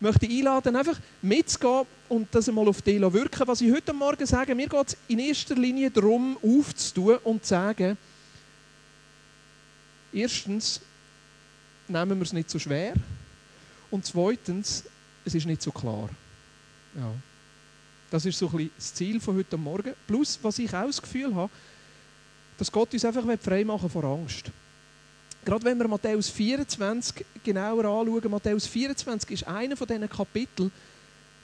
möchte 0.00 0.26
einladen, 0.26 0.76
einfach 0.76 0.98
mitzugehen 1.22 1.86
und 2.08 2.28
das 2.34 2.48
einmal 2.48 2.68
auf 2.68 2.82
dich 2.82 3.00
wirken. 3.00 3.46
Was 3.46 3.60
ich 3.60 3.72
heute 3.72 3.92
Morgen 3.92 4.26
sage, 4.26 4.54
mir 4.54 4.68
geht 4.68 4.88
es 4.88 4.96
in 5.08 5.18
erster 5.18 5.54
Linie 5.54 5.90
darum, 5.90 6.36
aufzutun 6.42 7.18
und 7.24 7.42
zu 7.44 7.50
sagen, 7.50 7.98
erstens, 10.12 10.80
nehmen 11.88 12.18
wir 12.18 12.24
es 12.24 12.32
nicht 12.32 12.50
so 12.50 12.58
schwer 12.58 12.94
und 13.90 14.04
zweitens, 14.04 14.84
es 15.24 15.34
ist 15.34 15.46
nicht 15.46 15.62
so 15.62 15.70
klar. 15.70 16.08
Ja. 16.94 17.12
Das 18.10 18.24
ist 18.24 18.38
so 18.38 18.46
ein 18.46 18.52
bisschen 18.52 18.70
das 18.76 18.94
Ziel 18.94 19.20
von 19.20 19.36
heute 19.36 19.56
Morgen. 19.56 19.92
Plus, 20.06 20.38
was 20.42 20.58
ich 20.58 20.72
auch 20.74 20.86
das 20.86 21.02
Gefühl 21.02 21.34
habe, 21.34 21.50
dass 22.56 22.72
Gott 22.72 22.92
uns 22.92 23.04
einfach 23.04 23.24
frei 23.40 23.64
machen 23.64 23.90
vor 23.90 24.04
Angst. 24.04 24.50
Gerade 25.44 25.64
wenn 25.64 25.78
wir 25.78 25.88
Matthäus 25.88 26.28
24 26.28 27.24
genauer 27.42 27.84
anschauen, 27.84 28.30
Matthäus 28.30 28.66
24 28.66 29.30
ist 29.30 29.46
einer 29.46 29.76
von 29.76 29.86
diesen 29.86 30.08
Kapiteln, 30.08 30.70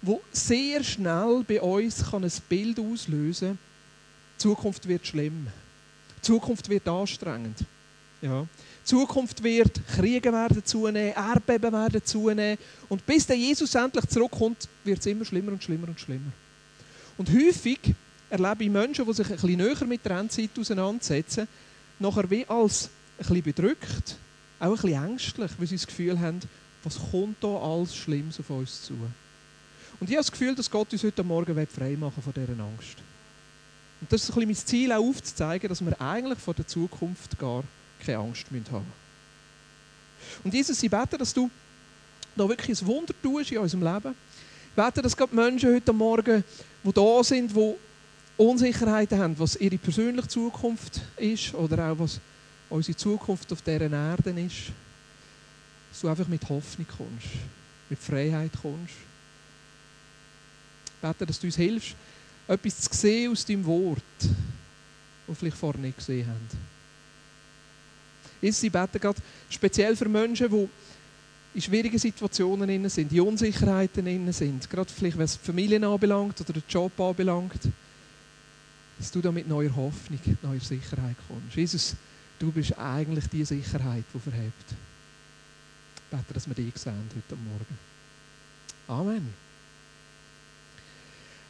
wo 0.02 0.20
sehr 0.32 0.85
schnell 0.85 1.44
bei 1.46 1.61
uns 1.61 2.11
kann 2.11 2.25
ein 2.25 2.32
Bild 2.49 2.79
auslösen 2.79 3.49
kann, 3.49 3.58
Zukunft 4.36 4.86
wird 4.86 5.07
schlimm. 5.07 5.46
Zukunft 6.21 6.68
wird 6.68 6.86
anstrengend. 6.88 7.58
Ja. 8.21 8.46
Zukunft 8.82 9.43
wird, 9.43 9.80
Kriege 9.86 10.32
werden 10.32 10.64
zunehmen, 10.64 11.14
Erdbeben 11.14 11.72
werden 11.72 12.04
zunehmen. 12.04 12.58
Und 12.88 13.04
bis 13.07 13.26
der 13.26 13.36
Jesus 13.36 13.74
endlich 13.74 14.07
zurückkommt, 14.07 14.68
wird 14.82 14.99
es 14.99 15.07
immer 15.07 15.24
schlimmer 15.24 15.52
und 15.52 15.63
schlimmer 15.63 15.88
und 15.88 16.00
schlimmer. 16.00 16.32
Und 17.16 17.30
häufig 17.30 17.79
erlebe 18.29 18.64
ich 18.64 18.71
Menschen, 18.71 19.07
die 19.07 19.13
sich 19.13 19.26
ein 19.26 19.36
bisschen 19.36 19.57
näher 19.57 19.85
mit 19.86 20.04
der 20.04 20.18
Endzeit 20.18 20.50
auseinandersetzen, 20.58 21.46
nachher 21.99 22.29
wie 22.30 22.46
als 22.46 22.90
bisschen 23.18 23.43
bedrückt, 23.43 24.17
auch 24.61 24.67
ein 24.67 24.73
bisschen 24.73 25.04
ängstlich, 25.04 25.50
weil 25.59 25.67
sie 25.67 25.77
das 25.77 25.86
Gefühl 25.86 26.18
haben, 26.18 26.41
was 26.82 26.99
kommt 27.11 27.43
da 27.43 27.49
alles 27.49 27.95
Schlimmes 27.95 28.39
auf 28.41 28.50
uns 28.50 28.82
zu. 28.82 28.95
Und 30.00 30.11
ich 30.11 30.17
habe 30.17 30.25
das 30.25 30.32
Gefühl, 30.32 30.55
dass 30.55 30.71
Gott 30.71 30.93
uns 30.93 31.03
heute 31.03 31.22
Morgen 31.22 31.67
frei 31.67 31.96
machen 31.96 32.22
von 32.22 32.33
dieser 32.33 32.62
Angst. 32.62 32.97
Und 34.00 34.12
das 34.12 34.22
ist 34.22 34.30
ein 34.30 34.34
bisschen 34.34 34.48
mein 34.48 34.56
Ziel, 34.56 34.92
auch 34.92 35.08
aufzuzeigen, 35.08 35.69
dass 35.69 35.84
wir 35.84 35.98
eigentlich 36.00 36.38
vor 36.38 36.55
der 36.55 36.66
Zukunft 36.66 37.38
gar 37.38 37.64
keine 38.05 38.19
Angst 38.19 38.47
haben 38.47 38.58
müssen. 38.58 38.92
Und 40.42 40.53
Jesus, 40.53 40.83
ich 40.83 40.91
bete, 40.91 41.16
dass 41.16 41.33
du 41.33 41.50
da 42.36 42.48
wirklich 42.48 42.81
ein 42.81 42.86
Wunder 42.86 43.14
tust 43.22 43.53
in 43.53 43.58
unserem 43.58 43.83
Leben. 43.83 44.14
Ich 44.70 44.83
bete, 44.84 45.03
dass 45.03 45.16
gerade 45.16 45.34
Menschen 45.34 45.75
heute 45.75 45.92
Morgen, 45.92 46.44
die 46.83 46.92
da 46.92 47.25
sind, 47.25 47.55
die 47.55 47.75
Unsicherheiten 48.36 49.19
haben, 49.19 49.38
was 49.38 49.56
ihre 49.56 49.78
persönliche 49.78 50.28
Zukunft 50.28 51.00
ist 51.16 51.55
oder 51.55 51.91
auch 51.91 51.98
was 52.00 52.20
unsere 52.75 52.97
Zukunft 52.97 53.53
auf 53.53 53.62
dieser 53.62 53.91
Erde 53.91 54.30
ist, 54.41 54.72
dass 55.91 56.00
du 56.00 56.08
einfach 56.08 56.27
mit 56.27 56.42
Hoffnung 56.48 56.86
kommst, 56.89 57.28
mit 57.89 57.98
Freiheit 57.98 58.50
kommst. 58.61 58.94
Ich 60.86 61.00
bete, 61.00 61.27
dass 61.27 61.39
du 61.39 61.47
uns 61.47 61.56
hilfst, 61.56 61.94
etwas 62.48 62.81
zu 62.81 62.92
sehen 62.92 63.31
aus 63.31 63.44
deinem 63.44 63.64
Wort, 63.64 64.03
das 64.19 64.28
wir 65.28 65.34
vielleicht 65.36 65.56
vorher 65.56 65.81
nicht 65.81 65.98
gesehen 65.98 66.27
haben. 66.27 66.48
Ich 68.41 68.61
bete 68.61 68.98
gerade 68.98 69.22
speziell 69.48 69.94
für 69.97 70.09
Menschen, 70.09 70.50
die 70.50 70.69
in 71.55 71.62
schwierigen 71.62 71.98
Situationen 71.98 72.88
sind, 72.88 73.12
in 73.12 73.20
Unsicherheiten 73.20 74.33
sind, 74.33 74.69
gerade 74.69 74.91
vielleicht 74.92 75.16
was 75.16 75.38
die 75.38 75.47
Familien 75.47 75.84
anbelangt 75.84 76.41
oder 76.41 76.53
den 76.53 76.64
Job 76.69 76.98
anbelangt, 76.98 77.61
dass 78.98 79.12
du 79.12 79.20
da 79.20 79.31
mit 79.31 79.47
neuer 79.47 79.75
Hoffnung, 79.77 80.19
neuer 80.42 80.61
Sicherheit 80.61 81.16
kommst. 81.28 81.55
Jesus, 81.55 81.94
du 82.45 82.53
bist 82.53 82.78
eigentlich 82.78 83.27
die 83.28 83.45
Sicherheit, 83.45 84.05
die 84.12 84.19
verhebt. 84.19 84.75
Ich 85.97 86.03
bete, 86.11 86.34
dass 86.34 86.47
wir 86.47 86.55
dich 86.55 86.77
sehen 86.77 87.09
heute 87.14 87.37
Morgen. 87.37 87.78
Amen. 88.87 89.34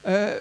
Äh, 0.04 0.40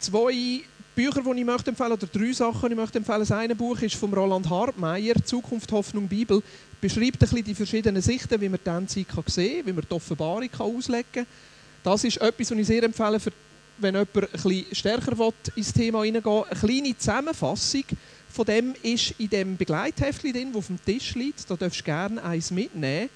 zwei 0.00 0.64
Bücher, 0.96 1.22
die 1.22 1.38
ich 1.38 1.44
möchte 1.44 1.70
empfehlen, 1.70 1.92
oder 1.92 2.06
drei 2.06 2.32
Sachen, 2.32 2.68
die 2.68 2.72
ich 2.72 2.76
möchte 2.76 2.98
empfehlen. 2.98 3.20
Das 3.20 3.30
eine 3.30 3.54
Buch 3.54 3.80
ist 3.80 3.94
von 3.94 4.12
Roland 4.12 4.50
Hartmeier, 4.50 5.14
Zukunft, 5.24 5.70
Hoffnung, 5.70 6.08
Bibel. 6.08 6.42
Beschreibt 6.80 7.14
ein 7.14 7.18
bisschen 7.20 7.44
die 7.44 7.54
verschiedenen 7.54 8.02
Sichten, 8.02 8.40
wie 8.40 8.48
man 8.48 8.58
die 8.64 8.70
Endzeit 8.70 9.06
sehen 9.26 9.58
kann, 9.58 9.66
wie 9.66 9.72
man 9.72 9.84
die 9.88 9.94
Offenbarung 9.94 10.50
auslegen 10.58 11.06
kann. 11.12 11.26
Das 11.84 12.02
ist 12.02 12.16
etwas, 12.16 12.50
was 12.50 12.58
ich 12.58 12.66
sehr 12.66 12.82
empfehle, 12.82 13.20
für, 13.20 13.32
wenn 13.78 13.94
jemand 13.94 14.16
ein 14.16 14.28
bisschen 14.30 14.66
stärker 14.72 15.18
will, 15.18 15.32
ins 15.56 15.72
Thema 15.72 16.02
hineingehen 16.02 16.44
Eine 16.44 16.60
kleine 16.60 16.98
Zusammenfassung 16.98 17.84
von 18.28 18.44
dem 18.46 18.74
ist 18.82 19.14
in 19.18 19.30
dem 19.30 19.56
Begleitheftchen 19.56 20.32
drin, 20.32 20.48
das 20.48 20.58
auf 20.58 20.66
dem 20.66 20.84
Tisch 20.84 21.14
liegt. 21.14 21.48
Da 21.48 21.54
darfst 21.54 21.80
du 21.80 21.84
gerne 21.84 22.22
eins 22.22 22.50
mitnehmen. 22.50 23.08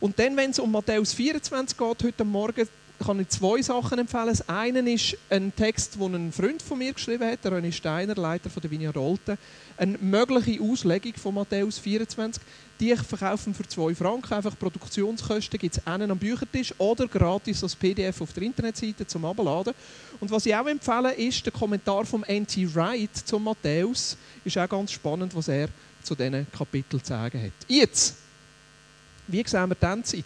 Und 0.00 0.18
dann, 0.18 0.36
wenn 0.36 0.50
es 0.50 0.58
um 0.58 0.70
Matthäus 0.70 1.12
24 1.14 1.76
geht, 1.76 2.02
heute 2.02 2.24
Morgen, 2.24 2.68
kann 3.04 3.20
ich 3.20 3.28
zwei 3.28 3.62
Sachen 3.62 3.98
empfehlen. 3.98 4.28
Das 4.28 4.48
eine 4.48 4.92
ist 4.92 5.16
ein 5.30 5.54
Text, 5.56 5.96
den 5.96 6.14
ein 6.14 6.32
Freund 6.32 6.62
von 6.62 6.78
mir 6.78 6.92
geschrieben 6.92 7.24
hat, 7.24 7.44
der 7.44 7.52
René 7.52 7.72
Steiner, 7.72 8.14
Leiter 8.14 8.50
von 8.50 8.60
der 8.60 8.70
Vinia 8.70 8.90
Rolte. 8.90 9.38
Eine 9.76 9.96
mögliche 9.98 10.62
Auslegung 10.62 11.14
von 11.14 11.34
Matthäus 11.34 11.78
24. 11.78 12.42
Die 12.78 12.94
verkaufen 12.96 13.54
für 13.54 13.66
2 13.66 13.94
Franken. 13.94 14.34
Einfach 14.34 14.58
Produktionskosten 14.58 15.58
gibt 15.58 15.76
es 15.76 15.86
einen 15.86 16.10
am 16.10 16.18
Büchertisch 16.18 16.74
oder 16.78 17.06
gratis 17.08 17.62
als 17.62 17.74
PDF 17.74 18.20
auf 18.20 18.32
der 18.32 18.42
Internetseite 18.42 19.06
zum 19.06 19.24
Abladen. 19.24 19.74
Und 20.20 20.30
was 20.30 20.46
ich 20.46 20.54
auch 20.54 20.66
empfehle, 20.66 21.12
ist 21.14 21.44
der 21.44 21.52
Kommentar 21.52 22.04
von 22.04 22.22
N.T. 22.22 22.74
Wright 22.74 23.16
zum 23.16 23.44
Matthäus. 23.44 24.16
Ist 24.44 24.58
auch 24.58 24.68
ganz 24.68 24.92
spannend, 24.92 25.34
was 25.34 25.48
er 25.48 25.68
zu 26.02 26.14
diesen 26.14 26.46
Kapiteln 26.50 27.02
zu 27.02 27.08
sagen 27.08 27.42
hat. 27.42 27.52
Jetzt, 27.68 28.16
wie 29.26 29.44
sehen 29.46 29.68
wir 29.68 29.74
die 29.74 29.86
Endzeit? 29.86 30.24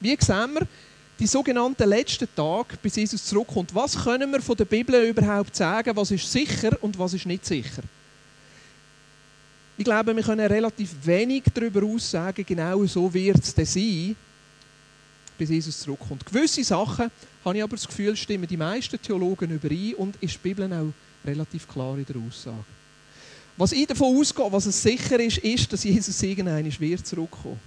Wie 0.00 0.16
sehen 0.18 0.54
wir 0.54 0.66
die 1.18 1.26
sogenannten 1.26 1.88
letzten 1.88 2.28
Tage, 2.34 2.76
bis 2.82 2.96
Jesus 2.96 3.24
zurückkommt. 3.24 3.74
Was 3.74 3.96
können 3.96 4.30
wir 4.30 4.42
von 4.42 4.56
der 4.56 4.66
Bibel 4.66 5.02
überhaupt 5.08 5.56
sagen? 5.56 5.96
Was 5.96 6.10
ist 6.10 6.30
sicher 6.30 6.76
und 6.82 6.98
was 6.98 7.14
ist 7.14 7.26
nicht 7.26 7.46
sicher? 7.46 7.82
Ich 9.78 9.84
glaube, 9.84 10.14
wir 10.14 10.22
können 10.22 10.46
relativ 10.46 10.94
wenig 11.04 11.44
darüber 11.52 11.82
aussagen, 11.84 12.44
genau 12.46 12.84
so 12.86 13.12
wird 13.12 13.38
es 13.38 13.54
sein, 13.54 14.16
bis 15.36 15.50
Jesus 15.50 15.80
zurückkommt. 15.80 16.24
Gewisse 16.24 16.64
Sachen, 16.64 17.10
habe 17.44 17.56
ich 17.56 17.62
aber 17.62 17.76
das 17.76 17.86
Gefühl, 17.86 18.16
stimmen 18.16 18.46
die 18.46 18.56
meisten 18.56 19.00
Theologen 19.00 19.50
überein 19.50 19.94
und 19.94 20.16
ist 20.16 20.34
die 20.34 20.48
Bibel 20.48 20.72
auch 20.72 20.92
relativ 21.26 21.68
klar 21.68 21.96
in 21.98 22.06
der 22.06 22.16
Aussage. 22.16 22.64
Was 23.58 23.72
ich 23.72 23.86
davon 23.86 24.16
ausgehe, 24.16 24.50
was 24.50 24.66
es 24.66 24.82
sicher 24.82 25.18
ist, 25.20 25.38
ist, 25.38 25.72
dass 25.72 25.84
Jesus 25.84 26.22
irgendwann 26.22 26.80
wird 26.80 27.06
zurückkommen. 27.06 27.60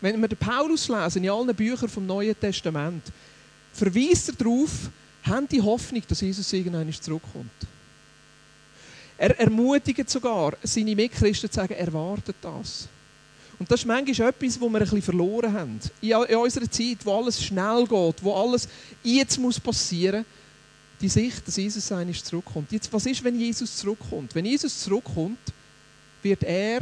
Wenn 0.00 0.20
wir 0.20 0.28
den 0.28 0.38
Paulus 0.38 0.88
lesen, 0.88 1.24
in 1.24 1.30
allen 1.30 1.54
Büchern 1.54 1.88
vom 1.88 2.06
Neuen 2.06 2.38
Testament, 2.38 3.04
verweist 3.72 4.30
er 4.30 4.34
darauf, 4.34 4.90
haben 5.22 5.46
die 5.48 5.60
Hoffnung, 5.60 6.02
dass 6.08 6.20
Jesus 6.20 6.52
irgendwann 6.52 6.92
zurückkommt. 6.92 7.50
Er 9.18 9.38
ermutigt 9.38 10.08
sogar 10.08 10.54
seine 10.62 10.96
Mitchristen 10.96 11.50
zu 11.50 11.56
sagen, 11.56 11.74
erwartet 11.74 12.36
das. 12.40 12.88
Und 13.58 13.70
das 13.70 13.80
ist 13.80 13.86
manchmal 13.86 14.30
etwas, 14.30 14.58
wo 14.58 14.70
wir 14.70 14.78
ein 14.78 14.84
bisschen 14.84 15.02
verloren 15.02 15.52
haben. 15.52 15.80
In, 16.00 16.14
unserer 16.14 16.70
Zeit, 16.70 17.04
wo 17.04 17.18
alles 17.18 17.44
schnell 17.44 17.86
geht, 17.86 18.24
wo 18.24 18.34
alles 18.34 18.66
jetzt 19.02 19.38
muss 19.38 19.60
passieren 19.60 20.24
die 21.00 21.08
Sicht, 21.08 21.46
dass 21.46 21.56
Jesus 21.56 21.92
einmal 21.92 22.14
zurückkommt. 22.14 22.72
Jetzt, 22.72 22.92
was 22.92 23.06
ist, 23.06 23.22
wenn 23.24 23.38
Jesus 23.38 23.76
zurückkommt? 23.76 24.34
Wenn 24.34 24.44
Jesus 24.44 24.80
zurückkommt, 24.80 25.38
wird 26.22 26.42
er 26.42 26.80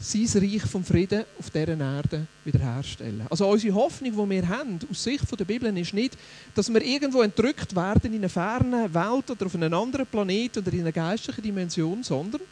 sein 0.00 0.28
Reich 0.42 0.62
vom 0.62 0.84
Frieden 0.84 1.24
auf 1.38 1.50
dieser 1.50 1.78
Erde 1.78 2.26
wiederherstellen. 2.44 3.26
Also 3.28 3.48
unsere 3.48 3.74
Hoffnung, 3.74 4.12
die 4.12 4.30
wir 4.34 4.48
haben, 4.48 4.78
aus 4.90 5.02
Sicht 5.02 5.24
der 5.38 5.44
Bibel, 5.44 5.76
ist 5.76 5.94
nicht, 5.94 6.16
dass 6.54 6.72
wir 6.72 6.82
irgendwo 6.82 7.22
entrückt 7.22 7.74
werden 7.74 8.12
in 8.12 8.20
einer 8.20 8.28
fernen 8.28 8.92
Welt 8.94 9.30
oder 9.30 9.46
auf 9.46 9.54
einem 9.54 9.74
anderen 9.74 10.06
Planeten 10.06 10.60
oder 10.60 10.72
in 10.72 10.80
einer 10.80 10.92
geistlichen 10.92 11.42
Dimension, 11.42 12.02
sondern 12.02 12.42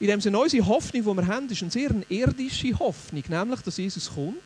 in 0.00 0.06
dem 0.06 0.20
Sinne, 0.20 0.38
unsere 0.38 0.64
Hoffnung, 0.64 1.02
die 1.02 1.22
wir 1.22 1.26
haben, 1.26 1.48
ist 1.48 1.60
eine 1.60 1.72
sehr 1.72 1.90
irdische 2.08 2.78
Hoffnung, 2.78 3.24
nämlich, 3.28 3.60
dass 3.62 3.78
Jesus 3.78 4.08
kommt 4.14 4.36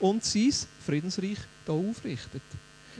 und 0.00 0.24
sein 0.24 0.54
Friedensreich 0.86 1.38
hier 1.66 1.74
aufrichtet. 1.74 2.42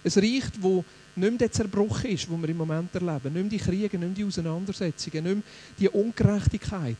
Ein 0.04 0.12
Reich, 0.12 0.44
das 0.44 0.62
nicht 0.62 0.84
mehr 1.16 1.30
der 1.30 1.52
Zerbruch 1.52 2.04
ist, 2.04 2.28
den 2.28 2.42
wir 2.42 2.48
im 2.50 2.58
Moment 2.58 2.94
erleben. 2.94 3.32
Nicht 3.32 3.32
mehr 3.32 3.44
die 3.44 3.58
Kriege, 3.58 3.98
nicht 3.98 4.08
mehr 4.08 4.08
die 4.10 4.24
Auseinandersetzungen, 4.24 5.24
nicht 5.24 5.34
mehr 5.36 5.42
die 5.78 5.88
Ungerechtigkeit, 5.88 6.96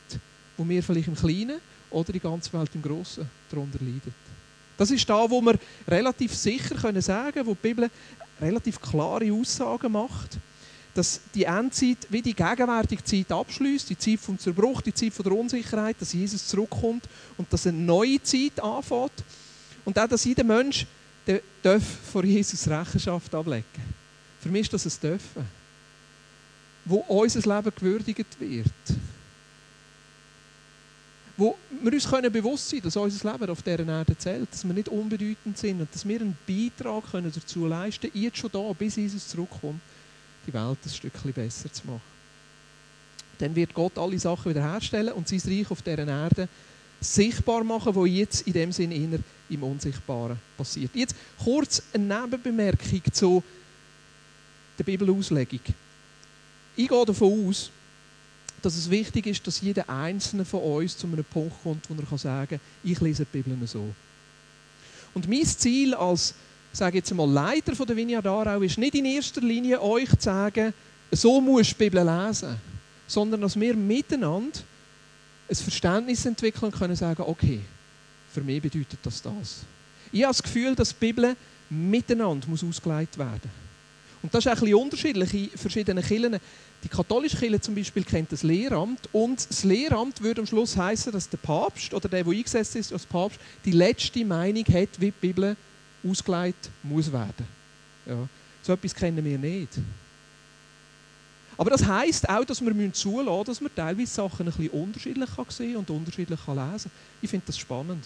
wo 0.57 0.69
wir 0.69 0.83
vielleicht 0.83 1.09
im 1.09 1.17
Kleinen 1.17 1.61
oder 1.91 2.13
die 2.13 2.21
ganze 2.21 2.53
Welt 2.53 2.71
im 2.75 2.83
Großen 2.83 3.29
darunter 3.51 3.79
leiden. 3.81 4.15
Das 4.77 4.91
ist 4.91 5.09
da, 5.09 5.29
wo 5.31 5.41
wir 5.41 5.59
relativ 5.89 6.35
sicher 6.35 6.75
können 6.75 7.01
sagen, 7.01 7.47
wo 7.47 7.55
die 7.55 7.69
Bibel 7.69 7.91
relativ 8.41 8.81
klare 8.81 9.33
Aussagen 9.33 9.93
macht, 9.93 10.39
dass 10.95 11.21
die 11.35 11.45
Endzeit 11.45 12.07
wie 12.11 12.23
die 12.23 12.35
gegenwärtige 12.35 13.05
Zeit 13.05 13.31
abschließt, 13.31 13.91
die 13.91 13.99
Zeit 13.99 14.21
vom 14.21 14.39
Zerbruch, 14.39 14.83
die 14.83 14.95
Zeit 14.95 15.13
von 15.13 15.25
der 15.25 15.33
Unsicherheit, 15.33 15.97
dass 16.01 16.13
Jesus 16.13 16.47
zurückkommt 16.47 17.05
und 17.37 17.51
dass 17.53 17.67
eine 17.67 17.79
neue 17.79 18.23
Zeit 18.23 18.61
anfängt 18.61 19.25
und 19.85 19.99
auch, 19.99 20.09
dass 20.09 20.25
jeder 20.25 20.45
Mensch 20.45 20.87
darf 21.63 21.83
vor 22.13 22.25
Jesus 22.25 22.69
Rechenschaft 22.69 23.35
ablegen. 23.35 23.65
Für 24.41 24.49
mich 24.49 24.63
ist 24.63 24.73
das 24.73 24.87
ein 24.87 25.01
Dürfen, 25.01 25.45
wo 26.85 26.97
unser 27.09 27.41
Leben 27.41 27.73
gewürdigt 27.75 28.41
wird 28.41 28.99
wo 31.37 31.57
wir 31.83 31.93
uns 31.93 32.09
können 32.09 32.33
bewusst 32.33 32.71
sein 32.71 32.81
können, 32.81 32.93
dass 32.93 32.97
unser 32.97 33.33
Leben 33.33 33.51
auf 33.51 33.63
dieser 33.63 33.87
Erde 33.87 34.17
zählt, 34.17 34.51
dass 34.51 34.67
wir 34.67 34.73
nicht 34.73 34.89
unbedeutend 34.89 35.59
sind 35.59 35.81
und 35.81 35.95
dass 35.95 36.07
wir 36.07 36.21
einen 36.21 36.37
Beitrag 36.47 37.11
können 37.11 37.33
dazu 37.35 37.67
leisten 37.67 38.11
können, 38.11 38.25
jetzt 38.25 38.39
schon 38.39 38.51
da, 38.53 38.73
bis 38.73 38.97
Jesus 38.97 39.29
zurückkommt, 39.29 39.81
die 40.47 40.55
Welt 40.55 40.79
ein 40.85 40.91
Stückchen 40.91 41.33
besser 41.33 41.73
zu 41.73 41.87
machen. 41.87 42.17
Dann 43.39 43.55
wird 43.55 43.75
Gott 43.75 43.99
alle 43.99 44.19
Sachen 44.19 44.51
wiederherstellen 44.51 45.13
und 45.13 45.29
sein 45.29 45.43
Reich 45.45 45.71
auf 45.71 45.83
dieser 45.83 46.07
Erde 46.07 46.49
sichtbar 47.01 47.63
machen, 47.65 47.95
wo 47.95 48.07
jetzt 48.07 48.47
in 48.47 48.55
dem 48.55 48.73
Sinn 48.73 48.93
eher 48.93 49.19
im 49.51 49.63
Unsichtbaren 49.63 50.39
passiert. 50.57 50.91
Jetzt 50.95 51.15
kurz 51.43 51.83
eine 51.93 52.23
Nebenbemerkung 52.23 53.03
zu 53.13 53.43
der 54.79 54.85
Bibelauslegung. 54.85 55.61
Ich 56.77 56.89
gehe 56.89 57.05
davon 57.05 57.49
aus, 57.49 57.71
dass 58.67 58.77
es 58.77 58.91
wichtig 58.91 59.29
ist, 59.29 59.47
dass 59.47 59.61
jeder 59.61 59.89
Einzelne 59.89 60.45
von 60.45 60.61
uns 60.61 60.99
zu 60.99 61.07
einem 61.07 61.25
Punkt 61.25 61.55
kommt, 61.63 61.89
wo 61.89 61.95
er 61.95 62.19
sagen 62.19 62.49
kann, 62.49 62.61
ich 62.83 63.01
lese 63.01 63.25
die 63.25 63.41
Bibel 63.41 63.65
so. 63.65 63.95
Und 65.15 65.29
mein 65.29 65.45
Ziel 65.45 65.95
als, 65.95 66.35
sage 66.73 66.99
jetzt 66.99 67.15
mal, 67.15 67.31
Leiter 67.31 67.73
der 67.87 67.95
Vineyard 67.97 68.27
Aarau 68.27 68.61
ist 68.63 68.77
nicht 68.77 68.97
in 68.97 69.05
erster 69.05 69.41
Linie 69.41 69.81
euch 69.81 70.11
zu 70.11 70.17
sagen, 70.21 70.75
so 71.13 71.41
muss 71.41 71.69
die 71.69 71.75
Bibel 71.75 72.05
lesen, 72.05 72.57
sondern 73.07 73.41
dass 73.41 73.59
wir 73.59 73.77
miteinander 73.77 74.59
ein 75.49 75.55
Verständnis 75.55 76.27
entwickeln 76.27 76.65
und 76.65 76.75
können 76.77 76.97
sagen, 76.97 77.23
okay, 77.23 77.61
für 78.35 78.41
mich 78.41 78.61
bedeutet 78.61 78.99
das 79.05 79.23
das. 79.23 79.61
Ich 80.11 80.25
habe 80.25 80.33
das 80.33 80.43
Gefühl, 80.43 80.75
dass 80.75 80.89
die 80.89 81.07
Bibel 81.07 81.37
miteinander 81.71 82.49
muss 82.49 82.65
ausgelegt 82.65 83.17
werden 83.17 83.43
muss. 83.45 83.66
Und 84.27 84.35
das 84.35 84.45
ist 84.45 84.51
ein 84.51 84.59
bisschen 84.59 84.75
unterschiedlich 84.75 85.35
in 85.35 85.51
verschiedenen 85.57 86.03
Kirchen. 86.03 86.41
Die 86.83 86.89
katholische 86.89 87.37
Kirche 87.37 87.61
zum 87.61 87.77
Beispiel 87.77 88.03
kennt 88.03 88.33
das 88.33 88.43
Lehramt 88.43 89.09
und 89.13 89.49
das 89.49 89.63
Lehramt 89.63 90.21
würde 90.21 90.41
am 90.41 90.49
Schluss 90.49 90.77
heißen, 90.77 91.13
dass 91.13 91.29
der 91.29 91.37
Papst 91.37 91.95
oder 91.95 92.09
der, 92.09 92.25
der 92.25 92.33
eingesetzt 92.33 92.75
ist 92.75 92.93
als 92.93 93.07
Papst, 93.07 93.39
die 93.65 93.71
letzte 93.71 94.25
Meinung 94.25 94.65
hat, 94.65 94.89
wie 94.99 95.13
die 95.13 95.13
Bibel 95.13 95.57
ausgelegt 96.05 96.71
muss 96.83 97.13
werden. 97.13 97.47
Ja. 98.05 98.29
So 98.65 98.73
etwas 98.73 98.97
kennen 98.97 99.25
wir 99.25 99.39
nicht. 99.39 99.75
Aber 101.57 101.71
das 101.71 101.87
heisst 101.87 102.29
auch, 102.29 102.45
dass 102.45 102.61
wir 102.61 102.93
zulassen 102.93 103.27
müssen, 103.27 103.45
dass 103.45 103.61
man 103.61 103.75
teilweise 103.77 104.13
Sachen 104.13 104.49
ein 104.49 104.53
bisschen 104.53 104.71
unterschiedlich 104.71 105.31
sehen 105.51 105.77
und 105.77 105.89
unterschiedlich 105.89 106.41
lesen 106.49 106.57
kann. 106.57 106.91
Ich 107.23 107.31
finde 107.31 107.47
das 107.47 107.59
spannend. 107.59 108.05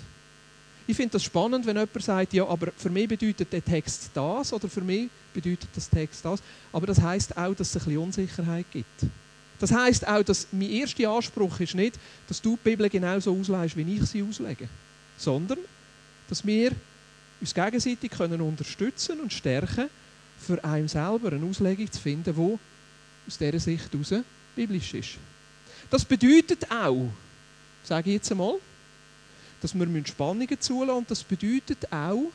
Ich 0.91 0.97
finde 0.97 1.13
das 1.13 1.23
spannend, 1.23 1.65
wenn 1.67 1.77
jemand 1.77 2.03
sagt, 2.03 2.33
ja, 2.33 2.45
aber 2.49 2.73
für 2.77 2.91
mich 2.91 3.07
bedeutet 3.07 3.53
der 3.53 3.65
Text 3.65 4.11
das 4.13 4.53
oder 4.53 4.69
für 4.69 4.81
mich 4.81 5.09
bedeutet 5.33 5.69
das 5.73 5.89
Text 5.89 6.25
das. 6.25 6.43
Aber 6.73 6.85
das 6.85 7.01
heißt 7.01 7.37
auch, 7.37 7.55
dass 7.55 7.69
es 7.69 7.77
ein 7.77 7.85
bisschen 7.85 7.99
Unsicherheit 7.99 8.67
gibt. 8.73 9.07
Das 9.61 9.71
heißt 9.71 10.09
auch, 10.09 10.25
dass 10.25 10.49
mein 10.51 10.69
erster 10.69 11.09
Anspruch 11.09 11.61
ist 11.61 11.77
nicht, 11.77 11.97
dass 12.27 12.43
du 12.43 12.57
die 12.57 12.71
Bibel 12.71 12.89
genauso 12.89 13.33
auslegst, 13.33 13.77
wie 13.77 13.99
ich 13.99 14.05
sie 14.07 14.25
auslege, 14.25 14.69
sondern 15.17 15.59
dass 16.29 16.45
wir 16.45 16.73
uns 17.41 17.55
gegenseitig 17.55 18.11
können 18.11 18.41
unterstützen 18.41 19.21
und 19.21 19.33
stärken, 19.33 19.89
für 20.41 20.65
einen 20.65 20.89
selber 20.89 21.31
eine 21.31 21.47
Auslegung 21.47 21.93
zu 21.93 22.01
finden, 22.01 22.35
die 22.35 22.59
aus 23.29 23.39
dieser 23.39 23.61
Sicht 23.61 23.93
heraus 23.93 24.25
biblisch 24.57 24.93
ist. 24.95 25.11
Das 25.89 26.05
bedeutet 26.05 26.69
auch, 26.69 27.11
sage 27.85 28.11
ich 28.11 28.15
jetzt 28.17 28.33
einmal, 28.33 28.57
dass 29.61 29.75
wir 29.75 30.07
Spannungen 30.07 30.61
zulassen 30.61 30.99
und 30.99 31.11
das 31.11 31.23
bedeutet 31.23 31.93
auch, 31.93 32.31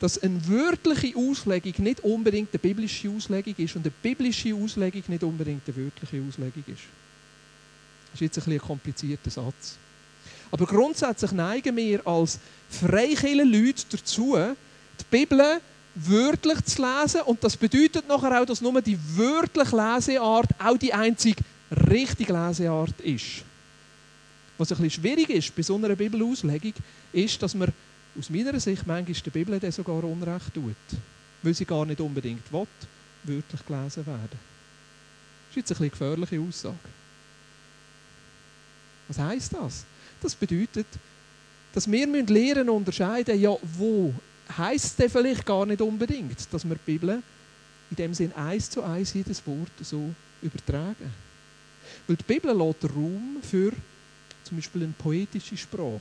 dass 0.00 0.22
eine 0.22 0.46
wörtliche 0.46 1.16
Auslegung 1.16 1.74
nicht 1.78 2.00
unbedingt 2.04 2.50
eine 2.52 2.58
biblische 2.58 3.10
Auslegung 3.10 3.54
ist 3.56 3.74
und 3.74 3.84
eine 3.84 3.92
biblische 4.02 4.54
Auslegung 4.54 5.02
nicht 5.08 5.22
unbedingt 5.24 5.62
eine 5.66 5.76
wörtliche 5.76 6.22
Auslegung 6.26 6.64
ist. 6.66 6.82
Das 8.12 8.14
ist 8.14 8.36
jetzt 8.36 8.46
ein, 8.46 8.52
ein 8.52 8.60
komplizierter 8.60 9.30
Satz. 9.30 9.76
Aber 10.50 10.66
grundsätzlich 10.66 11.32
neigen 11.32 11.76
wir 11.76 12.06
als 12.06 12.38
freikirche 12.70 13.42
Leute 13.42 13.84
dazu, 13.90 14.36
die 14.36 15.04
Bibel 15.10 15.60
wörtlich 15.94 16.64
zu 16.64 16.82
lesen 16.82 17.22
und 17.22 17.42
das 17.42 17.56
bedeutet 17.56 18.08
nachher 18.08 18.40
auch, 18.40 18.46
dass 18.46 18.60
nur 18.60 18.80
die 18.80 18.98
wörtliche 19.16 19.76
Leseart 19.76 20.50
auch 20.58 20.76
die 20.78 20.94
einzige 20.94 21.42
richtige 21.90 22.32
Leseart 22.32 23.00
ist. 23.00 23.44
Was 24.58 24.72
ein 24.72 24.78
bisschen 24.78 25.02
schwierig 25.02 25.30
ist 25.30 25.54
bei 25.54 25.62
so 25.62 25.76
einer 25.76 25.94
Bibelauslegung, 25.94 26.74
ist, 27.12 27.40
dass 27.42 27.54
man 27.54 27.72
aus 28.18 28.28
meiner 28.28 28.58
Sicht 28.58 28.86
manchmal 28.86 29.14
der 29.14 29.30
Bibel 29.30 29.60
dann 29.60 29.70
sogar 29.70 30.02
Unrecht 30.02 30.52
tut, 30.52 30.74
weil 31.42 31.54
sie 31.54 31.64
gar 31.64 31.86
nicht 31.86 32.00
unbedingt 32.00 32.52
will, 32.52 32.66
wörtlich 33.22 33.66
gelesen 33.66 34.06
werden. 34.06 34.38
Das 35.48 35.56
ist 35.56 35.70
jetzt 35.70 35.80
eine 35.80 35.90
gefährliche 35.90 36.40
Aussage. 36.40 36.76
Was 39.06 39.18
heißt 39.18 39.54
das? 39.54 39.84
Das 40.20 40.34
bedeutet, 40.34 40.86
dass 41.72 41.90
wir 41.90 42.06
lernen 42.06 42.68
unterscheiden, 42.68 43.40
ja, 43.40 43.56
wo 43.62 44.12
heißt 44.56 44.98
es 44.98 45.12
vielleicht 45.12 45.46
gar 45.46 45.64
nicht 45.66 45.80
unbedingt, 45.80 46.52
dass 46.52 46.64
wir 46.64 46.74
die 46.74 46.92
Bibel 46.92 47.22
in 47.90 47.96
dem 47.96 48.14
Sinn 48.14 48.32
eins 48.32 48.68
zu 48.68 48.82
eins 48.82 49.14
jedes 49.14 49.46
Wort 49.46 49.70
so 49.80 50.12
übertragen. 50.42 51.12
Weil 52.06 52.16
die 52.16 52.24
Bibel 52.24 52.54
lässt 52.56 52.84
Raum 52.84 53.38
für 53.42 53.72
zum 54.48 54.56
Beispiel 54.56 54.84
eine 54.84 54.92
poetische 54.92 55.56
Sprache. 55.56 56.00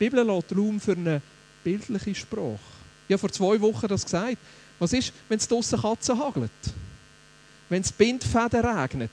Die 0.00 0.04
Bibel 0.04 0.24
lässt 0.24 0.56
Raum 0.56 0.80
für 0.80 0.92
eine 0.92 1.22
bildliche 1.62 2.14
Sprache. 2.14 2.58
Ich 3.06 3.12
habe 3.12 3.20
vor 3.20 3.32
zwei 3.32 3.60
Wochen 3.60 3.86
das 3.86 4.04
gesagt. 4.04 4.38
Was 4.78 4.92
ist, 4.92 5.12
wenn 5.28 5.38
es 5.38 5.46
draussen 5.46 5.80
Katzen 5.80 6.18
hagelt? 6.18 6.50
Wenn 7.68 7.82
es 7.82 7.92
Bindfäden 7.92 8.64
regnet? 8.64 9.10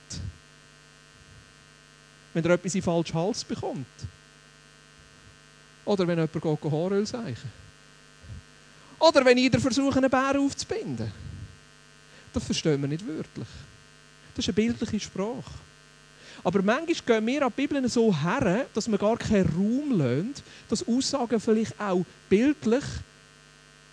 Wenn 2.33 2.43
er 2.43 2.51
etwas 2.51 2.73
in 2.73 2.81
falschen 2.81 3.13
Hals 3.13 3.43
bekommt? 3.43 3.85
Oder 5.85 6.07
wenn 6.07 6.17
jemand 6.17 6.33
geht 6.33 6.71
Haaröl 6.71 7.05
seichen? 7.05 7.51
Oder 8.99 9.23
wenn 9.25 9.37
jeder 9.37 9.59
versucht, 9.59 9.97
einen 9.97 10.09
Bär 10.09 10.39
aufzubinden? 10.39 11.11
Das 12.33 12.43
verstehen 12.43 12.81
wir 12.81 12.87
nicht 12.87 13.05
wörtlich. 13.07 13.47
Das 14.35 14.45
ist 14.45 14.49
eine 14.49 14.53
bildliche 14.55 14.99
Sprache. 14.99 15.51
Aber 16.43 16.61
manchmal 16.61 17.19
gehen 17.19 17.27
wir 17.27 17.45
an 17.45 17.53
die 17.55 17.67
Bibel 17.67 17.89
so 17.89 18.15
her, 18.15 18.65
dass 18.73 18.87
man 18.87 18.99
gar 18.99 19.17
keinen 19.17 19.47
Raum 19.47 19.97
lernt, 19.97 20.41
dass 20.69 20.87
Aussagen 20.87 21.39
vielleicht 21.39 21.79
auch 21.79 22.05
bildlich 22.29 22.83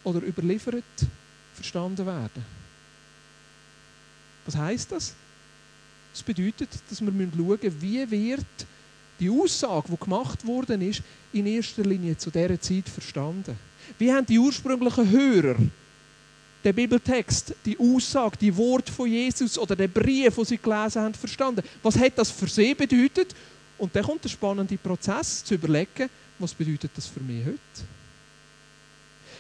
oder 0.05 0.23
überliefert 0.23 0.85
verstanden 1.55 2.07
werden. 2.07 2.45
Was 4.45 4.57
heißt 4.57 4.93
das? 4.93 5.15
Das 6.13 6.23
bedeutet, 6.23 6.71
dass 6.89 7.01
wir 7.01 7.13
schauen 7.13 7.33
müssen, 7.37 7.83
wie 7.83 8.11
wird 8.11 8.47
die 9.19 9.31
Aussage, 9.31 9.89
die 9.91 9.97
gemacht 9.97 10.47
worden 10.47 10.81
ist, 10.83 11.03
in 11.33 11.47
erster 11.47 11.83
Linie 11.83 12.17
zu 12.17 12.31
dieser 12.31 12.61
Zeit 12.61 12.89
verstanden. 12.89 13.59
Wie 13.99 14.13
haben 14.13 14.27
die 14.27 14.39
ursprünglichen 14.39 15.11
Hörer 15.11 15.57
den 16.67 16.75
Bibeltext, 16.75 17.55
die 17.65 17.79
Aussage, 17.79 18.37
die 18.41 18.57
Wort 18.57 18.91
von 18.91 19.09
Jesus 19.09 19.57
oder 19.57 19.77
den 19.77 19.91
Brief, 19.91 20.35
den 20.35 20.45
sie 20.45 20.59
gelesen 20.59 21.03
haben, 21.03 21.15
verstanden? 21.15 21.63
Was 21.83 21.97
hat 21.97 22.19
das 22.19 22.31
für 22.31 22.49
sie 22.49 22.75
bedeutet? 22.75 23.35
Und 23.79 23.95
dann 23.95 24.03
kommt 24.03 24.25
der 24.25 24.29
spannende 24.29 24.77
Prozess, 24.77 25.45
zu 25.45 25.55
überlegen, 25.55 26.11
was 26.39 26.53
bedeutet 26.53 26.91
das 26.97 27.07
für 27.07 27.21
mich 27.21 27.47
heute? 27.47 27.59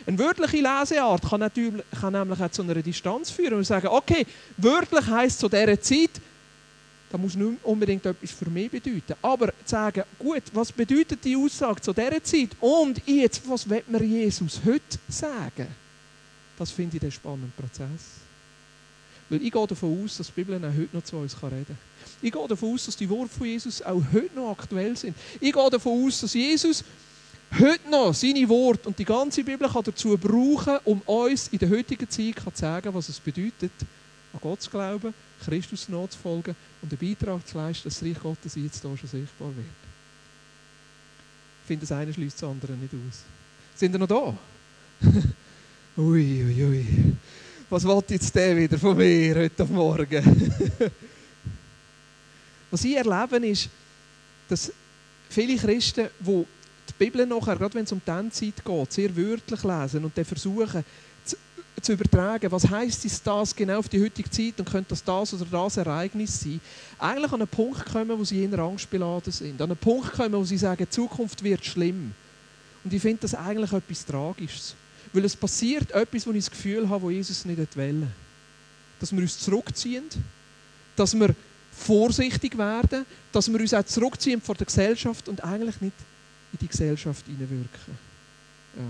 Eine 0.06 0.18
wörtliche 0.18 0.58
Leseart 0.58 1.28
kann, 1.28 1.40
natürlich, 1.40 1.84
kann 2.00 2.12
nämlich 2.12 2.40
auch 2.40 2.50
zu 2.50 2.62
einer 2.62 2.74
Distanz 2.74 3.30
führen 3.30 3.54
und 3.54 3.64
sagen, 3.64 3.88
okay, 3.88 4.24
wörtlich 4.56 5.06
heisst 5.06 5.40
zu 5.40 5.48
dieser 5.48 5.80
Zeit, 5.80 6.10
da 7.10 7.18
muss 7.18 7.34
nicht 7.34 7.64
unbedingt 7.64 8.06
etwas 8.06 8.30
für 8.30 8.48
mich 8.48 8.70
bedeuten. 8.70 9.14
Aber 9.20 9.48
zu 9.48 9.54
sagen, 9.64 10.04
gut, 10.18 10.42
was 10.52 10.70
bedeutet 10.70 11.24
die 11.24 11.36
Aussage 11.36 11.80
zu 11.80 11.92
dieser 11.92 12.22
Zeit 12.22 12.50
und 12.60 13.02
jetzt, 13.06 13.42
was 13.48 13.68
wird 13.68 13.88
mir 13.88 14.02
Jesus 14.02 14.60
heute 14.64 14.98
sagen? 15.08 15.66
Das 16.58 16.70
finde 16.70 16.96
ich 16.96 17.00
den 17.00 17.12
spannenden 17.12 17.52
Prozess. 17.56 18.20
Weil 19.28 19.42
ich 19.42 19.52
gehe 19.52 19.66
davon 19.66 20.04
aus, 20.04 20.18
dass 20.18 20.28
die 20.28 20.32
Bibel 20.32 20.56
auch 20.56 20.68
heute 20.68 20.96
noch 20.96 21.04
zu 21.04 21.16
uns 21.16 21.36
reden 21.42 21.66
kann. 21.66 21.78
Ich 22.22 22.32
gehe 22.32 22.48
davon 22.48 22.74
aus, 22.74 22.86
dass 22.86 22.96
die 22.96 23.08
Worte 23.08 23.30
von 23.30 23.46
Jesus 23.46 23.82
auch 23.82 24.02
heute 24.12 24.34
noch 24.34 24.52
aktuell 24.52 24.96
sind. 24.96 25.16
Ich 25.40 25.52
gehe 25.52 25.70
davon 25.70 26.06
aus, 26.06 26.20
dass 26.20 26.34
Jesus 26.34 26.84
heute 27.58 27.90
noch 27.90 28.14
seine 28.14 28.48
Worte 28.48 28.88
und 28.88 28.98
die 28.98 29.04
ganze 29.04 29.42
Bibel 29.42 29.68
kann 29.68 29.82
dazu 29.82 30.16
brauchen, 30.16 30.78
um 30.84 31.00
uns 31.02 31.48
in 31.48 31.58
der 31.58 31.70
heutigen 31.70 32.08
Zeit 32.08 32.36
zu 32.36 32.50
sagen, 32.54 32.94
was 32.94 33.08
es 33.08 33.20
bedeutet, 33.20 33.72
an 34.32 34.40
Gott 34.40 34.62
zu 34.62 34.70
glauben, 34.70 35.14
Christus 35.44 35.88
nachzufolgen 35.88 36.54
und 36.82 36.92
einen 36.92 36.98
Beitrag 36.98 37.46
zu 37.46 37.56
leisten, 37.56 37.84
dass 37.84 37.98
das 37.98 38.08
Reich 38.08 38.20
Gottes 38.20 38.54
jetzt 38.54 38.82
hier 38.82 38.96
schon 38.96 39.08
sichtbar 39.08 39.48
wird. 39.48 39.66
Ich 41.62 41.66
finde, 41.66 41.86
das 41.86 41.92
eine 41.92 42.12
schließt 42.12 42.40
das 42.40 42.48
andere 42.48 42.72
nicht 42.72 42.92
aus. 42.94 43.22
Sind 43.74 43.92
wir 43.92 43.98
noch 43.98 44.06
da? 44.06 44.36
Ui, 45.98 46.44
ui, 46.44 46.62
ui. 46.62 46.86
Was 47.70 47.82
wollte 47.84 48.12
jetzt 48.12 48.34
der 48.34 48.54
wieder 48.54 48.78
von 48.78 48.94
mir 48.94 49.34
heute 49.34 49.64
Morgen? 49.64 50.52
Was 52.70 52.84
ich 52.84 52.96
erlebe, 52.96 53.46
ist, 53.46 53.70
dass 54.46 54.70
viele 55.30 55.56
Christen, 55.56 56.08
die 56.20 56.46
die 56.86 56.92
Bibel 56.98 57.24
nachher, 57.24 57.56
gerade 57.56 57.72
wenn 57.72 57.84
es 57.84 57.92
um 57.92 58.02
die 58.06 58.10
Endzeit 58.10 58.62
geht, 58.62 58.92
sehr 58.92 59.16
wörtlich 59.16 59.64
lesen 59.64 60.04
und 60.04 60.18
dann 60.18 60.24
versuchen, 60.26 60.84
zu 61.80 61.92
übertragen, 61.92 62.52
was 62.52 62.68
heißt 62.68 63.26
das 63.26 63.56
genau 63.56 63.78
auf 63.78 63.88
die 63.88 64.02
heutige 64.02 64.28
Zeit 64.28 64.58
und 64.58 64.70
könnte 64.70 64.90
das 64.90 65.02
das 65.02 65.32
oder 65.32 65.46
das 65.46 65.78
Ereignis 65.78 66.40
sein, 66.40 66.60
eigentlich 66.98 67.32
an 67.32 67.40
einen 67.40 67.48
Punkt 67.48 67.86
kommen, 67.86 68.18
wo 68.18 68.24
sie 68.24 68.44
in 68.44 68.54
Angst 68.54 68.90
beladen 68.90 69.32
sind. 69.32 69.62
An 69.62 69.70
einen 69.70 69.78
Punkt 69.78 70.12
kommen, 70.12 70.34
wo 70.34 70.44
sie 70.44 70.58
sagen, 70.58 70.84
die 70.84 70.90
Zukunft 70.90 71.42
wird 71.42 71.64
schlimm. 71.64 72.12
Und 72.84 72.92
ich 72.92 73.00
finde 73.00 73.22
das 73.22 73.34
eigentlich 73.34 73.72
etwas 73.72 74.04
Tragisches. 74.04 74.74
Weil 75.12 75.24
es 75.24 75.36
passiert 75.36 75.90
etwas, 75.92 76.26
wo 76.26 76.30
ich 76.32 76.44
das 76.44 76.50
Gefühl 76.50 76.88
habe, 76.88 77.02
wo 77.02 77.10
Jesus 77.10 77.44
nicht 77.44 77.76
will. 77.76 78.06
Dass 79.00 79.12
wir 79.12 79.20
uns 79.20 79.38
zurückziehen, 79.38 80.04
dass 80.96 81.14
wir 81.14 81.34
vorsichtig 81.72 82.56
werden, 82.56 83.04
dass 83.32 83.52
wir 83.52 83.60
uns 83.60 83.74
auch 83.74 83.84
zurückziehen 83.84 84.40
vor 84.40 84.54
der 84.54 84.66
Gesellschaft 84.66 85.28
und 85.28 85.44
eigentlich 85.44 85.80
nicht 85.80 85.94
in 86.52 86.58
die 86.60 86.68
Gesellschaft 86.68 87.26
hineinwirken. 87.26 87.98
Ja. 88.76 88.82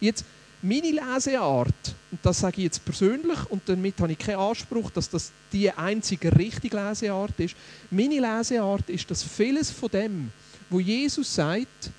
Jetzt, 0.00 0.24
meine 0.62 0.90
Leseart, 0.90 1.94
und 2.10 2.20
das 2.22 2.40
sage 2.40 2.58
ich 2.58 2.64
jetzt 2.64 2.84
persönlich, 2.84 3.38
und 3.48 3.62
damit 3.66 3.98
habe 4.00 4.12
ich 4.12 4.18
keinen 4.18 4.38
Anspruch, 4.38 4.90
dass 4.90 5.08
das 5.08 5.30
die 5.52 5.70
einzige 5.70 6.36
richtige 6.36 6.76
Leseart 6.76 7.38
ist. 7.38 7.56
Meine 7.90 8.20
Leseart 8.20 8.88
ist, 8.90 9.10
dass 9.10 9.22
vieles 9.22 9.70
von 9.70 9.90
dem, 9.90 10.30
wo 10.68 10.80
Jesus 10.80 11.34
sagt, 11.34 11.90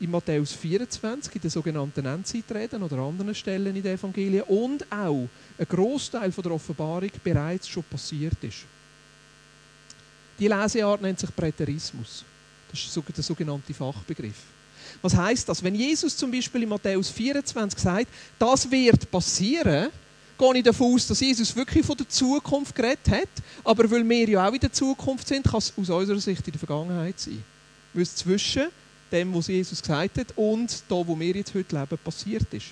in 0.00 0.10
Matthäus 0.10 0.52
24, 0.52 1.34
in 1.34 1.40
den 1.40 1.50
sogenannten 1.50 2.04
Endzeitreden 2.04 2.82
oder 2.82 2.98
anderen 2.98 3.34
Stellen 3.34 3.74
in 3.74 3.82
den 3.82 3.94
Evangelien 3.94 4.42
und 4.42 4.84
auch 4.92 5.28
ein 5.58 5.66
Großteil 5.68 6.30
der 6.30 6.52
Offenbarung 6.52 7.10
bereits 7.24 7.68
schon 7.68 7.84
passiert 7.84 8.36
ist. 8.42 8.64
Die 10.38 10.48
Leseart 10.48 11.00
nennt 11.00 11.18
sich 11.18 11.34
Präterismus. 11.34 12.24
Das 12.70 12.80
ist 12.80 13.16
der 13.16 13.24
sogenannte 13.24 13.72
Fachbegriff. 13.72 14.42
Was 15.00 15.16
heißt 15.16 15.48
das? 15.48 15.62
Wenn 15.62 15.74
Jesus 15.74 16.16
zum 16.16 16.30
Beispiel 16.30 16.64
in 16.64 16.68
Matthäus 16.68 17.08
24 17.10 17.78
sagt, 17.78 18.08
das 18.38 18.70
wird 18.70 19.10
passieren, 19.10 19.90
gehe 20.38 20.54
ich 20.56 20.62
davon 20.62 20.94
aus, 20.94 21.06
dass 21.06 21.20
Jesus 21.20 21.54
wirklich 21.56 21.84
von 21.84 21.96
der 21.96 22.08
Zukunft 22.08 22.74
geredet 22.74 23.08
hat. 23.10 23.28
Aber 23.64 23.90
weil 23.90 24.06
wir 24.06 24.28
ja 24.28 24.48
auch 24.48 24.52
in 24.52 24.60
der 24.60 24.72
Zukunft 24.72 25.26
sind, 25.28 25.44
kann 25.44 25.58
es 25.58 25.72
aus 25.76 25.88
unserer 25.88 26.20
Sicht 26.20 26.46
in 26.46 26.52
der 26.52 26.58
Vergangenheit 26.58 27.18
sein. 27.18 27.42
Weil 27.94 28.02
es 28.02 28.14
zwischen 28.16 28.66
dem, 29.10 29.34
was 29.34 29.46
Jesus 29.48 29.80
gesagt 29.80 30.18
hat, 30.18 30.26
und 30.36 30.82
da, 30.88 30.94
wo 30.94 31.18
wir 31.18 31.34
jetzt 31.34 31.54
heute 31.54 31.76
leben, 31.76 31.98
passiert 32.02 32.52
ist. 32.52 32.66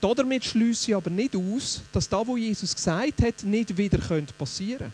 Damit 0.00 0.44
schließe 0.44 0.90
ich 0.90 0.96
aber 0.96 1.10
nicht 1.10 1.34
aus, 1.34 1.80
dass 1.92 2.08
das, 2.08 2.26
was 2.26 2.38
Jesus 2.38 2.74
gesagt 2.74 3.22
hat, 3.22 3.42
nicht 3.42 3.76
wieder 3.76 3.98
passieren 4.38 4.78
könnte. 4.78 4.92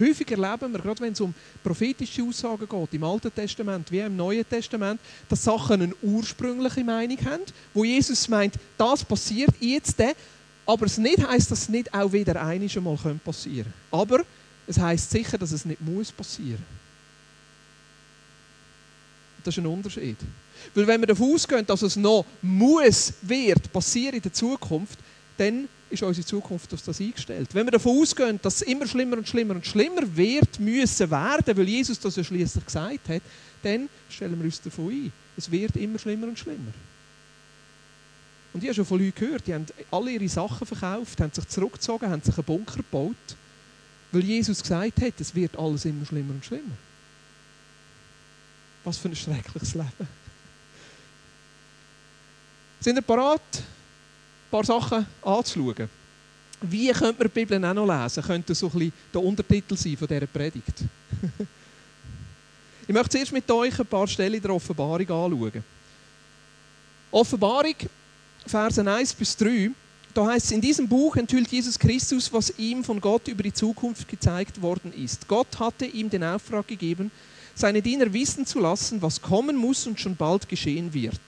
Häufig 0.00 0.28
erleben 0.32 0.72
wir, 0.72 0.80
gerade 0.80 1.00
wenn 1.00 1.12
es 1.12 1.20
um 1.20 1.32
prophetische 1.62 2.22
Aussagen 2.24 2.68
geht, 2.68 2.94
im 2.94 3.04
Alten 3.04 3.32
Testament 3.32 3.90
wie 3.92 4.00
im 4.00 4.16
Neuen 4.16 4.46
Testament, 4.48 5.00
dass 5.28 5.44
Sachen 5.44 5.82
eine 5.82 5.94
ursprüngliche 6.02 6.82
Meinung 6.82 7.18
haben, 7.24 7.44
wo 7.72 7.84
Jesus 7.84 8.28
meint, 8.28 8.54
das 8.76 9.04
passiert 9.04 9.54
jetzt, 9.60 10.02
aber 10.66 10.86
es 10.86 10.98
nicht 10.98 11.24
heißt, 11.24 11.50
dass 11.50 11.62
es 11.62 11.68
nicht 11.68 11.94
auch 11.94 12.12
wieder 12.12 12.44
einiges 12.44 12.82
Mal 12.82 12.96
passieren 13.24 13.72
könnte. 13.72 13.74
Aber 13.92 14.24
es 14.66 14.78
heißt 14.78 15.10
sicher, 15.10 15.38
dass 15.38 15.52
es 15.52 15.64
nicht 15.64 15.80
muss 15.80 16.10
passieren. 16.10 16.64
Das 19.44 19.54
ist 19.56 19.62
ein 19.62 19.66
Unterschied. 19.66 20.16
Weil 20.74 20.86
wenn 20.86 21.00
wir 21.00 21.06
davon 21.06 21.34
ausgehen, 21.34 21.66
dass 21.66 21.82
es 21.82 21.96
noch 21.96 22.24
muss, 22.42 23.12
wird 23.22 23.72
passieren 23.72 24.16
in 24.16 24.22
der 24.22 24.32
Zukunft, 24.32 24.98
dann 25.36 25.68
ist 25.90 26.02
unsere 26.02 26.26
Zukunft 26.26 26.72
auf 26.72 26.82
das 26.82 27.00
eingestellt. 27.00 27.48
Wenn 27.52 27.66
wir 27.66 27.72
davon 27.72 28.00
ausgehen, 28.00 28.40
dass 28.42 28.56
es 28.56 28.62
immer 28.62 28.86
schlimmer 28.86 29.18
und 29.18 29.28
schlimmer 29.28 29.54
und 29.54 29.66
schlimmer 29.66 30.02
wird 30.16 30.58
müssen 30.58 31.10
werden, 31.10 31.56
weil 31.56 31.68
Jesus 31.68 32.00
das 32.00 32.16
ja 32.16 32.24
schließlich 32.24 32.64
gesagt 32.64 33.08
hat, 33.08 33.22
dann 33.62 33.88
stellen 34.08 34.38
wir 34.38 34.46
uns 34.46 34.60
davon 34.60 34.88
ein. 34.88 35.12
Es 35.36 35.50
wird 35.50 35.76
immer 35.76 35.98
schlimmer 35.98 36.28
und 36.28 36.38
schlimmer. 36.38 36.72
Und 38.52 38.62
ich 38.62 38.68
habe 38.68 38.74
schon 38.74 38.86
von 38.86 39.00
Leuten 39.00 39.18
gehört, 39.18 39.46
die 39.46 39.54
haben 39.54 39.66
alle 39.90 40.12
ihre 40.12 40.28
Sachen 40.28 40.66
verkauft, 40.66 41.20
haben 41.20 41.32
sich 41.32 41.48
zurückgezogen, 41.48 42.08
haben 42.08 42.22
sich 42.22 42.36
einen 42.36 42.44
Bunker 42.44 42.76
gebaut, 42.76 43.16
weil 44.12 44.24
Jesus 44.24 44.62
gesagt 44.62 45.02
hat, 45.02 45.14
es 45.18 45.34
wird 45.34 45.58
alles 45.58 45.84
immer 45.84 46.06
schlimmer 46.06 46.34
und 46.34 46.44
schlimmer. 46.44 46.76
Was 48.84 48.98
für 48.98 49.08
ein 49.08 49.16
schreckliches 49.16 49.74
Leben. 49.74 50.08
Sind 52.80 52.96
ihr 52.96 53.02
parat? 53.02 53.40
paar 54.54 54.64
Sachen 54.64 55.04
anzuschauen. 55.22 55.88
Wie 56.62 56.92
könnte 56.92 57.18
man 57.18 57.30
die 57.34 57.44
Bibel 57.44 57.64
auch 57.64 57.74
noch 57.74 58.02
lesen? 58.02 58.22
Könnte 58.22 58.54
so 58.54 58.66
ein 58.66 58.72
bisschen 58.72 58.92
der 59.12 59.20
Untertitel 59.20 59.76
sein 59.76 59.96
von 59.96 60.06
dieser 60.06 60.28
Predigt. 60.28 60.74
ich 62.86 62.94
möchte 62.94 63.08
zuerst 63.08 63.32
mit 63.32 63.50
euch 63.50 63.76
ein 63.80 63.86
paar 63.86 64.06
Stellen 64.06 64.40
der 64.40 64.52
Offenbarung 64.52 65.00
anschauen. 65.00 65.64
Offenbarung, 67.10 67.74
Verse 68.46 68.80
1 68.80 69.14
bis 69.14 69.36
3. 69.36 69.72
Da 70.14 70.26
heißt 70.26 70.46
es, 70.46 70.52
in 70.52 70.60
diesem 70.60 70.88
Buch 70.88 71.16
enthüllt 71.16 71.50
Jesus 71.50 71.76
Christus, 71.76 72.32
was 72.32 72.56
ihm 72.56 72.84
von 72.84 73.00
Gott 73.00 73.26
über 73.26 73.42
die 73.42 73.52
Zukunft 73.52 74.06
gezeigt 74.06 74.62
worden 74.62 74.92
ist. 74.92 75.26
Gott 75.26 75.58
hatte 75.58 75.86
ihm 75.86 76.08
den 76.08 76.22
Auftrag 76.22 76.68
gegeben, 76.68 77.10
seine 77.54 77.82
Diener 77.82 78.12
wissen 78.12 78.46
zu 78.46 78.58
lassen, 78.58 79.00
was 79.02 79.22
kommen 79.22 79.56
muss 79.56 79.86
und 79.86 80.00
schon 80.00 80.16
bald 80.16 80.48
geschehen 80.48 80.92
wird. 80.92 81.20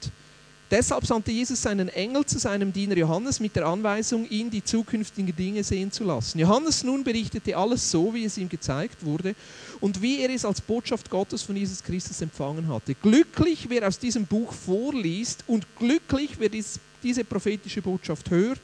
Deshalb 0.68 1.06
sandte 1.06 1.30
Jesus 1.30 1.62
seinen 1.62 1.88
Engel 1.88 2.26
zu 2.26 2.40
seinem 2.40 2.72
Diener 2.72 2.96
Johannes 2.96 3.38
mit 3.38 3.54
der 3.54 3.66
Anweisung, 3.66 4.28
ihn 4.28 4.50
die 4.50 4.64
zukünftigen 4.64 5.34
Dinge 5.34 5.62
sehen 5.62 5.92
zu 5.92 6.02
lassen. 6.02 6.40
Johannes 6.40 6.82
nun 6.82 7.04
berichtete 7.04 7.56
alles 7.56 7.88
so, 7.88 8.12
wie 8.12 8.24
es 8.24 8.36
ihm 8.36 8.48
gezeigt 8.48 9.04
wurde 9.04 9.36
und 9.78 10.02
wie 10.02 10.18
er 10.18 10.30
es 10.30 10.44
als 10.44 10.60
Botschaft 10.60 11.08
Gottes 11.08 11.42
von 11.42 11.54
Jesus 11.54 11.84
Christus 11.84 12.20
empfangen 12.20 12.66
hatte. 12.66 12.96
Glücklich, 12.96 13.66
wer 13.68 13.86
aus 13.86 14.00
diesem 14.00 14.26
Buch 14.26 14.52
vorliest 14.52 15.44
und 15.46 15.64
glücklich, 15.78 16.30
wer 16.38 16.48
dies, 16.48 16.80
diese 17.00 17.22
prophetische 17.22 17.80
Botschaft 17.80 18.28
hört 18.30 18.60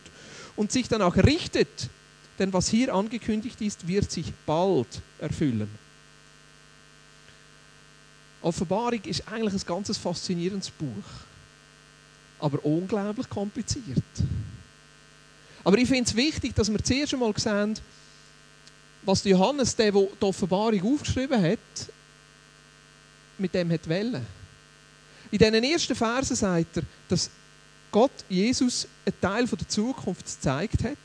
und 0.57 0.73
sich 0.73 0.89
dann 0.89 1.03
auch 1.03 1.17
richtet, 1.17 1.89
denn 2.41 2.53
was 2.53 2.69
hier 2.69 2.93
angekündigt 2.93 3.61
ist, 3.61 3.87
wird 3.87 4.11
sich 4.11 4.33
bald 4.45 4.89
erfüllen. 5.21 5.69
Offenbarung 8.43 9.03
ist 9.05 9.27
eigentlich 9.29 9.55
ein 9.55 9.67
ganz 9.67 9.97
faszinierendes 9.97 10.71
Buch 10.71 11.05
aber 12.43 12.65
unglaublich 12.65 13.31
kompliziert. 13.31 14.03
Aber 15.65 15.79
ich 15.79 15.89
finde 15.89 16.11
es 16.11 16.17
wichtig, 16.17 16.55
dass 16.55 16.71
wir 16.71 16.83
zuerst 16.83 17.15
einmal 17.15 17.33
sehen, 17.37 17.79
was 19.03 19.23
Johannes, 19.25 19.77
der, 19.77 19.93
der 19.93 20.03
die 20.21 20.25
Offenbarung 20.25 20.95
aufgeschrieben 20.95 21.41
hat, 21.41 21.59
mit 23.39 23.55
dem 23.55 23.71
hat 23.71 23.89
wollen. 23.89 24.27
In 25.31 25.39
diesen 25.39 25.65
ersten 25.65 25.95
Versen 25.95 26.37
sagt 26.37 26.77
er, 26.79 26.83
dass 27.09 27.31
Gott 27.93 28.25
Jesus 28.29 28.89
einen 29.07 29.21
Teil 29.21 29.47
der 29.47 29.69
Zukunft 29.69 30.27
gezeigt 30.27 30.83
hat, 30.83 30.99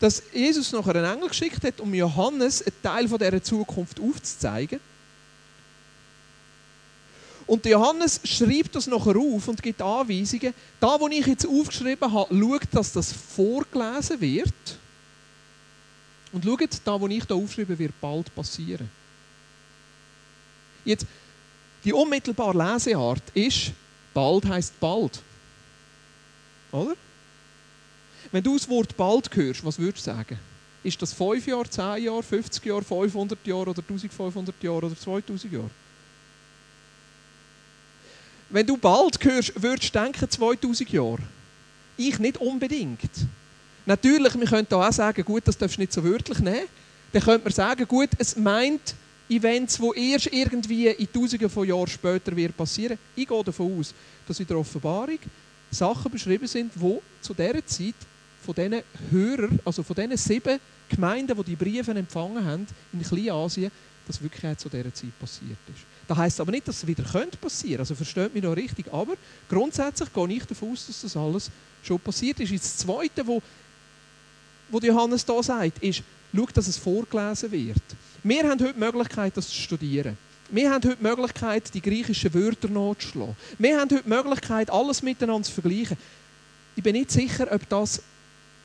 dass 0.00 0.22
Jesus 0.32 0.72
noch 0.72 0.86
einen 0.88 1.04
Engel 1.04 1.28
geschickt 1.28 1.62
hat, 1.62 1.80
um 1.80 1.94
Johannes 1.94 2.62
einen 2.62 2.82
Teil 2.82 3.06
dieser 3.06 3.42
Zukunft 3.42 4.00
aufzuzeigen 4.00 4.80
und 7.50 7.66
Johannes 7.66 8.20
schreibt 8.22 8.76
das 8.76 8.86
nachher 8.86 9.16
auf 9.16 9.48
und 9.48 9.60
gibt 9.60 9.82
Anweisungen. 9.82 10.54
Da, 10.78 11.00
wo 11.00 11.08
ich 11.08 11.26
jetzt 11.26 11.44
aufgeschrieben 11.44 12.12
habe, 12.12 12.32
schaut, 12.32 12.62
dass 12.70 12.92
das 12.92 13.12
vorgelesen 13.12 14.20
wird. 14.20 14.78
Und 16.30 16.44
schaut, 16.44 16.80
da, 16.84 17.00
wo 17.00 17.08
ich 17.08 17.24
da 17.24 17.34
aufschreibe, 17.34 17.76
wird 17.76 18.00
bald 18.00 18.32
passieren. 18.36 18.88
Jetzt, 20.84 21.06
die 21.82 21.92
unmittelbare 21.92 22.56
Leseart 22.56 23.24
ist, 23.34 23.72
bald 24.14 24.46
heißt 24.46 24.78
bald. 24.78 25.20
Oder? 26.70 26.94
Wenn 28.30 28.44
du 28.44 28.56
das 28.56 28.68
Wort 28.68 28.96
bald 28.96 29.34
hörst, 29.34 29.64
was 29.64 29.76
würdest 29.76 30.06
du 30.06 30.12
sagen? 30.12 30.38
Ist 30.84 31.02
das 31.02 31.12
5 31.14 31.48
Jahre, 31.48 31.68
10 31.68 32.04
Jahre, 32.04 32.22
50 32.22 32.64
Jahre, 32.64 32.84
500 32.84 33.44
Jahre 33.44 33.70
oder 33.70 33.82
1500 33.82 34.62
Jahre 34.62 34.86
oder 34.86 34.96
2000 34.96 35.52
Jahre? 35.52 35.70
Wenn 38.50 38.66
du 38.66 38.76
bald 38.76 39.22
hörst, 39.24 39.62
würdest 39.62 39.94
du 39.94 39.98
denken 40.00 40.28
2000 40.28 40.90
Jahre. 40.90 41.22
Ich 41.96 42.18
nicht 42.18 42.38
unbedingt. 42.38 43.10
Natürlich, 43.86 44.34
wir 44.38 44.46
können 44.46 44.66
auch 44.72 44.92
sagen, 44.92 45.24
gut, 45.24 45.42
das 45.46 45.56
darfst 45.56 45.76
du 45.76 45.80
nicht 45.80 45.92
so 45.92 46.02
wörtlich 46.02 46.40
nehmen. 46.40 46.66
Dann 47.12 47.22
könnte 47.22 47.44
man 47.44 47.52
sagen, 47.52 47.86
gut, 47.86 48.10
es 48.18 48.36
meint 48.36 48.94
Events, 49.28 49.78
die 49.78 50.10
erst 50.10 50.32
irgendwie 50.32 50.88
in 50.88 51.12
Tausenden 51.12 51.48
von 51.48 51.66
Jahren 51.66 51.86
später 51.86 52.34
wird 52.34 52.56
passieren. 52.56 52.98
Ich 53.14 53.28
gehe 53.28 53.44
davon 53.44 53.78
aus, 53.78 53.94
dass 54.26 54.40
in 54.40 54.46
der 54.46 54.58
Offenbarung 54.58 55.18
Sachen 55.70 56.10
beschrieben 56.10 56.48
sind, 56.48 56.72
die 56.74 56.98
zu 57.20 57.32
dieser 57.32 57.64
Zeit 57.64 57.94
von 58.44 58.54
diesen 58.54 58.82
Hörern, 59.10 59.60
also 59.64 59.84
von 59.84 59.94
diesen 59.94 60.16
sieben 60.16 60.58
Gemeinden, 60.88 61.36
die 61.36 61.44
die 61.44 61.56
Briefe 61.56 61.92
empfangen 61.92 62.44
haben, 62.44 62.66
in 62.92 63.02
Kleinasien, 63.02 63.70
das 64.10 64.22
wirklich 64.22 64.58
zu 64.58 64.68
dieser 64.68 64.92
Zeit 64.92 65.18
passiert 65.18 65.58
ist. 65.68 65.84
Das 66.08 66.18
heisst 66.18 66.40
aber 66.40 66.50
nicht, 66.50 66.66
dass 66.66 66.78
es 66.78 66.86
wieder 66.86 67.04
könnte 67.04 67.36
passieren 67.36 67.80
Also 67.80 67.94
versteht 67.94 68.34
mich 68.34 68.42
noch 68.42 68.56
richtig. 68.56 68.92
Aber 68.92 69.14
grundsätzlich 69.48 70.12
gehe 70.12 70.28
ich 70.32 70.44
davon 70.44 70.72
aus, 70.72 70.86
dass 70.86 71.02
das 71.02 71.16
alles 71.16 71.50
schon 71.82 72.00
passiert 72.00 72.40
ist. 72.40 72.52
das 72.52 72.78
Zweite, 72.78 73.26
wo, 73.26 73.40
wo 74.70 74.78
Johannes 74.78 75.24
da 75.24 75.42
sagt, 75.42 75.82
ist, 75.82 76.02
schau, 76.34 76.46
dass 76.52 76.66
es 76.66 76.76
vorgelesen 76.76 77.52
wird. 77.52 77.82
Wir 78.22 78.42
haben 78.42 78.60
heute 78.60 78.74
die 78.74 78.80
Möglichkeit, 78.80 79.36
das 79.36 79.48
zu 79.48 79.54
studieren. 79.54 80.18
Wir 80.50 80.70
haben 80.70 80.82
heute 80.82 80.96
die 80.96 81.02
Möglichkeit, 81.02 81.72
die 81.72 81.80
griechischen 81.80 82.34
Wörter 82.34 82.68
nachzuschlagen. 82.68 83.36
Wir 83.58 83.78
haben 83.78 83.90
heute 83.90 84.02
die 84.02 84.08
Möglichkeit, 84.08 84.70
alles 84.70 85.02
miteinander 85.02 85.44
zu 85.44 85.52
vergleichen. 85.52 85.96
ich 86.74 86.82
bin 86.82 86.96
nicht 86.96 87.12
sicher, 87.12 87.46
ob 87.52 87.68
das 87.68 88.02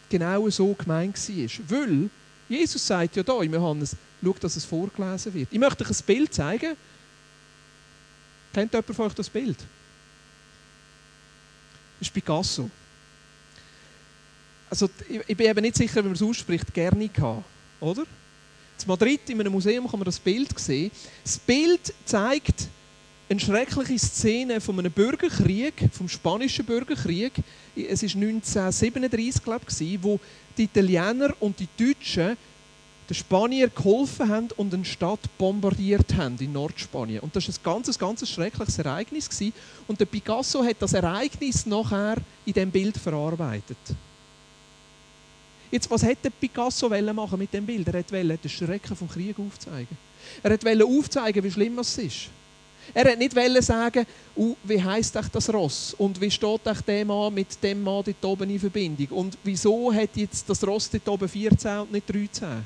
genau 0.09 0.49
so 0.49 0.73
gemeint 0.73 1.15
war. 1.15 1.49
Weil 1.69 2.09
Jesus 2.47 2.85
sagt 2.85 3.15
ja 3.15 3.23
da 3.23 3.41
im 3.41 3.53
Johannes, 3.53 3.95
schau, 4.23 4.35
dass 4.39 4.55
es 4.55 4.65
vorgelesen 4.65 5.33
wird. 5.33 5.47
Ich 5.51 5.59
möchte 5.59 5.83
euch 5.83 5.89
ein 5.89 6.05
Bild 6.05 6.33
zeigen. 6.33 6.75
Kennt 8.53 8.71
jemand 8.71 8.95
von 8.95 9.05
euch 9.07 9.13
das 9.13 9.29
Bild? 9.29 9.57
Das 11.99 12.07
ist 12.07 12.13
Picasso. 12.13 12.69
Also, 14.69 14.89
ich 15.07 15.37
bin 15.37 15.47
eben 15.47 15.61
nicht 15.61 15.75
sicher, 15.75 15.97
wie 16.03 16.07
man 16.07 16.13
es 16.13 16.21
ausspricht, 16.21 16.73
Guernica, 16.73 17.43
oder? 17.79 18.03
In 18.81 18.87
Madrid 18.87 19.21
in 19.29 19.39
einem 19.39 19.51
Museum 19.51 19.87
kann 19.87 19.99
man 19.99 20.05
das 20.05 20.19
Bild 20.19 20.57
sehen. 20.59 20.91
Das 21.23 21.39
Bild 21.39 21.93
zeigt 22.05 22.67
eine 23.29 23.39
schreckliche 23.39 23.97
Szene 23.97 24.61
von 24.61 24.77
einem 24.77 24.91
Bürgerkrieg, 24.91 25.89
vom 25.91 26.07
spanischen 26.07 26.65
Bürgerkrieg. 26.65 27.33
Es 27.75 28.03
war 28.03 28.09
1937, 28.09 29.43
glaube 29.43 29.65
ich, 29.79 30.03
wo 30.03 30.19
die 30.57 30.63
Italiener 30.63 31.33
und 31.39 31.59
die 31.59 31.67
Deutschen 31.77 32.37
den 33.09 33.15
Spaniern 33.15 33.71
geholfen 33.75 34.29
haben 34.29 34.47
und 34.57 34.73
eine 34.73 34.85
Stadt 34.85 35.19
bombardiert 35.37 36.15
haben 36.15 36.37
in 36.39 36.53
Nordspanien. 36.53 37.19
Und 37.19 37.35
das 37.35 37.47
war 37.47 37.53
ein 37.53 37.83
ganz, 37.83 37.99
ganz 37.99 38.27
schreckliches 38.27 38.79
Ereignis. 38.79 39.29
Gewesen. 39.29 39.53
Und 39.87 39.99
der 39.99 40.05
Picasso 40.05 40.63
hat 40.63 40.77
das 40.79 40.93
Ereignis 40.93 41.65
nachher 41.65 42.17
in 42.45 42.53
diesem 42.53 42.71
Bild 42.71 42.97
verarbeitet. 42.97 43.77
Jetzt, 45.69 45.89
was 45.89 46.03
hätte 46.03 46.31
Picasso 46.31 46.89
machen 46.89 47.37
mit 47.37 47.53
dem 47.53 47.65
Bild? 47.65 47.87
Er 47.87 47.93
wollte 47.93 48.37
den 48.37 48.49
Schrecken 48.49 48.95
vom 48.95 49.09
Krieg 49.09 49.37
aufzeigen. 49.37 49.97
Er 50.41 50.51
wollte 50.51 50.85
aufzeigen, 50.85 51.43
wie 51.43 51.51
schlimm 51.51 51.77
es 51.79 51.97
ist. 51.97 52.29
Er 52.93 53.11
hat 53.11 53.17
nicht 53.19 53.63
sagen, 53.63 54.05
uh, 54.37 54.55
wie 54.63 54.81
heisst 54.81 55.15
das 55.15 55.53
Ross 55.53 55.95
und 55.97 56.19
wie 56.21 56.29
steht 56.31 56.61
der 56.87 57.05
Mann 57.05 57.33
mit 57.33 57.61
dem 57.63 57.83
Mann 57.83 58.03
dort 58.05 58.25
oben 58.25 58.49
in 58.49 58.59
Verbindung 58.59 59.07
und 59.07 59.37
wieso 59.43 59.93
hat 59.93 60.15
jetzt 60.15 60.49
das 60.49 60.65
Ross 60.65 60.89
dort 60.89 61.07
oben 61.07 61.27
14 61.27 61.79
und 61.79 61.91
nicht 61.91 62.07
13? 62.07 62.65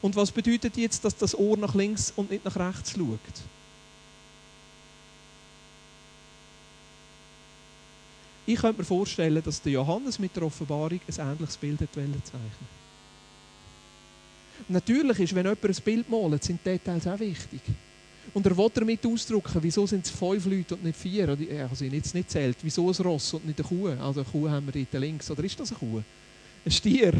Und 0.00 0.16
was 0.16 0.30
bedeutet 0.30 0.76
jetzt, 0.76 1.04
dass 1.04 1.16
das 1.16 1.38
Ohr 1.38 1.56
nach 1.56 1.74
links 1.74 2.12
und 2.16 2.30
nicht 2.30 2.44
nach 2.44 2.56
rechts 2.56 2.92
schaut? 2.92 3.18
Ich 8.44 8.58
könnte 8.60 8.80
mir 8.80 8.84
vorstellen, 8.84 9.42
dass 9.42 9.62
der 9.62 9.72
Johannes 9.72 10.18
mit 10.18 10.34
der 10.34 10.42
Offenbarung 10.42 11.00
ein 11.06 11.30
ähnliches 11.30 11.56
Bild 11.56 11.78
zeichnen 11.78 12.22
Natürlich 14.68 15.20
ist, 15.20 15.34
wenn 15.34 15.46
jemand 15.46 15.64
ein 15.64 15.84
Bild 15.84 16.10
malt, 16.10 16.42
sind 16.42 16.64
Details 16.64 17.06
auch 17.06 17.18
wichtig. 17.18 17.60
Und 18.34 18.46
er 18.46 18.56
will 18.56 18.70
damit 18.72 19.04
ausdrücken, 19.04 19.62
wieso 19.62 19.86
sind 19.86 20.06
es 20.06 20.10
fünf 20.10 20.46
Leute 20.46 20.74
und 20.74 20.84
nicht 20.84 20.98
vier. 20.98 21.28
Also 21.68 21.84
ich 21.84 21.92
jetzt 21.92 22.14
nicht 22.14 22.30
zählt. 22.30 22.56
Wieso 22.62 22.88
ein 22.88 22.96
Ross 22.96 23.34
und 23.34 23.46
nicht 23.46 23.58
eine 23.58 23.68
Kuh? 23.68 23.88
Also 23.88 24.20
eine 24.20 24.28
Kuh 24.30 24.48
haben 24.48 24.66
wir 24.72 24.84
dort 24.84 25.02
links. 25.02 25.30
Oder 25.30 25.44
ist 25.44 25.58
das 25.60 25.70
eine 25.70 25.78
Kuh? 25.78 26.02
Ein 26.64 26.70
Stier. 26.70 27.12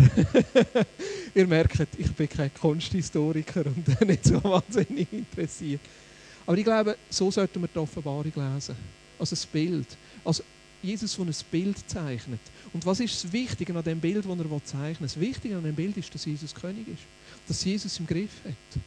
Ihr 1.34 1.46
merkt, 1.46 1.88
ich 1.98 2.12
bin 2.12 2.28
kein 2.28 2.54
Kunsthistoriker 2.54 3.66
und 3.66 4.00
nicht 4.06 4.24
so 4.24 4.42
wahnsinnig 4.42 5.12
interessiert. 5.12 5.80
Aber 6.46 6.56
ich 6.56 6.64
glaube, 6.64 6.96
so 7.10 7.30
sollten 7.30 7.60
wir 7.60 7.68
die 7.68 7.78
Offenbarung 7.78 8.32
lesen. 8.34 8.76
Also 9.18 9.36
ein 9.36 9.48
Bild. 9.52 9.86
Also 10.24 10.42
Jesus, 10.82 11.16
der 11.16 11.26
ein 11.26 11.34
Bild 11.50 11.76
zeichnet. 11.88 12.40
Und 12.72 12.84
was 12.86 13.00
ist 13.00 13.24
das 13.24 13.32
Wichtige 13.32 13.76
an 13.76 13.84
dem 13.84 14.00
Bild, 14.00 14.24
das 14.24 14.38
er 14.38 14.64
zeichnen 14.64 15.00
will? 15.00 15.06
Das 15.06 15.20
Wichtige 15.20 15.56
an 15.56 15.64
dem 15.64 15.74
Bild 15.74 15.96
ist, 15.96 16.14
dass 16.14 16.24
Jesus 16.24 16.54
König 16.54 16.88
ist. 16.88 17.02
Dass 17.46 17.64
Jesus 17.64 17.98
im 17.98 18.06
Griff 18.06 18.30
hat. 18.44 18.82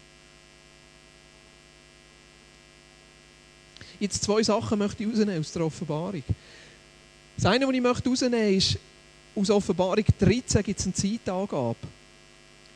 Jetzt 4.00 4.24
zwei 4.24 4.44
Sachen 4.44 4.80
möchte 4.80 5.04
ich 5.04 5.10
rausnehmen 5.10 5.40
aus 5.40 5.52
der 5.52 5.66
Offenbarung. 5.66 6.24
Das 7.36 7.46
eine, 7.46 7.68
was 7.68 7.74
ich 7.74 7.82
möchte 7.82 8.10
rausnehmen 8.10 8.58
ist, 8.58 8.78
aus 9.36 9.50
Offenbarung 9.50 10.06
13 10.20 10.64
gibt 10.64 10.80
es 10.80 10.86
eine 10.86 10.94
Zeitangabe. 10.94 11.76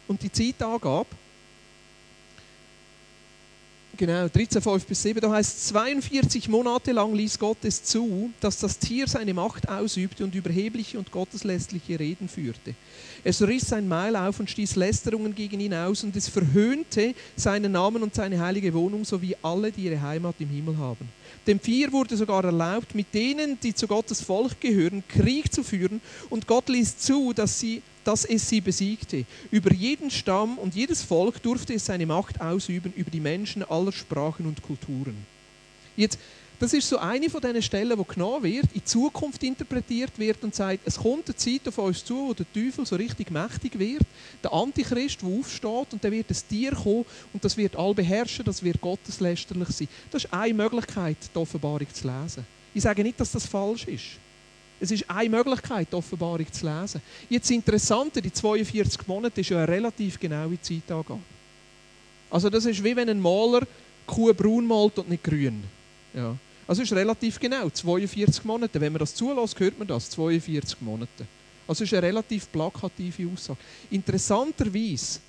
Und 0.08 0.22
die 0.22 0.32
Zeitangabe, 0.32 1.08
genau, 4.00 4.30
13, 4.30 4.62
5 4.62 4.86
bis 4.86 5.04
7, 5.04 5.20
da 5.20 5.30
heißt 5.30 5.68
42 5.68 6.48
Monate 6.48 6.94
lang 6.94 7.14
ließ 7.14 7.38
Gott 7.38 7.58
es 7.64 7.84
zu, 7.84 8.32
dass 8.40 8.58
das 8.58 8.80
Tier 8.80 9.08
seine 9.08 9.34
Macht 9.34 9.68
ausübte 9.68 10.24
und 10.24 10.34
überhebliche 10.34 10.98
und 10.98 11.12
gotteslästerliche 11.12 12.00
Reden 12.00 12.30
führte. 12.30 12.74
Es 13.24 13.42
riss 13.42 13.68
sein 13.68 13.88
Maul 13.88 14.16
auf 14.16 14.40
und 14.40 14.50
stieß 14.50 14.78
Lästerungen 14.78 15.36
gegen 15.36 15.60
ihn 15.60 15.74
aus 15.74 16.04
und 16.04 16.16
es 16.16 16.30
verhöhnte 16.30 17.14
seinen 17.36 17.74
Namen 17.74 18.02
und 18.02 18.16
seine 18.16 18.40
heilige 18.40 18.74
Wohnung 18.74 19.04
sowie 19.04 19.36
alle, 19.44 19.72
die 19.72 19.84
ihre 19.84 20.02
Heimat 20.02 20.36
im 20.40 20.50
Himmel 20.50 20.78
haben. 20.78 21.10
Dem 21.46 21.60
Vier 21.60 21.92
wurde 21.92 22.16
sogar 22.16 22.46
erlaubt, 22.46 22.96
mit 22.96 23.14
denen, 23.14 23.60
die 23.60 23.76
zu 23.76 23.88
Gottes 23.88 24.22
Volk 24.22 24.62
gehören, 24.62 25.04
Krieg 25.10 25.52
zu 25.52 25.64
führen 25.64 26.00
und 26.30 26.48
Gott 26.48 26.70
ließ 26.70 26.98
zu, 27.00 27.34
dass, 27.34 27.60
sie, 27.60 27.82
dass 28.04 28.26
es 28.26 28.48
sie 28.48 28.62
besiegte. 28.62 29.26
Über 29.52 29.72
jeden 29.74 30.12
Stamm 30.12 30.58
und 30.58 30.76
jedes 30.76 31.04
Volk 31.04 31.42
durfte 31.42 31.74
es 31.74 31.86
seine 31.86 32.06
Macht 32.06 32.42
ausüben, 32.42 32.94
über 32.96 33.12
die 33.12 33.20
Menschen 33.20 33.64
aller 33.64 33.92
Sprachen 33.92 34.46
und 34.46 34.62
Kulturen. 34.62 35.26
Jetzt 35.96 36.18
das 36.60 36.74
ist 36.74 36.90
so 36.90 36.98
eine 36.98 37.30
von 37.30 37.40
diesen 37.40 37.62
Stellen, 37.62 37.98
die 37.98 38.14
genommen 38.14 38.44
wird, 38.44 38.68
in 38.74 38.86
Zukunft 38.86 39.42
interpretiert 39.44 40.12
wird 40.18 40.44
und 40.44 40.54
sagt, 40.54 40.82
es 40.84 40.98
kommt 40.98 41.28
eine 41.28 41.36
Zeit 41.38 41.66
auf 41.66 41.78
uns 41.78 42.04
zu, 42.04 42.28
wo 42.28 42.34
der 42.34 42.52
Teufel 42.52 42.86
so 42.86 42.98
richtig 42.98 43.32
mächtig 43.32 43.80
wird, 43.80 44.04
der 44.44 44.52
Antichrist, 44.52 45.22
der 45.22 45.30
aufsteht 45.30 45.94
und 45.94 46.04
dann 46.04 46.12
wird 46.12 46.30
ein 46.30 46.38
Tier 46.50 46.74
kommen 46.74 47.06
und 47.32 47.46
das 47.46 47.56
wird 47.56 47.78
all 47.78 47.94
beherrschen, 47.94 48.44
das 48.44 48.62
wird 48.62 48.82
gotteslästerlich 48.82 49.70
sein. 49.70 49.88
Das 50.12 50.26
ist 50.26 50.34
eine 50.34 50.54
Möglichkeit, 50.54 51.16
die 51.34 51.40
Offenbarung 51.40 51.88
zu 51.94 52.06
lesen. 52.06 52.46
Ich 52.74 52.84
sage 52.84 53.04
nicht, 53.04 53.18
dass 53.22 53.32
das 53.32 53.46
falsch 53.46 53.88
ist. 53.88 54.20
Es 54.80 54.92
ist 54.92 55.10
eine 55.10 55.30
Möglichkeit, 55.30 55.88
die 55.92 55.96
Offenbarung 55.96 56.52
zu 56.52 56.66
lesen. 56.66 57.02
Jetzt 57.30 57.52
interessanter, 57.52 58.22
die 58.22 58.32
42 58.32 59.08
Monate 59.08 59.42
ist 59.42 59.50
ja 59.50 59.58
eine 59.58 59.68
relativ 59.68 60.20
genaue 60.20 60.62
Zeitangabe. 60.62 61.20
Also 62.30 62.50
das 62.50 62.66
ist 62.66 62.84
wie 62.84 62.96
wenn 62.96 63.10
ein 63.10 63.20
Maler 63.20 63.66
Kuh 64.06 64.34
braun 64.34 64.66
malt 64.66 64.98
und 65.00 65.10
nicht 65.10 65.24
grün. 65.24 65.64
Ja. 66.14 66.36
Also 66.68 66.82
ist 66.82 66.94
relativ 66.94 67.40
genau, 67.40 67.70
42 67.70 68.44
Monate. 68.44 68.80
Wenn 68.80 68.94
man 68.94 69.00
das 69.00 69.14
zulässt, 69.14 69.60
hört 69.60 69.78
man 69.78 69.88
das, 69.88 70.10
42 70.12 70.82
Monate. 70.82 71.26
Also 71.68 71.84
ist 71.84 71.94
eine 71.94 72.04
relativ 72.04 72.52
plakative 72.52 73.30
Aussage. 73.32 73.60
Interessanterweise, 73.92 75.20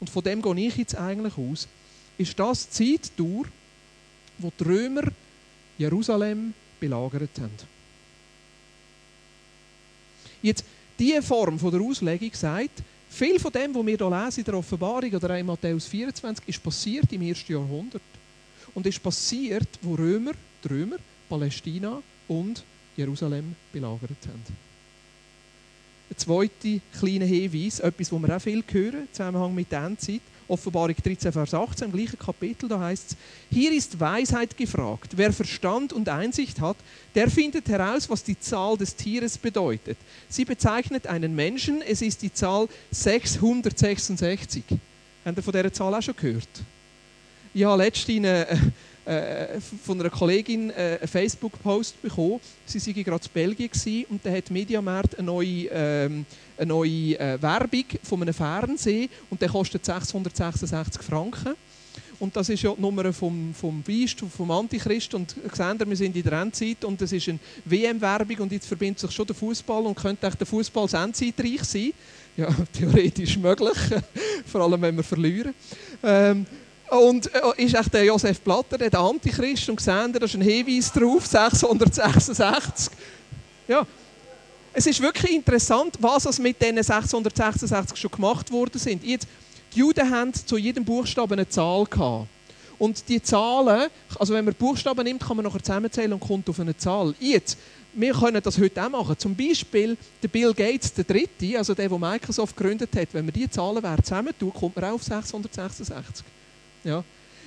und 0.00 0.10
von 0.10 0.22
dem 0.22 0.42
gehe 0.42 0.68
ich 0.68 0.76
jetzt 0.76 0.96
eigentlich 0.96 1.36
aus, 1.38 1.68
ist 2.18 2.38
das 2.38 2.68
die 2.68 3.00
Zeitdauer, 3.00 3.44
wo 4.38 4.52
die 4.58 4.64
Römer 4.64 5.04
Jerusalem 5.78 6.52
belagert 6.80 7.30
haben. 7.40 7.75
Jetzt, 10.46 10.64
diese 10.96 11.22
Form 11.22 11.58
von 11.58 11.72
der 11.72 11.80
Auslegung 11.80 12.30
sagt, 12.32 12.80
viel 13.10 13.40
von 13.40 13.50
dem, 13.50 13.74
was 13.74 13.84
wir 13.84 13.96
hier 13.96 14.24
lesen 14.24 14.40
in 14.40 14.44
der 14.44 14.54
Offenbarung 14.54 15.12
oder 15.12 15.36
in 15.36 15.46
Matthäus 15.46 15.86
24, 15.86 16.46
ist 16.46 16.62
passiert 16.62 17.12
im 17.12 17.22
ersten 17.22 17.52
Jahrhundert. 17.52 18.02
Und 18.72 18.86
ist 18.86 19.02
passiert, 19.02 19.68
wo 19.82 19.94
Römer 19.94 20.34
die 20.62 20.68
Römer 20.68 20.98
Palästina 21.28 22.00
und 22.28 22.62
Jerusalem 22.96 23.56
belagert 23.72 24.24
haben. 24.28 24.42
Ein 26.10 26.16
zweiter 26.16 26.80
kleiner 26.96 27.24
Hinweis, 27.24 27.80
etwas, 27.80 28.10
das 28.10 28.20
wir 28.20 28.36
auch 28.36 28.40
viel 28.40 28.62
hören, 28.70 29.00
im 29.00 29.12
Zusammenhang 29.12 29.52
mit 29.52 29.72
der 29.72 29.82
Endzeit. 29.84 30.20
Offenbarung 30.48 30.94
13, 30.94 31.32
Vers 31.32 31.54
18, 31.54 31.86
im 31.86 31.92
gleichen 31.92 32.18
Kapitel, 32.18 32.68
da 32.68 32.78
heißt 32.78 33.12
es, 33.12 33.16
hier 33.50 33.72
ist 33.72 33.98
Weisheit 33.98 34.56
gefragt. 34.56 35.12
Wer 35.16 35.32
Verstand 35.32 35.92
und 35.92 36.08
Einsicht 36.08 36.60
hat, 36.60 36.76
der 37.14 37.28
findet 37.30 37.68
heraus, 37.68 38.08
was 38.08 38.22
die 38.22 38.38
Zahl 38.38 38.76
des 38.76 38.94
Tieres 38.94 39.36
bedeutet. 39.38 39.98
Sie 40.28 40.44
bezeichnet 40.44 41.06
einen 41.06 41.34
Menschen, 41.34 41.82
es 41.82 42.02
ist 42.02 42.22
die 42.22 42.32
Zahl 42.32 42.68
666. 42.92 44.62
Habt 45.24 45.36
ihr 45.36 45.42
von 45.42 45.52
dieser 45.52 45.72
Zahl 45.72 45.94
auch 45.94 46.02
schon 46.02 46.14
gehört? 46.16 46.48
Habe 47.58 47.82
letztens 47.82 48.18
eine, 48.18 48.46
äh, 49.06 49.60
von 49.60 50.00
einer 50.00 50.10
Kollegin 50.10 50.70
äh, 50.70 50.98
einen 51.00 51.08
Facebook-Post 51.08 52.02
bekommen. 52.02 52.40
Sie 52.64 52.84
waren 52.84 53.04
gerade 53.04 53.24
in 53.24 53.30
Belgien 53.32 54.04
und 54.10 54.24
da 54.24 54.30
hat 54.30 54.50
Mediamarkt 54.50 55.16
eine 55.16 55.26
neue, 55.26 55.68
ähm, 55.70 56.26
eine 56.58 56.66
neue 56.66 57.18
äh, 57.18 57.40
Werbung 57.40 57.84
von 58.02 58.22
einem 58.22 58.34
Fernsehen 58.34 59.08
und 59.30 59.40
der 59.40 59.48
kostet 59.48 59.84
666 59.84 61.02
Franken. 61.02 61.54
Und 62.18 62.34
das 62.34 62.48
ist 62.48 62.62
ja 62.62 62.72
die 62.72 62.80
Nummer 62.80 63.12
vom, 63.12 63.54
vom 63.54 63.82
Beist, 63.82 64.20
vom 64.20 64.50
Antichrist. 64.50 65.14
Und 65.14 65.34
sehen 65.52 65.78
wir 65.86 65.96
sind 65.96 66.16
in 66.16 66.22
der 66.22 66.40
Endzeit 66.40 66.84
und 66.84 67.00
es 67.02 67.12
ist 67.12 67.28
eine 67.28 67.38
WM-Werbung 67.64 68.38
und 68.38 68.52
jetzt 68.52 68.66
verbindet 68.66 69.00
sich 69.00 69.10
schon 69.10 69.26
der 69.26 69.36
Fußball 69.36 69.84
und 69.84 69.94
könnte 69.94 70.30
der 70.30 70.46
Fußball 70.46 70.88
endzeitreich 70.94 71.62
sein. 71.64 71.92
Ja, 72.36 72.48
theoretisch 72.72 73.36
möglich, 73.38 73.76
vor 74.46 74.62
allem 74.62 74.80
wenn 74.80 74.96
wir 74.96 75.04
verlieren. 75.04 75.54
Ähm, 76.02 76.46
und 76.90 77.30
äh, 77.34 77.64
ist 77.64 77.92
der 77.92 78.04
Josef 78.04 78.42
Platter, 78.42 78.78
der 78.78 78.98
Antichrist, 78.98 79.68
und 79.68 79.80
sehen 79.80 80.12
da 80.12 80.24
ist 80.24 80.34
ein 80.34 80.40
Hinweis 80.40 80.92
drauf, 80.92 81.26
666. 81.26 82.92
Ja. 83.68 83.86
Es 84.72 84.86
ist 84.86 85.00
wirklich 85.00 85.32
interessant, 85.32 85.96
was 86.00 86.38
mit 86.38 86.60
diesen 86.60 86.82
666 86.82 87.98
schon 87.98 88.10
gemacht 88.10 88.52
worden 88.52 88.78
sind. 88.78 89.02
Jetzt, 89.02 89.26
die 89.74 89.78
Juden 89.78 90.10
haben 90.10 90.32
zu 90.34 90.58
jedem 90.58 90.84
Buchstaben 90.84 91.32
eine 91.32 91.48
Zahl 91.48 91.86
gehabt. 91.86 92.28
Und 92.78 93.08
die 93.08 93.22
Zahlen, 93.22 93.88
also 94.18 94.34
wenn 94.34 94.44
man 94.44 94.54
Buchstaben 94.54 95.02
nimmt, 95.02 95.22
kann 95.22 95.36
man 95.36 95.46
nachher 95.46 95.62
zusammenzählen 95.62 96.12
und 96.12 96.20
kommt 96.20 96.48
auf 96.50 96.60
eine 96.60 96.76
Zahl. 96.76 97.14
Jetzt, 97.18 97.56
wir 97.94 98.12
können 98.12 98.42
das 98.42 98.58
heute 98.58 98.84
auch 98.84 98.90
machen. 98.90 99.18
Zum 99.18 99.34
Beispiel 99.34 99.96
der 100.22 100.28
Bill 100.28 100.52
Gates, 100.52 100.92
der 100.92 101.04
Dritte, 101.04 101.56
also 101.56 101.72
der, 101.72 101.88
der 101.88 101.98
Microsoft 101.98 102.54
gegründet 102.54 102.90
hat, 102.94 103.08
wenn 103.12 103.24
man 103.24 103.32
die 103.32 103.48
Zahlenwerte 103.48 104.02
zusammentut, 104.02 104.52
kommt 104.52 104.76
man 104.76 104.84
auch 104.84 104.94
auf 104.94 105.02
666. 105.02 106.24
Ja. 106.86 107.04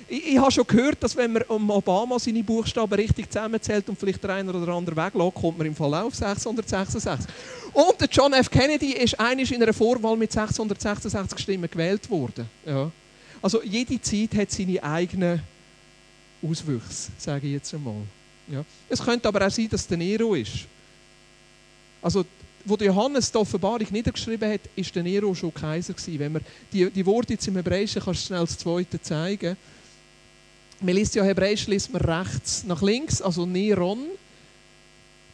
Ich, 0.08 0.32
ich 0.32 0.38
habe 0.38 0.50
schon 0.50 0.66
gehört, 0.66 1.02
dass 1.02 1.16
wenn 1.16 1.32
man 1.32 1.42
Obama 1.48 2.18
seine 2.18 2.42
Buchstaben 2.42 2.92
richtig 2.94 3.30
zusammenzählt 3.30 3.88
und 3.88 3.98
vielleicht 3.98 4.22
der 4.22 4.34
eine 4.34 4.52
oder 4.52 4.72
andere 4.72 4.96
weglässt, 4.96 5.34
kommt 5.34 5.58
man 5.58 5.66
im 5.66 5.74
Fall 5.74 5.94
auf 5.94 6.14
666. 6.14 7.32
Und 7.72 8.00
der 8.00 8.08
John 8.10 8.32
F. 8.32 8.50
Kennedy 8.50 8.92
ist 8.92 9.18
einisch 9.18 9.52
in 9.52 9.62
einer 9.62 9.72
Vorwahl 9.72 10.16
mit 10.16 10.32
666 10.32 11.38
Stimmen 11.38 11.70
gewählt 11.70 12.08
worden. 12.10 12.48
Ja. 12.66 12.90
Also 13.40 13.62
jede 13.62 14.00
Zeit 14.02 14.34
hat 14.34 14.50
seine 14.50 14.82
eigenen 14.82 15.40
Auswüchse, 16.42 17.10
sage 17.16 17.46
ich 17.46 17.54
jetzt 17.54 17.72
einmal. 17.72 18.02
Ja. 18.48 18.64
Es 18.88 19.02
könnte 19.02 19.28
aber 19.28 19.46
auch 19.46 19.50
sein, 19.50 19.68
dass 19.70 19.86
der 19.86 19.96
Nero 19.96 20.34
ist. 20.34 20.66
Also, 22.02 22.24
wo 22.64 22.76
Johannes 22.76 23.30
die 23.30 23.38
Offenbarung 23.38 23.86
niedergeschrieben 23.90 24.52
hat, 24.52 24.60
ist 24.76 24.94
der 24.94 25.02
Nero 25.02 25.34
schon 25.34 25.52
Kaiser 25.52 25.92
gewesen. 25.92 26.18
Wenn 26.18 26.32
man 26.32 26.42
die, 26.72 26.90
die 26.90 27.06
Worte 27.06 27.34
jetzt 27.34 27.48
im 27.48 27.56
Hebräischen 27.56 28.02
kannst 28.02 28.22
du 28.22 28.26
schnell 28.26 28.40
das 28.40 28.58
zweite 28.58 29.00
zeigen. 29.00 29.56
Man 30.80 30.94
liest 30.94 31.14
ja 31.14 31.24
Hebräisch 31.24 31.66
liest 31.66 31.92
man 31.92 32.02
rechts 32.02 32.64
nach 32.64 32.80
links, 32.80 33.20
also 33.20 33.44
Neron, 33.44 34.06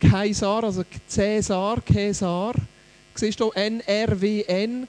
Kaisar, 0.01 0.65
also 0.65 0.85
Cäsar, 1.09 1.81
Caesar. 1.81 2.55
Siehst 3.15 3.41
du 3.41 3.51
N-R-W-N, 3.51 4.87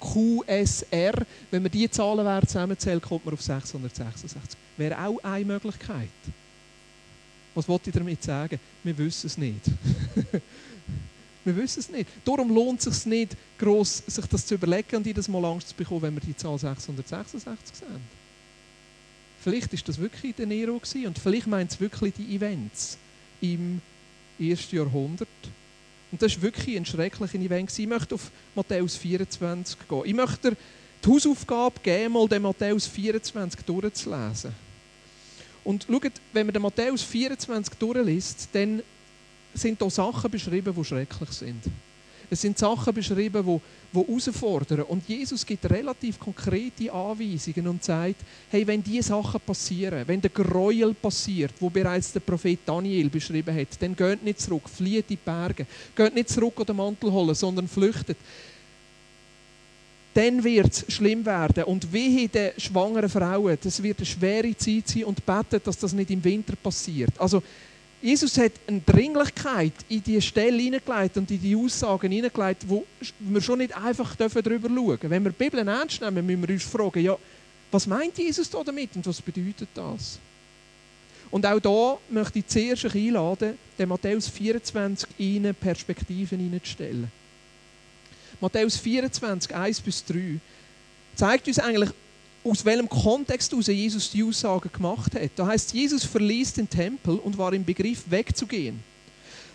Q-S-R. 0.00 1.14
Wenn 1.50 1.62
man 1.62 1.70
diese 1.70 1.90
Zahlenwerte 1.90 2.48
zusammenzählt, 2.48 3.02
kommt 3.02 3.24
man 3.24 3.34
auf 3.34 3.42
666. 3.42 4.58
Wäre 4.76 4.98
auch 5.06 5.22
eine 5.22 5.44
Möglichkeit. 5.44 6.08
Was 7.54 7.68
wollte 7.68 7.90
ich 7.90 7.96
damit 7.96 8.22
sagen? 8.22 8.58
Wir 8.82 8.98
wissen 8.98 9.28
es 9.28 9.38
nicht. 9.38 9.62
wir 11.48 11.62
wissen 11.62 11.80
es 11.80 11.88
nicht. 11.88 12.08
Darum 12.24 12.54
lohnt 12.54 12.86
es 12.86 13.02
sich 13.02 13.06
nicht, 13.06 13.36
gross 13.58 14.02
sich 14.06 14.26
das 14.26 14.46
zu 14.46 14.54
überlegen 14.54 14.96
und 14.96 15.06
jedes 15.06 15.28
Mal 15.28 15.44
Angst 15.44 15.70
zu 15.70 15.74
bekommen, 15.74 16.02
wenn 16.02 16.14
wir 16.14 16.20
die 16.20 16.36
Zahl 16.36 16.58
666 16.58 17.76
sehen. 17.76 18.18
Vielleicht 19.42 19.72
ist 19.72 19.88
das 19.88 19.98
wirklich 19.98 20.34
der 20.34 20.46
Nero 20.46 20.80
und 21.04 21.18
vielleicht 21.18 21.46
meint 21.46 21.70
es 21.70 21.80
wirklich 21.80 22.14
die 22.14 22.34
Events 22.34 22.98
im 23.40 23.80
ersten 24.38 24.76
Jahrhundert. 24.76 25.28
Und 26.10 26.22
das 26.22 26.36
war 26.36 26.42
wirklich 26.42 26.76
ein 26.76 26.86
schrecklicher 26.86 27.38
Event. 27.38 27.78
Ich 27.78 27.86
möchte 27.86 28.14
auf 28.14 28.30
Matthäus 28.54 28.96
24 28.96 29.78
gehen. 29.88 30.02
Ich 30.04 30.14
möchte 30.14 30.56
die 31.04 31.08
Hausaufgabe 31.08 31.80
geben, 31.82 32.14
mal 32.14 32.28
den 32.28 32.42
Matthäus 32.42 32.86
24 32.86 33.60
durchzulesen. 33.62 34.52
Und 35.64 35.86
schaut, 35.88 36.12
wenn 36.32 36.46
man 36.46 36.52
den 36.54 36.62
Matthäus 36.62 37.02
24 37.02 37.74
durchliest, 37.74 38.48
dann 38.52 38.82
sind 39.54 39.80
da 39.80 39.90
Sachen 39.90 40.30
beschrieben, 40.30 40.74
die 40.76 40.84
schrecklich 40.84 41.30
sind. 41.30 41.62
Es 42.30 42.42
sind 42.42 42.58
Sachen 42.58 42.92
beschrieben, 42.92 43.42
die, 43.42 43.60
die 43.98 44.06
herausfordern. 44.06 44.82
Und 44.82 45.08
Jesus 45.08 45.46
gibt 45.46 45.64
relativ 45.70 46.18
konkrete 46.18 46.92
Anweisungen 46.92 47.68
und 47.68 47.82
sagt, 47.82 48.16
hey, 48.50 48.66
wenn 48.66 48.82
diese 48.82 49.08
Sachen 49.08 49.40
passieren, 49.40 50.06
wenn 50.06 50.20
der 50.20 50.30
Gräuel 50.30 50.92
passiert, 50.92 51.54
wo 51.58 51.70
bereits 51.70 52.12
der 52.12 52.20
Prophet 52.20 52.60
Daniel 52.66 53.08
beschrieben 53.08 53.56
hat, 53.56 53.80
dann 53.80 53.96
geht 53.96 54.22
nicht 54.22 54.40
zurück, 54.40 54.68
flieht 54.68 55.10
in 55.10 55.16
die 55.16 55.16
Berge, 55.16 55.66
geht 55.96 56.14
nicht 56.14 56.28
zurück 56.28 56.60
und 56.60 56.68
den 56.68 56.76
Mantel 56.76 57.10
holen, 57.10 57.34
sondern 57.34 57.66
flüchtet 57.66 58.18
dann 60.18 60.42
wird 60.42 60.72
es 60.72 60.92
schlimm 60.92 61.24
werden. 61.24 61.62
Und 61.62 61.92
wie 61.92 62.26
den 62.26 62.50
schwangeren 62.56 63.08
Frauen, 63.08 63.56
das 63.62 63.80
wird 63.80 63.98
eine 63.98 64.06
schwere 64.06 64.56
Zeit 64.56 64.88
sein 64.88 65.04
und 65.04 65.24
beten, 65.24 65.60
dass 65.62 65.78
das 65.78 65.92
nicht 65.92 66.10
im 66.10 66.24
Winter 66.24 66.56
passiert. 66.56 67.12
Also, 67.18 67.40
Jesus 68.00 68.38
hat 68.38 68.52
eine 68.66 68.80
Dringlichkeit 68.80 69.72
in 69.88 70.02
die 70.02 70.22
Stelle 70.22 70.62
hineingelegt 70.62 71.16
und 71.16 71.30
in 71.30 71.40
die 71.40 71.56
Aussagen 71.56 72.12
hineingelegt, 72.12 72.68
wo 72.68 72.86
wir 73.18 73.40
schon 73.40 73.58
nicht 73.58 73.76
einfach 73.76 74.14
darüber 74.14 74.68
schauen 74.68 74.86
dürfen. 74.86 75.10
Wenn 75.10 75.24
wir 75.24 75.32
die 75.32 75.44
Bibel 75.44 75.66
ernst 75.66 76.00
nehmen, 76.00 76.24
müssen 76.24 76.46
wir 76.46 76.54
uns 76.54 76.64
fragen, 76.64 77.02
ja, 77.02 77.16
was 77.72 77.86
meint 77.86 78.16
Jesus 78.16 78.48
da 78.48 78.62
damit 78.62 78.94
und 78.94 79.06
was 79.06 79.20
bedeutet 79.20 79.68
das? 79.74 80.20
Und 81.30 81.44
auch 81.44 81.60
da 81.60 81.98
möchte 82.08 82.38
ich 82.38 82.46
zuerst 82.46 82.84
einladen, 82.94 83.58
den 83.78 83.88
Matthäus 83.88 84.28
24 84.28 85.08
in 85.18 85.54
Perspektiven 85.54 86.38
hineinzustellen. 86.38 87.10
Matthäus 88.40 88.76
24, 88.76 89.54
1 89.54 89.80
bis 89.80 90.04
3, 90.04 90.38
zeigt 91.16 91.48
uns 91.48 91.58
eigentlich, 91.58 91.90
aus 92.50 92.64
welchem 92.64 92.88
Kontext 92.88 93.54
aus 93.54 93.66
Jesus 93.66 94.10
die 94.10 94.22
Aussage 94.22 94.68
gemacht 94.68 95.14
hat. 95.14 95.30
Da 95.36 95.46
heißt, 95.46 95.72
Jesus 95.72 96.04
verließ 96.04 96.54
den 96.54 96.68
Tempel 96.68 97.16
und 97.18 97.36
war 97.38 97.52
im 97.52 97.64
Begriff 97.64 98.04
wegzugehen. 98.08 98.82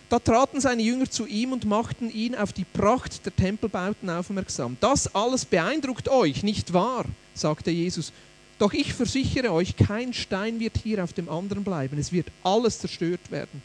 Da 0.08 0.18
traten 0.18 0.60
seine 0.60 0.82
Jünger 0.82 1.10
zu 1.10 1.26
ihm 1.26 1.52
und 1.52 1.64
machten 1.64 2.10
ihn 2.10 2.34
auf 2.34 2.52
die 2.52 2.64
Pracht 2.64 3.24
der 3.24 3.34
Tempelbauten 3.34 4.08
aufmerksam. 4.10 4.76
Das 4.80 5.14
alles 5.14 5.44
beeindruckt 5.44 6.08
euch, 6.08 6.42
nicht 6.42 6.72
wahr? 6.72 7.06
sagte 7.34 7.70
Jesus. 7.70 8.12
Doch 8.58 8.72
ich 8.72 8.94
versichere 8.94 9.52
euch, 9.52 9.76
kein 9.76 10.12
Stein 10.12 10.60
wird 10.60 10.78
hier 10.82 11.02
auf 11.02 11.12
dem 11.12 11.28
anderen 11.28 11.64
bleiben. 11.64 11.98
Es 11.98 12.12
wird 12.12 12.28
alles 12.44 12.78
zerstört 12.78 13.30
werden. 13.30 13.62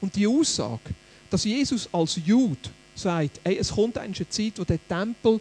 Und 0.00 0.14
die 0.14 0.26
Aussage, 0.26 0.94
dass 1.30 1.44
Jesus 1.44 1.88
als 1.92 2.20
Jude 2.24 2.70
sagt, 2.94 3.40
ey, 3.44 3.58
es 3.58 3.72
kommt 3.72 3.98
eine 3.98 4.14
Zeit, 4.28 4.58
wo 4.58 4.64
der 4.64 4.78
Tempel 4.86 5.40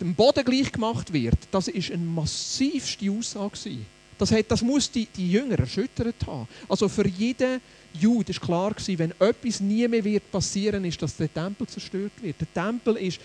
dem 0.00 0.14
Boden 0.14 0.44
gleich 0.44 0.70
gemacht 0.72 1.12
wird, 1.12 1.38
das 1.50 1.68
ist 1.68 1.90
eine 1.90 2.04
massivste 2.04 3.10
Aussage. 3.10 3.78
Das, 4.16 4.32
hat, 4.32 4.46
das 4.48 4.62
muss 4.62 4.90
die, 4.90 5.06
die 5.06 5.30
Jünger 5.30 5.60
erschüttert 5.60 6.16
haben. 6.26 6.48
Also 6.68 6.88
für 6.88 7.06
jeden 7.06 7.60
Jude 7.94 8.30
ist 8.30 8.40
klar 8.40 8.74
wenn 8.86 9.12
etwas 9.18 9.60
nie 9.60 9.86
mehr 9.88 10.04
wird 10.04 10.30
passieren, 10.30 10.84
ist, 10.84 11.00
dass 11.00 11.16
der 11.16 11.32
Tempel 11.32 11.66
zerstört 11.66 12.12
wird. 12.20 12.36
Der 12.40 12.52
Tempel 12.52 12.96
ist 12.96 13.20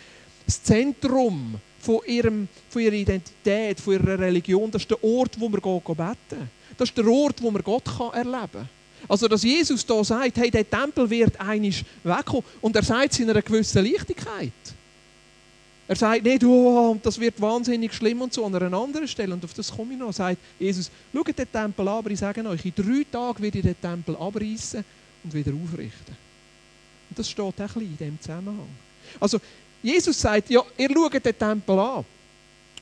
das 0.46 0.62
Zentrum 0.62 1.56
von, 1.80 2.00
ihrem, 2.06 2.48
von 2.70 2.82
ihrer 2.82 2.94
Identität, 2.94 3.80
von 3.80 3.94
ihrer 3.94 4.20
Religion. 4.20 4.70
Das 4.72 4.84
ist 4.84 4.92
der 4.92 5.04
Ort, 5.04 5.40
wo 5.40 5.50
man 5.50 5.60
beten 5.62 5.84
kann. 5.96 6.50
Das 6.78 6.90
ist 6.90 6.98
der 6.98 7.08
Ort, 7.08 7.42
wo 7.42 7.52
man 7.52 7.62
Gott 7.64 7.84
erleben 8.14 8.50
kann. 8.52 8.70
Also, 9.08 9.28
dass 9.28 9.44
Jesus 9.44 9.86
da 9.86 10.02
sagt, 10.04 10.38
hey, 10.38 10.50
der 10.50 10.70
Tempel 10.70 11.10
wird 11.10 11.40
einisch 11.40 11.84
wegkommen. 12.04 12.46
Und 12.62 12.76
er 12.76 12.84
sagt 12.84 13.12
es 13.12 13.20
in 13.20 13.30
einer 13.30 13.42
gewissen 13.42 13.84
Leichtigkeit. 13.84 14.54
Er 15.88 15.96
sagt 15.98 16.24
nicht, 16.24 16.44
oh, 16.46 16.98
das 17.02 17.20
wird 17.20 17.42
wahnsinnig 17.42 17.94
schlimm 17.94 18.22
und 18.22 18.34
so 18.34 18.46
an 18.46 18.56
einer 18.56 18.78
anderen 18.78 19.08
Stelle. 19.08 19.34
Und 19.34 19.44
auf 19.44 19.54
das 19.54 19.72
komme 19.72 19.94
ich 19.94 20.00
noch. 20.00 20.14
Sagt 20.14 20.38
Jesus, 20.58 20.90
schaut 21.14 21.38
den 21.38 21.52
Tempel 21.52 21.88
an, 21.88 21.98
aber 21.98 22.10
ich 22.12 22.20
sage 22.20 22.46
euch, 22.48 22.66
in 22.66 22.74
drei 22.76 23.06
Tagen 23.12 23.44
werde 23.44 23.58
ich 23.58 23.66
den 23.66 23.82
Tempel 23.82 24.16
abreißen 24.16 24.84
und 25.24 25.34
wieder 25.34 25.52
aufrichten. 25.52 26.16
Und 27.10 27.20
das 27.20 27.30
steht 27.30 27.44
auch 27.44 27.54
ein 27.58 27.68
bisschen 27.68 27.82
in 27.82 27.98
diesem 27.98 28.22
Zusammenhang. 28.22 28.70
Also, 29.20 29.40
Jesus 29.82 30.20
sagt, 30.20 30.50
ja, 30.50 30.62
ihr 30.78 30.90
schaut 30.90 31.14
den 31.14 31.38
Tempel 31.38 31.78
an. 31.78 32.06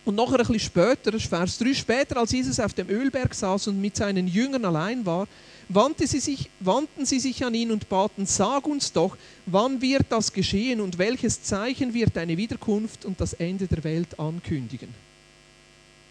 Und 0.06 0.16
nachher 0.16 0.34
ein 0.34 0.38
bisschen 0.38 0.60
später, 0.60 1.12
das 1.12 1.24
ist 1.24 1.30
Vers 1.30 1.58
3, 1.58 1.74
später, 1.74 2.18
als 2.18 2.32
Jesus 2.32 2.60
auf 2.60 2.74
dem 2.74 2.90
Ölberg 2.90 3.34
saß 3.34 3.68
und 3.68 3.82
mit 3.82 3.96
seinen 3.96 4.28
Jüngern 4.28 4.66
allein 4.66 5.06
war, 5.06 5.28
wandten 5.74 6.08
sie, 6.08 6.20
sich, 6.20 6.50
wandten 6.60 7.06
sie 7.06 7.20
sich 7.20 7.44
an 7.46 7.54
ihn 7.54 7.72
und 7.72 7.88
baten, 7.88 8.26
sag 8.26 8.66
uns 8.68 8.92
doch, 8.92 9.18
wann 9.46 9.82
wird 9.82 10.06
das 10.10 10.34
geschehen 10.34 10.82
und 10.82 10.98
welches 10.98 11.44
Zeichen 11.44 11.94
wird 11.94 12.16
deine 12.16 12.36
Wiederkunft 12.38 13.06
und 13.06 13.20
das 13.20 13.34
Ende 13.34 13.68
der 13.68 13.84
Welt 13.84 14.20
ankündigen. 14.20 14.90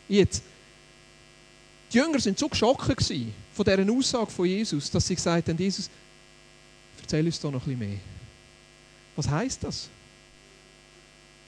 Jetzt, 0.09 0.42
die 1.92 1.99
Jünger 1.99 2.20
sind 2.20 2.38
so 2.38 2.49
geschockt 2.49 2.85
von 3.55 3.64
dieser 3.64 3.92
Aussage 3.92 4.31
von 4.31 4.46
Jesus, 4.46 4.90
dass 4.90 5.07
sie 5.07 5.14
gesagt 5.14 5.49
haben, 5.49 5.59
Jesus, 5.59 5.90
erzähl 7.01 7.27
uns 7.27 7.40
doch 7.40 7.51
noch 7.51 7.66
ein 7.66 7.79
bisschen 7.79 7.90
mehr. 7.90 7.99
Was 9.16 9.29
heißt 9.29 9.64
das? 9.64 9.88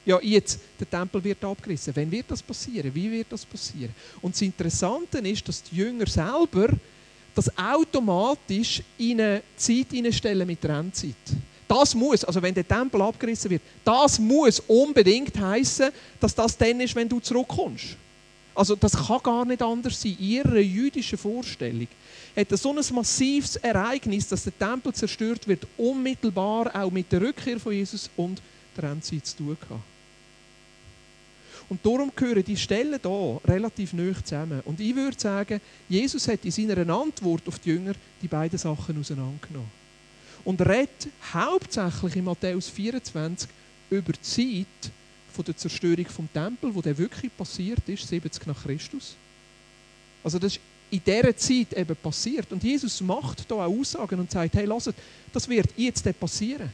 Ja, 0.05 0.21
jetzt, 0.21 0.59
der 0.81 0.91
Tempel 0.91 1.23
wird 1.23 1.45
abgerissen. 1.45 1.95
Wann 1.95 2.11
wird 2.11 2.29
das 2.29 2.43
passieren? 2.43 2.93
Wie 2.93 3.11
wird 3.11 3.29
das 3.31 3.47
passieren? 3.47 3.95
Und 4.21 4.35
das 4.35 4.43
Interessante 4.43 5.19
ist, 5.19 5.47
dass 5.47 5.63
die 5.63 5.77
Jünger 5.77 6.07
selber 6.07 6.69
das 7.35 7.51
automatisch 7.57 8.83
in 8.99 9.21
eine 9.21 9.43
Zeit 9.57 9.87
stellen 10.11 10.47
mit 10.47 10.63
der 10.63 10.71
Endzeit. 10.79 11.15
Das 11.67 11.95
muss, 11.95 12.23
also 12.25 12.43
wenn 12.43 12.55
der 12.55 12.69
Tempel 12.69 13.01
abgerissen 13.01 13.51
wird, 13.51 13.63
das 13.85 14.19
muss 14.19 14.61
unbedingt 14.61 15.39
heißen, 15.39 15.91
dass 16.21 16.35
das 16.35 16.57
dann 16.57 16.81
ist, 16.81 16.95
wenn 16.95 17.09
du 17.09 17.19
zurückkommst. 17.19 17.97
Also 18.55 18.77
das 18.77 18.93
kann 18.93 19.23
gar 19.23 19.45
nicht 19.47 19.63
anders 19.63 20.01
sein. 20.01 20.17
In 20.19 20.29
ihrer 20.29 20.59
jüdischen 20.59 21.17
Vorstellung 21.17 21.89
hat 22.37 22.59
so 22.59 22.71
ein 22.71 22.95
massives 22.95 23.57
Ereignis, 23.57 24.29
dass 24.29 24.45
der 24.45 24.59
Tempel 24.59 24.93
zerstört 24.93 25.49
wird, 25.49 25.67
unmittelbar 25.79 26.71
auch 26.75 26.91
mit 26.91 27.11
der 27.11 27.23
Rückkehr 27.23 27.59
von 27.59 27.73
Jesus 27.73 28.11
und 28.17 28.43
der 28.77 28.91
Endzeit 28.91 29.25
zu 29.25 29.39
tun 29.39 29.57
gehabt. 29.59 29.92
Und 31.73 31.87
darum 31.87 32.13
gehören 32.15 32.45
die 32.45 32.59
Stellen 32.59 33.01
hier 33.03 33.41
relativ 33.47 33.95
nah 33.95 34.13
zusammen. 34.23 34.61
Und 34.67 34.79
ich 34.79 34.95
würde 34.95 35.19
sagen, 35.19 35.59
Jesus 35.89 36.29
hat 36.29 36.45
in 36.45 36.51
seiner 36.51 36.87
Antwort 36.95 37.49
auf 37.49 37.59
die 37.61 37.71
Jünger 37.71 37.95
die 38.21 38.29
beiden 38.29 38.59
Sachen 38.59 39.01
auseinandergenommen. 39.01 39.71
Und 40.45 40.61
redet 40.61 41.09
hauptsächlich 41.33 42.17
in 42.17 42.25
Matthäus 42.25 42.69
24 42.69 43.49
über 43.89 44.13
die 44.13 44.21
Zeit 44.21 44.93
von 45.33 45.47
der 45.47 45.57
Zerstörung 45.57 46.05
vom 46.05 46.31
Tempel, 46.31 46.75
wo 46.75 46.83
der 46.83 46.99
wirklich 46.99 47.35
passiert 47.35 47.89
ist, 47.89 48.07
70 48.07 48.47
nach 48.49 48.65
Christus. 48.65 49.17
Also 50.23 50.39
das 50.39 50.53
ist 50.53 50.61
in 50.91 51.03
dieser 51.03 51.35
Zeit 51.35 51.73
eben 51.73 51.97
passiert. 51.97 52.53
Und 52.53 52.63
Jesus 52.63 53.01
macht 53.01 53.51
da 53.51 53.55
auch 53.55 53.79
Aussagen 53.81 54.21
und 54.21 54.31
sagt, 54.31 54.55
hey, 54.57 54.67
lasst, 54.67 54.93
das 55.33 55.49
wird 55.49 55.71
jetzt 55.79 56.21
passieren. 56.21 56.71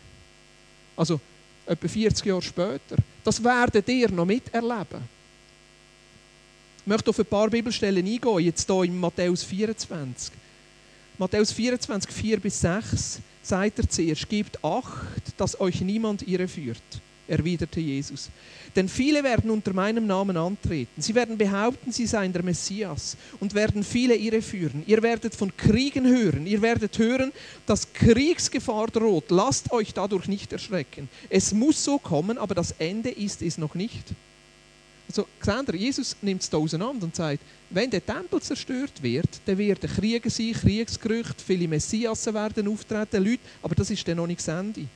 Also 0.96 1.20
etwa 1.66 1.86
40 1.86 2.26
Jahre 2.26 2.42
später. 2.42 2.96
Das 3.28 3.44
werdet 3.44 3.86
ihr 3.90 4.10
noch 4.10 4.24
miterleben. 4.24 5.02
Ich 6.78 6.86
möchte 6.86 7.10
auf 7.10 7.18
ein 7.18 7.26
paar 7.26 7.50
Bibelstellen 7.50 8.06
eingehen, 8.06 8.38
jetzt 8.38 8.66
hier 8.66 8.84
in 8.84 8.98
Matthäus 8.98 9.44
24. 9.44 10.32
Matthäus 11.18 11.52
24, 11.52 12.10
4 12.10 12.40
bis 12.40 12.58
6 12.62 13.20
sagt 13.42 13.80
er 13.80 13.86
zuerst, 13.86 14.26
gebt 14.30 14.64
Acht, 14.64 15.34
dass 15.36 15.60
euch 15.60 15.82
niemand 15.82 16.26
irreführt 16.26 16.80
erwiderte 17.28 17.80
Jesus. 17.80 18.30
Denn 18.74 18.88
viele 18.88 19.22
werden 19.22 19.50
unter 19.50 19.72
meinem 19.72 20.06
Namen 20.06 20.36
antreten. 20.36 21.00
Sie 21.00 21.14
werden 21.14 21.38
behaupten, 21.38 21.92
sie 21.92 22.06
seien 22.06 22.32
der 22.32 22.42
Messias 22.42 23.16
und 23.40 23.54
werden 23.54 23.84
viele 23.84 24.16
irreführen. 24.16 24.82
Ihr 24.86 25.02
werdet 25.02 25.34
von 25.34 25.56
Kriegen 25.56 26.06
hören. 26.06 26.46
Ihr 26.46 26.62
werdet 26.62 26.98
hören, 26.98 27.32
dass 27.66 27.92
Kriegsgefahr 27.92 28.88
droht. 28.88 29.30
Lasst 29.30 29.72
euch 29.72 29.94
dadurch 29.94 30.28
nicht 30.28 30.52
erschrecken. 30.52 31.08
Es 31.28 31.52
muss 31.52 31.82
so 31.82 31.98
kommen, 31.98 32.38
aber 32.38 32.54
das 32.54 32.72
Ende 32.78 33.10
ist 33.10 33.42
es 33.42 33.58
noch 33.58 33.74
nicht. 33.74 34.04
Also, 35.08 35.26
seht 35.40 35.74
Jesus 35.74 36.16
nimmt 36.20 36.42
es 36.42 36.50
da 36.50 36.58
auseinander 36.58 37.04
und 37.04 37.16
sagt, 37.16 37.40
wenn 37.70 37.90
der 37.90 38.04
Tempel 38.04 38.42
zerstört 38.42 39.02
wird, 39.02 39.28
dann 39.46 39.56
werden 39.56 39.90
Kriege 39.90 40.28
sein, 40.28 40.52
Kriegsgerüchte, 40.52 41.42
viele 41.46 41.66
Messiasen 41.66 42.34
werden 42.34 42.68
auftreten, 42.68 43.24
Leute, 43.24 43.40
aber 43.62 43.74
das 43.74 43.90
ist 43.90 44.06
dann 44.06 44.18
noch 44.18 44.26
nicht 44.26 44.44
das 44.44 44.48
Ende. 44.48 44.86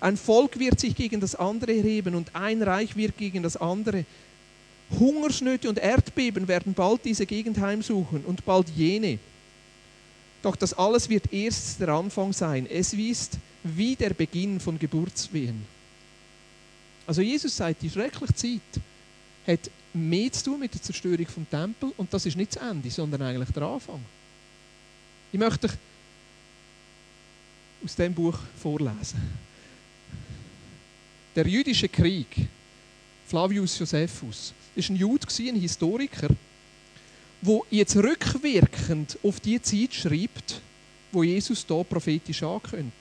Ein 0.00 0.16
Volk 0.16 0.58
wird 0.58 0.80
sich 0.80 0.94
gegen 0.94 1.20
das 1.20 1.34
andere 1.34 1.76
erheben 1.76 2.14
und 2.14 2.34
ein 2.34 2.62
Reich 2.62 2.96
wird 2.96 3.16
gegen 3.16 3.42
das 3.42 3.56
andere. 3.56 4.04
Hungersnöte 4.98 5.68
und 5.68 5.78
Erdbeben 5.78 6.48
werden 6.48 6.74
bald 6.74 7.04
diese 7.04 7.26
Gegend 7.26 7.58
heimsuchen 7.58 8.24
und 8.24 8.44
bald 8.44 8.68
jene. 8.70 9.18
Doch 10.42 10.56
das 10.56 10.72
alles 10.72 11.08
wird 11.08 11.32
erst 11.32 11.80
der 11.80 11.88
Anfang 11.88 12.32
sein. 12.32 12.66
Es 12.70 12.92
ist 12.92 13.38
wie 13.64 13.96
der 13.96 14.10
Beginn 14.10 14.60
von 14.60 14.78
Geburtswehen. 14.78 15.66
Also 17.06 17.22
Jesus 17.22 17.56
sagt, 17.56 17.82
die 17.82 17.90
schreckliche 17.90 18.34
Zeit 18.34 18.82
hat 19.46 19.70
mehr 19.92 20.30
zu 20.32 20.44
tun 20.44 20.60
mit 20.60 20.74
der 20.74 20.82
Zerstörung 20.82 21.26
vom 21.26 21.48
Tempel 21.48 21.92
und 21.96 22.12
das 22.12 22.26
ist 22.26 22.36
nicht 22.36 22.54
das 22.54 22.62
Ende, 22.62 22.90
sondern 22.90 23.22
eigentlich 23.22 23.50
der 23.50 23.62
Anfang. 23.62 24.00
Ich 25.32 25.38
möchte 25.38 25.66
euch 25.66 25.74
aus 27.84 27.94
dem 27.96 28.14
Buch 28.14 28.38
vorlesen. 28.60 29.47
Der 31.38 31.46
jüdische 31.46 31.88
Krieg, 31.88 32.48
Flavius 33.28 33.78
Josephus, 33.78 34.52
ist 34.74 34.90
ein 34.90 34.96
Jude, 34.96 35.24
ein 35.38 35.54
Historiker, 35.54 36.30
wo 37.42 37.64
jetzt 37.70 37.94
rückwirkend 37.94 39.16
auf 39.22 39.38
die 39.38 39.62
Zeit 39.62 39.94
schreibt, 39.94 40.60
wo 41.12 41.22
Jesus 41.22 41.64
da 41.64 41.84
prophetisch 41.84 42.42
ankündigt. 42.42 42.92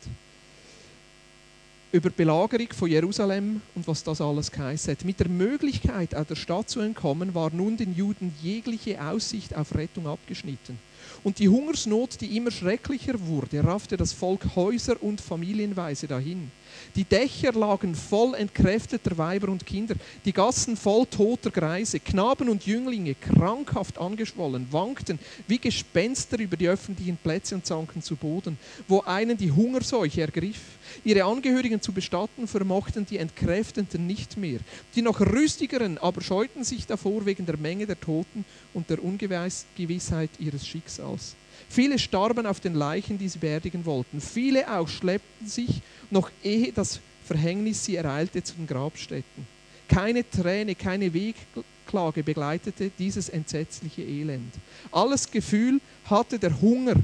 Über 1.89 2.09
die 2.09 2.17
Belagerung 2.17 2.67
von 2.73 2.89
Jerusalem 2.89 3.61
und 3.73 3.87
was 3.87 4.03
das 4.03 4.19
alles 4.19 4.51
geheißen 4.51 4.91
hat. 4.91 5.05
Mit 5.05 5.21
der 5.21 5.29
Möglichkeit, 5.29 6.13
auch 6.13 6.25
der 6.25 6.35
Stadt 6.35 6.69
zu 6.69 6.81
entkommen, 6.81 7.33
war 7.33 7.49
nun 7.49 7.77
den 7.77 7.95
Juden 7.95 8.35
jegliche 8.43 9.01
Aussicht 9.01 9.55
auf 9.55 9.73
Rettung 9.73 10.05
abgeschnitten. 10.05 10.77
Und 11.23 11.39
die 11.39 11.49
Hungersnot, 11.49 12.19
die 12.19 12.35
immer 12.35 12.51
schrecklicher 12.51 13.15
wurde, 13.27 13.63
raffte 13.63 13.95
das 13.95 14.11
Volk 14.11 14.55
Häuser 14.55 15.01
und 15.01 15.21
familienweise 15.21 16.07
dahin. 16.07 16.51
Die 16.95 17.05
Dächer 17.05 17.53
lagen 17.53 17.95
voll 17.95 18.35
entkräfteter 18.35 19.17
Weiber 19.17 19.49
und 19.49 19.65
Kinder, 19.65 19.95
die 20.25 20.33
Gassen 20.33 20.75
voll 20.77 21.05
toter 21.05 21.51
Greise, 21.51 21.99
Knaben 21.99 22.49
und 22.49 22.65
Jünglinge, 22.65 23.15
krankhaft 23.15 23.97
angeschwollen, 23.97 24.67
wankten 24.71 25.19
wie 25.47 25.57
Gespenster 25.57 26.39
über 26.39 26.57
die 26.57 26.67
öffentlichen 26.67 27.17
Plätze 27.17 27.55
und 27.55 27.65
sanken 27.65 28.01
zu 28.01 28.15
Boden, 28.15 28.57
wo 28.87 29.01
einen 29.01 29.37
die 29.37 29.51
Hungerseuche 29.51 30.21
ergriff. 30.21 30.59
Ihre 31.03 31.23
Angehörigen 31.23 31.81
zu 31.81 31.91
bestatten 31.91 32.47
vermochten 32.47 33.05
die 33.05 33.17
Entkräftenden 33.17 34.07
nicht 34.07 34.37
mehr. 34.37 34.59
Die 34.95 35.01
noch 35.01 35.19
rüstigeren 35.19 35.97
aber 35.97 36.21
scheuten 36.21 36.63
sich 36.63 36.85
davor 36.85 37.25
wegen 37.25 37.45
der 37.45 37.57
Menge 37.57 37.85
der 37.85 37.99
Toten 37.99 38.45
und 38.73 38.89
der 38.89 39.03
Ungewissheit 39.03 40.29
ihres 40.39 40.67
Schicksals. 40.67 41.35
Viele 41.69 41.99
starben 41.99 42.45
auf 42.45 42.59
den 42.59 42.75
Leichen, 42.75 43.17
die 43.17 43.29
sie 43.29 43.39
beerdigen 43.39 43.85
wollten. 43.85 44.21
Viele 44.21 44.71
auch 44.71 44.87
schleppten 44.87 45.47
sich, 45.47 45.81
noch 46.09 46.31
ehe 46.43 46.71
das 46.71 46.99
Verhängnis 47.25 47.83
sie 47.83 47.95
ereilte, 47.95 48.43
zu 48.43 48.53
den 48.55 48.67
Grabstätten. 48.67 49.47
Keine 49.89 50.29
Träne, 50.29 50.75
keine 50.75 51.13
Wehklage 51.13 52.23
begleitete 52.23 52.91
dieses 52.97 53.29
entsetzliche 53.29 54.01
Elend. 54.01 54.53
Alles 54.91 55.29
Gefühl 55.29 55.79
hatte 56.05 56.39
der 56.39 56.61
Hunger 56.61 56.95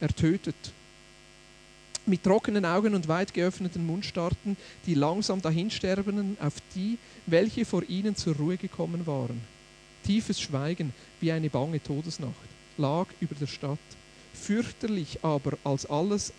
ertötet. 0.00 0.56
Mit 2.04 2.24
trockenen 2.24 2.64
Augen 2.64 2.96
und 2.96 3.06
weit 3.06 3.32
geöffneten 3.32 3.86
Mund 3.86 4.04
starrten 4.04 4.56
die 4.86 4.94
langsam 4.94 5.40
dahinsterbenden 5.40 6.36
auf 6.40 6.54
die, 6.74 6.98
welche 7.26 7.64
vor 7.64 7.84
ihnen 7.88 8.16
zur 8.16 8.34
Ruhe 8.34 8.56
gekommen 8.56 9.06
waren. 9.06 9.40
Tiefes 10.04 10.40
Schweigen 10.40 10.92
wie 11.20 11.30
eine 11.30 11.48
bange 11.48 11.80
Todesnacht 11.80 12.34
lag 12.76 13.06
über 13.20 13.36
der 13.36 13.46
Stadt. 13.46 13.78
Fürchterlich 14.34 15.20
aber 15.22 15.56
als 15.62 15.86
alles, 15.86 16.32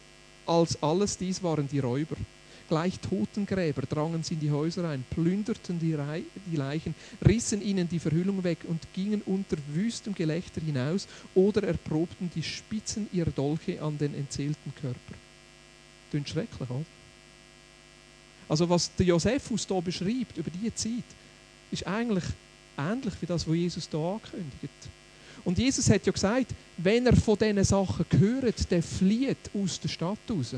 als 0.46 0.84
alles 0.84 1.18
dies 1.18 1.42
waren 1.44 1.70
die 1.70 1.80
Räuber. 1.80 2.18
Gleich 2.68 3.00
Totengräber 3.00 3.84
drangen 3.84 4.24
sie 4.24 4.34
in 4.34 4.40
die 4.42 4.52
Häuser 4.52 4.90
ein, 4.90 5.06
plünderten 5.12 5.80
die, 5.80 5.94
Re 5.94 6.24
die 6.52 6.58
Leichen, 6.58 6.94
rissen 7.26 7.62
ihnen 7.62 7.88
die 7.88 8.00
Verhüllung 8.00 8.44
weg 8.44 8.60
und 8.68 8.82
gingen 8.94 9.22
unter 9.22 9.58
wüstem 9.74 10.14
Gelächter 10.14 10.60
hinaus 10.60 11.08
oder 11.36 11.64
erprobten 11.64 12.32
die 12.36 12.44
Spitzen 12.44 13.08
ihrer 13.14 13.32
Dolche 13.32 13.82
an 13.82 13.98
den 13.98 14.14
entzählten 14.14 14.74
Körper. 14.82 15.14
Klingt 16.14 16.30
schrecklich, 16.30 16.70
oder? 16.70 16.86
Also 18.48 18.70
was 18.70 18.94
der 18.96 19.08
Josephus 19.08 19.66
hier 19.68 19.82
beschreibt 19.82 20.38
über 20.38 20.52
diese 20.52 20.76
Zeit, 20.76 21.04
ist 21.72 21.88
eigentlich 21.88 22.26
ähnlich 22.78 23.16
wie 23.20 23.26
das, 23.26 23.48
was 23.48 23.56
Jesus 23.56 23.88
hier 23.90 24.00
ankündigt. 24.00 24.74
Und 25.44 25.58
Jesus 25.58 25.90
hat 25.90 26.06
ja 26.06 26.12
gesagt, 26.12 26.54
wenn 26.78 27.08
er 27.08 27.16
von 27.16 27.36
diesen 27.36 27.64
Sachen 27.64 28.06
hört, 28.12 28.70
der 28.70 28.84
flieht 28.84 29.50
aus 29.56 29.80
der 29.80 29.90
Stadt 29.90 30.20
raus. 30.30 30.54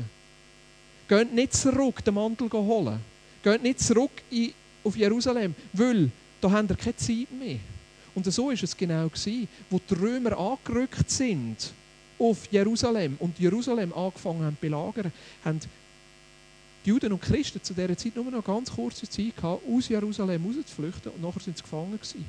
Geht 1.08 1.32
nicht 1.32 1.54
zurück, 1.54 2.04
den 2.04 2.12
Mantel 2.12 2.50
holen. 2.52 3.00
Geht 3.42 3.62
nicht 3.62 3.80
zurück 3.80 4.10
in, 4.30 4.52
auf 4.84 4.94
Jerusalem, 4.94 5.54
weil 5.72 6.10
da 6.38 6.50
haben 6.50 6.68
wir 6.68 6.76
keine 6.76 6.96
Zeit 6.96 7.32
mehr. 7.32 7.60
Und 8.14 8.30
so 8.30 8.48
war 8.48 8.52
es 8.52 8.76
genau 8.76 9.08
gewesen, 9.08 9.48
wo 9.70 9.80
die 9.80 9.94
Römer 9.94 10.36
angerückt 10.36 11.10
sind 11.10 11.72
auf 12.18 12.46
Jerusalem 12.50 13.16
und 13.18 13.38
Jerusalem 13.38 13.92
angefangen 13.92 14.44
haben 14.44 14.56
zu 14.56 14.60
belagern, 14.60 15.12
haben 15.44 15.60
die 15.60 16.88
Juden 16.88 17.12
und 17.12 17.20
Christen 17.20 17.62
zu 17.62 17.74
dieser 17.74 17.96
Zeit 17.96 18.14
nur 18.14 18.30
noch 18.30 18.44
ganz 18.44 18.70
kurze 18.70 19.08
Zeit 19.08 19.36
gehabt, 19.36 19.62
aus 19.68 19.88
Jerusalem 19.88 20.44
rauszuflüchten 20.44 21.12
und 21.12 21.22
nachher 21.22 21.40
sind 21.40 21.56
sie 21.56 21.62
gefangen 21.62 21.92
gewesen. 21.92 22.24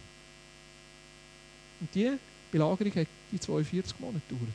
Und 1.79 1.93
die 1.93 2.11
Belagerung 2.51 2.95
hat 2.95 3.07
die 3.31 3.39
42 3.39 3.99
Monate 3.99 4.21
gedauert. 4.27 4.49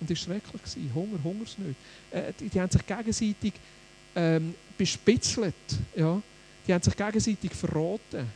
Und 0.00 0.10
es 0.10 0.28
war 0.28 0.34
schrecklich. 0.34 0.62
Gewesen. 0.62 0.94
Hunger, 0.94 1.18
Hungersnöte. 1.24 1.74
Äh, 2.10 2.32
die, 2.38 2.48
die, 2.48 2.60
haben 2.60 2.70
sich 2.70 2.86
gegenseitig 2.86 3.52
ähm, 4.14 4.54
bespitzelt. 4.76 5.54
Ja? 5.96 6.22
Die 6.66 6.74
haben 6.74 6.82
sich 6.82 6.96
gegenseitig 6.96 7.52
verraten. 7.52 8.26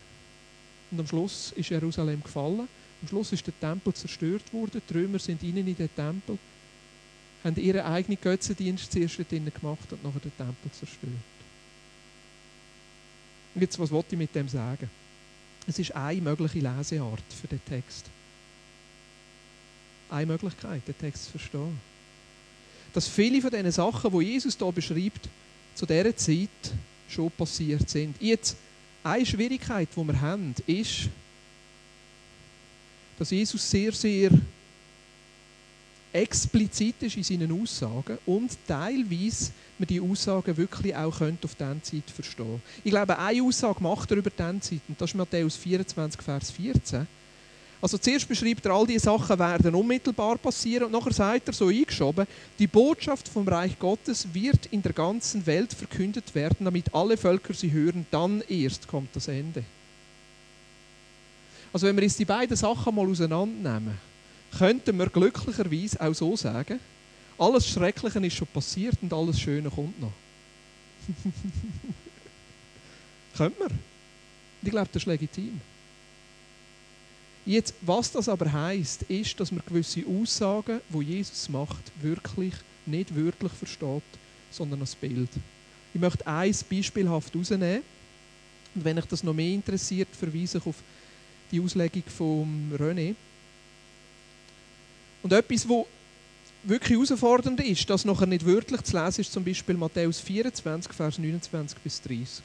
Und 0.90 1.00
am 1.00 1.06
Schluss 1.06 1.52
ist 1.56 1.70
Jerusalem 1.70 2.22
gefallen. 2.22 2.68
Am 3.02 3.08
Schluss 3.08 3.32
ist 3.32 3.46
der 3.46 3.58
Tempel 3.58 3.92
zerstört 3.92 4.52
worden. 4.52 4.80
Die 4.88 4.94
Römer 4.94 5.18
sind 5.18 5.42
innen 5.42 5.66
in 5.66 5.76
den 5.76 5.94
Tempel, 5.94 6.38
haben 7.44 7.56
ihren 7.56 7.80
eigenen 7.80 8.18
Götzendienst 8.20 8.92
zuerst 8.92 9.18
drinnen 9.30 9.52
gemacht 9.52 9.92
und 9.92 10.02
nachher 10.04 10.20
den 10.20 10.36
Tempel 10.36 10.70
zerstört. 10.72 11.12
Und 13.54 13.60
jetzt, 13.60 13.78
was 13.78 13.90
wollte 13.90 14.14
ich 14.14 14.18
mit 14.18 14.34
dem 14.34 14.48
sagen? 14.48 14.88
Es 15.66 15.78
ist 15.78 15.94
eine 15.94 16.20
mögliche 16.20 16.60
Leseart 16.60 17.22
für 17.40 17.48
den 17.48 17.64
Text 17.64 18.06
eine 20.12 20.26
Möglichkeit, 20.26 20.86
den 20.86 20.98
Text 20.98 21.24
zu 21.24 21.30
verstehen. 21.32 21.80
Dass 22.92 23.08
viele 23.08 23.40
von 23.40 23.50
diesen 23.50 23.72
Sachen, 23.72 24.12
die 24.12 24.26
Jesus 24.26 24.56
hier 24.56 24.72
beschreibt, 24.72 25.28
zu 25.74 25.86
dieser 25.86 26.14
Zeit 26.14 26.48
schon 27.08 27.30
passiert 27.30 27.88
sind. 27.88 28.14
Jetzt, 28.20 28.56
eine 29.02 29.26
Schwierigkeit, 29.26 29.88
die 29.96 30.06
wir 30.06 30.20
haben, 30.20 30.54
ist, 30.66 31.08
dass 33.22 33.30
Jesus 33.30 33.70
sehr, 33.70 33.92
sehr 33.92 34.32
explizit 36.12 36.96
ist 37.02 37.16
in 37.16 37.22
seinen 37.22 37.62
Aussagen 37.62 38.18
und 38.26 38.50
teilweise 38.66 39.52
man 39.78 39.86
die 39.86 40.00
Aussagen 40.00 40.56
wirklich 40.56 40.96
auch 40.96 41.20
auf 41.20 41.54
diese 41.54 41.82
Zeit 41.82 42.10
verstehen 42.12 42.60
Ich 42.82 42.90
glaube, 42.90 43.16
eine 43.16 43.40
Aussage 43.40 43.80
macht 43.80 44.10
er 44.10 44.16
über 44.16 44.28
diese 44.28 44.60
Zeit, 44.60 44.80
und 44.88 45.00
das 45.00 45.10
ist 45.10 45.14
Matthäus 45.14 45.54
24, 45.54 46.20
Vers 46.20 46.50
14. 46.50 47.06
Also 47.80 47.96
zuerst 47.96 48.28
beschreibt 48.28 48.66
er, 48.66 48.72
all 48.72 48.88
diese 48.88 49.04
Sachen 49.04 49.38
werden 49.38 49.72
unmittelbar 49.72 50.36
passieren 50.36 50.86
und 50.86 50.92
nachher 50.92 51.12
sagt 51.12 51.46
er 51.46 51.54
so 51.54 51.68
eingeschoben, 51.68 52.26
die 52.58 52.66
Botschaft 52.66 53.28
vom 53.28 53.46
Reich 53.46 53.78
Gottes 53.78 54.26
wird 54.32 54.66
in 54.72 54.82
der 54.82 54.94
ganzen 54.94 55.46
Welt 55.46 55.72
verkündet 55.72 56.34
werden, 56.34 56.64
damit 56.64 56.92
alle 56.92 57.16
Völker 57.16 57.54
sie 57.54 57.70
hören, 57.70 58.04
dann 58.10 58.42
erst 58.48 58.88
kommt 58.88 59.14
das 59.14 59.28
Ende. 59.28 59.62
Also 61.72 61.86
wenn 61.86 61.96
wir 61.96 62.02
jetzt 62.02 62.18
die 62.18 62.24
beiden 62.24 62.56
Sachen 62.56 62.94
mal 62.94 63.08
auseinandernehmen, 63.08 63.98
könnten 64.56 64.98
wir 64.98 65.06
glücklicherweise 65.06 66.00
auch 66.00 66.14
so 66.14 66.36
sagen, 66.36 66.78
alles 67.38 67.66
Schreckliche 67.66 68.24
ist 68.24 68.36
schon 68.36 68.46
passiert 68.48 68.96
und 69.00 69.12
alles 69.12 69.40
Schöne 69.40 69.70
kommt 69.70 69.98
noch. 70.00 70.12
Könnte 73.36 73.58
man. 73.60 73.78
Ich 74.62 74.70
glaube, 74.70 74.88
das 74.92 75.02
ist 75.02 75.06
legitim. 75.06 75.60
Jetzt, 77.44 77.74
was 77.80 78.12
das 78.12 78.28
aber 78.28 78.52
heißt, 78.52 79.02
ist, 79.04 79.40
dass 79.40 79.50
man 79.50 79.62
gewisse 79.66 80.04
Aussagen, 80.06 80.80
wo 80.88 81.02
Jesus 81.02 81.48
macht, 81.48 81.90
wirklich 82.00 82.54
nicht 82.86 83.14
wörtlich 83.16 83.52
versteht, 83.52 84.02
sondern 84.50 84.80
als 84.80 84.94
Bild. 84.94 85.30
Ich 85.92 86.00
möchte 86.00 86.26
eins 86.26 86.62
beispielhaft 86.62 87.34
herausnehmen. 87.34 87.82
Und 88.74 88.84
wenn 88.84 88.98
euch 88.98 89.06
das 89.06 89.24
noch 89.24 89.34
mehr 89.34 89.52
interessiert, 89.52 90.08
verweise 90.12 90.58
ich 90.58 90.66
auf 90.66 90.76
die 91.52 91.60
Auslegung 91.60 92.02
von 92.06 92.72
René. 92.76 93.14
Und 95.22 95.32
etwas, 95.32 95.68
wo 95.68 95.86
wirklich 96.64 96.98
herausfordernd 96.98 97.60
ist, 97.60 97.88
das 97.90 98.04
nachher 98.04 98.26
nicht 98.26 98.44
wörtlich 98.44 98.82
zu 98.82 98.96
lesen, 98.96 99.20
ist 99.20 99.32
zum 99.32 99.44
Beispiel 99.44 99.76
Matthäus 99.76 100.20
24, 100.20 100.92
Vers 100.92 101.18
29 101.18 101.78
bis 101.78 102.02
30. 102.02 102.44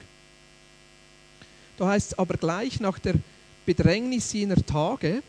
Da 1.78 1.88
heißt 1.88 2.12
es 2.12 2.20
aber 2.20 2.36
gleich 2.36 2.80
nach 2.80 3.00
der 3.00 3.16
Bedrängnis 3.66 4.34
jener 4.34 4.64
Tage, 4.66 5.22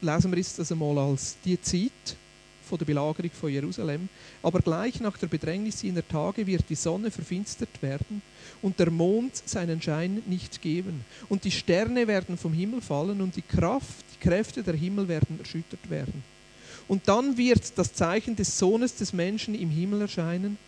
lesen 0.00 0.30
wir 0.30 0.38
jetzt 0.38 0.58
das 0.58 0.72
einmal 0.72 0.98
als 0.98 1.36
die 1.44 1.60
Zeit 1.60 2.16
von 2.62 2.78
der 2.78 2.86
Belagerung 2.86 3.30
von 3.30 3.50
Jerusalem, 3.50 4.08
aber 4.42 4.60
gleich 4.60 5.00
nach 5.00 5.18
der 5.18 5.26
Bedrängnis 5.26 5.82
jener 5.82 6.06
Tage 6.06 6.46
wird 6.46 6.64
die 6.68 6.74
Sonne 6.74 7.10
verfinstert 7.10 7.82
werden 7.82 8.22
und 8.62 8.78
der 8.78 8.90
Mond 8.90 9.36
seinen 9.44 9.80
Schein 9.82 10.22
nicht 10.26 10.62
geben 10.62 11.04
und 11.28 11.44
die 11.44 11.50
Sterne 11.50 12.06
werden 12.06 12.36
vom 12.36 12.52
Himmel 12.52 12.80
fallen 12.80 13.20
und 13.20 13.36
die 13.36 13.42
Kraft, 13.42 14.04
die 14.14 14.28
Kräfte 14.28 14.62
der 14.62 14.74
Himmel 14.74 15.08
werden 15.08 15.38
erschüttert 15.38 15.90
werden. 15.90 16.22
Und 16.88 17.08
dann 17.08 17.36
wird 17.36 17.78
das 17.78 17.94
Zeichen 17.94 18.36
des 18.36 18.58
Sohnes 18.58 18.96
des 18.96 19.12
Menschen 19.12 19.54
im 19.54 19.70
Himmel 19.70 20.02
erscheinen. 20.02 20.58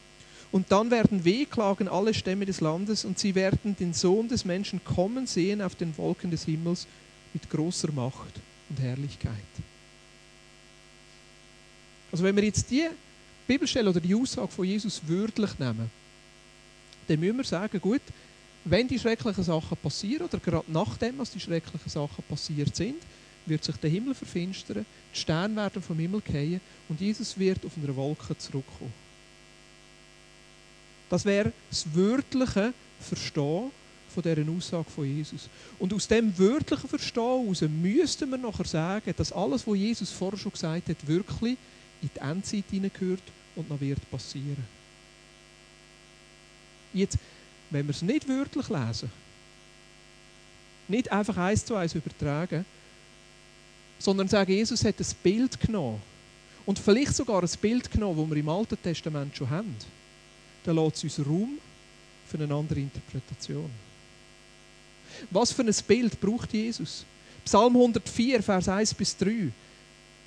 Und 0.53 0.71
dann 0.71 0.91
werden 0.91 1.25
wehklagen 1.25 1.89
alle 1.89 2.15
Stämme 2.15 2.47
des 2.47 2.61
Landes 2.61 3.05
und 3.05 3.19
sie 3.19 3.35
werden 3.35 3.75
den 3.77 3.93
Sohn 3.93 4.29
des 4.29 4.45
Menschen 4.45 4.83
kommen 4.85 5.27
sehen 5.27 5.61
auf 5.61 5.75
den 5.75 5.97
Wolken 5.99 6.31
des 6.31 6.45
Himmels 6.45 6.87
mit 7.33 7.51
großer 7.51 7.91
Macht 7.91 8.41
und 8.71 8.81
Herrlichkeit. 8.81 9.35
Also 12.11 12.25
wenn 12.25 12.37
wir 12.37 12.45
jetzt 12.45 12.71
die 12.71 12.87
Bibelstelle 13.47 13.91
oder 13.91 14.01
die 14.01 14.15
Aussage 14.15 14.49
von 14.49 14.65
Jesus 14.65 15.01
wörtlich 15.07 15.59
nehmen, 15.59 15.91
dann 17.07 17.21
müssen 17.21 17.37
wir 17.37 17.45
sagen, 17.45 17.81
gut, 17.81 18.03
wenn 18.65 18.89
die 18.89 18.99
schrecklichen 18.99 19.45
Sachen 19.45 19.77
passieren 19.77 20.27
oder 20.27 20.39
gerade 20.39 20.71
nachdem, 20.71 21.19
was 21.19 21.31
die 21.31 21.41
schrecklichen 21.41 21.91
Sachen 21.91 22.25
passiert 22.29 22.75
sind, 22.75 22.97
wird 23.47 23.63
sich 23.63 23.77
der 23.77 23.91
Himmel 23.91 24.15
verfinstern, 24.15 24.87
die 25.15 25.19
Sterne 25.19 25.57
werden 25.57 25.83
vom 25.83 25.99
Himmel 25.99 26.23
fallen 26.23 26.61
und 26.89 27.01
Jesus 27.01 27.39
wird 27.39 27.65
auf 27.65 27.73
einer 27.77 27.95
Wolke 27.95 28.37
zurückkommen. 28.39 28.93
Das 31.11 31.25
wäre 31.25 31.53
das 31.69 31.85
wörtliche 31.95 32.73
Verstehen 33.01 33.71
von 34.09 34.23
dieser 34.23 34.51
Aussage 34.51 34.91
von 34.91 35.05
Jesus. 35.05 35.49
Und 35.79 35.93
aus 35.93 36.09
dem 36.09 36.37
wörtlichen 36.39 36.89
Verstehen 36.89 37.43
heraus 37.43 37.61
müssten 37.61 38.31
wir 38.31 38.39
nachher 38.39 38.65
sagen, 38.65 39.13
dass 39.17 39.33
alles, 39.33 39.67
was 39.67 39.77
Jesus 39.77 40.11
vorher 40.11 40.39
schon 40.39 40.53
gesagt 40.53 40.89
hat, 40.89 41.07
wirklich 41.07 41.59
in 42.05 42.11
die 42.15 42.21
Endzeit 42.21 42.65
hineingehört 42.71 43.23
und 43.57 43.71
noch 43.71 43.81
wird 43.81 44.11
passieren. 44.11 44.65
Jetzt, 46.93 47.19
wenn 47.71 47.87
wir 47.87 47.95
es 47.95 48.03
nicht 48.03 48.29
wörtlich 48.29 48.69
lesen, 48.69 49.11
nicht 50.87 51.11
einfach 51.11 51.37
eins 51.37 51.65
zu 51.65 51.75
eins 51.75 51.95
übertragen, 51.95 52.65
sondern 53.99 54.29
sagen, 54.29 54.53
Jesus 54.53 54.85
hat 54.85 55.01
ein 55.01 55.07
Bild 55.23 55.59
genommen. 55.59 56.01
Und 56.67 56.79
vielleicht 56.79 57.15
sogar 57.15 57.43
ein 57.43 57.51
Bild 57.61 57.91
genommen, 57.91 58.21
das 58.21 58.31
wir 58.31 58.37
im 58.37 58.49
Alten 58.49 58.81
Testament 58.83 59.37
schon 59.37 59.51
haben. 59.51 59.75
Dann 60.65 60.77
lässt 60.77 61.05
es 61.05 61.19
uns 61.19 61.27
Raum 61.27 61.59
für 62.27 62.39
eine 62.39 62.55
andere 62.55 62.81
Interpretation. 62.81 63.71
Was 65.31 65.53
für 65.53 65.63
ein 65.63 65.75
Bild 65.87 66.21
braucht 66.21 66.53
Jesus? 66.53 67.05
Psalm 67.45 67.77
104, 67.77 68.43
Vers 68.43 68.69
1 68.69 68.95
bis 68.95 69.17
3 69.17 69.51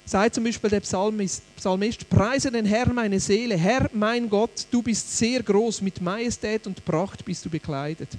sagt 0.07 0.35
zum 0.35 0.45
Beispiel 0.45 0.69
der 0.69 0.79
Psalmist, 0.79 1.43
Psalmist, 1.57 2.09
preise 2.09 2.49
den 2.49 2.65
Herrn 2.65 2.95
meine 2.95 3.19
Seele, 3.19 3.57
Herr 3.57 3.89
mein 3.93 4.29
Gott, 4.29 4.65
du 4.71 4.81
bist 4.81 5.17
sehr 5.17 5.43
groß, 5.43 5.81
mit 5.81 6.01
Majestät 6.01 6.65
und 6.65 6.83
Pracht 6.85 7.25
bist 7.25 7.43
du 7.45 7.49
bekleidet. 7.49 8.09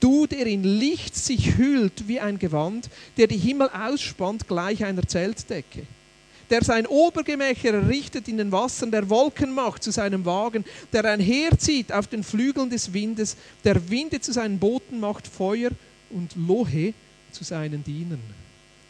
Du, 0.00 0.26
der 0.26 0.46
in 0.46 0.64
Licht 0.64 1.14
sich 1.14 1.58
hüllt 1.58 2.08
wie 2.08 2.18
ein 2.18 2.38
Gewand, 2.38 2.88
der 3.18 3.26
die 3.26 3.36
Himmel 3.36 3.68
ausspannt 3.68 4.48
gleich 4.48 4.84
einer 4.84 5.06
Zeltdecke 5.06 5.86
der 6.50 6.62
sein 6.62 6.86
Obergemächer 6.86 7.72
errichtet 7.72 8.28
in 8.28 8.36
den 8.36 8.52
Wassern, 8.52 8.90
der 8.90 9.08
Wolken 9.08 9.54
macht 9.54 9.82
zu 9.82 9.90
seinem 9.90 10.24
Wagen, 10.26 10.64
der 10.92 11.04
einherzieht 11.06 11.90
auf 11.90 12.06
den 12.06 12.22
Flügeln 12.22 12.68
des 12.68 12.92
Windes, 12.92 13.36
der 13.64 13.88
Winde 13.88 14.20
zu 14.20 14.30
seinen 14.30 14.58
Booten 14.58 15.00
macht, 15.00 15.26
Feuer 15.26 15.70
und 16.10 16.36
Lohe 16.36 16.92
zu 17.32 17.44
seinen 17.44 17.82
Dienern. 17.82 18.20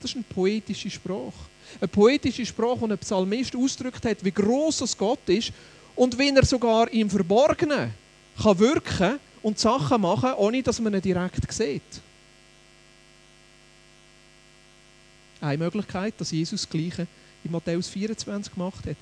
Das 0.00 0.10
ist 0.10 0.16
ein 0.16 0.24
poetischer 0.24 0.90
Spruch 0.90 1.32
eine 1.81 1.88
poetische 1.88 2.46
Sprache, 2.46 2.87
die 2.87 2.92
ein 2.92 2.98
Psalmist 2.98 3.57
ausgedrückt 3.57 4.05
hat, 4.05 4.24
wie 4.24 4.31
groß 4.31 4.79
das 4.79 4.96
Gott 4.96 5.27
ist 5.27 5.53
und 5.96 6.18
wie 6.18 6.31
er 6.31 6.44
sogar 6.44 6.90
im 6.92 7.11
Verborgenen 7.11 7.92
kann 8.42 8.59
wirken 8.59 9.18
und 9.42 9.59
Sachen 9.59 10.00
machen, 10.00 10.33
ohne 10.35 10.62
dass 10.62 10.81
man 10.81 10.94
ihn 10.94 11.03
direkt 11.03 11.53
sieht. 11.53 11.83
Eine 15.40 15.59
Möglichkeit, 15.59 16.14
dass 16.18 16.31
Jesus 16.31 16.62
das 16.62 16.70
Gleiche 16.70 17.07
in 17.44 17.53
Matthäus 17.53 17.88
24 17.88 18.55
gemacht 18.55 18.87
hat. 18.87 18.96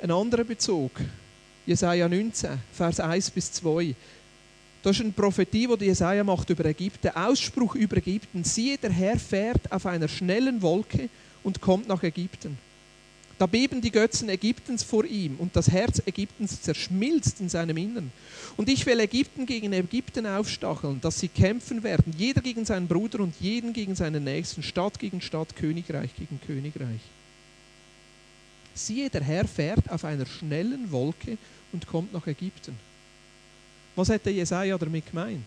Ein 0.00 0.10
anderer 0.10 0.44
Bezug, 0.44 0.92
Jesaja 1.66 2.08
19, 2.08 2.58
Vers 2.72 3.00
1 3.00 3.30
bis 3.30 3.52
2. 3.52 3.94
Das 4.82 4.96
ist 4.96 5.02
eine 5.02 5.12
Prophetie, 5.12 5.68
die 5.78 5.86
Jesaja 5.86 6.24
macht 6.24 6.48
über 6.48 6.64
Ägypten. 6.64 7.08
Ausspruch 7.08 7.74
über 7.74 7.98
Ägypten. 7.98 8.44
Siehe, 8.44 8.78
der 8.78 8.90
Herr 8.90 9.18
fährt 9.18 9.70
auf 9.70 9.84
einer 9.84 10.08
schnellen 10.08 10.62
Wolke 10.62 11.10
und 11.42 11.60
kommt 11.60 11.88
nach 11.88 12.02
Ägypten. 12.02 12.58
Da 13.38 13.46
beben 13.46 13.80
die 13.80 13.92
Götzen 13.92 14.28
Ägyptens 14.28 14.82
vor 14.82 15.04
ihm 15.04 15.36
und 15.36 15.54
das 15.54 15.70
Herz 15.70 16.02
Ägyptens 16.04 16.60
zerschmilzt 16.60 17.40
in 17.40 17.48
seinem 17.48 17.76
Innern. 17.76 18.10
Und 18.56 18.68
ich 18.68 18.84
will 18.84 18.98
Ägypten 18.98 19.46
gegen 19.46 19.72
Ägypten 19.72 20.26
aufstacheln, 20.26 21.00
dass 21.00 21.20
sie 21.20 21.28
kämpfen 21.28 21.84
werden, 21.84 22.12
jeder 22.18 22.40
gegen 22.40 22.64
seinen 22.64 22.88
Bruder 22.88 23.20
und 23.20 23.34
jeden 23.40 23.72
gegen 23.72 23.94
seinen 23.94 24.24
Nächsten, 24.24 24.64
Stadt 24.64 24.98
gegen 24.98 25.20
Stadt, 25.20 25.54
Königreich 25.54 26.10
gegen 26.16 26.40
Königreich. 26.44 27.00
Siehe, 28.74 29.08
der 29.08 29.22
Herr 29.22 29.46
fährt 29.46 29.88
auf 29.88 30.04
einer 30.04 30.26
schnellen 30.26 30.90
Wolke 30.90 31.38
und 31.72 31.86
kommt 31.86 32.12
nach 32.12 32.26
Ägypten. 32.26 32.74
Was 33.94 34.08
hätte 34.08 34.30
Jesaja 34.30 34.76
damit 34.78 35.06
gemeint? 35.06 35.44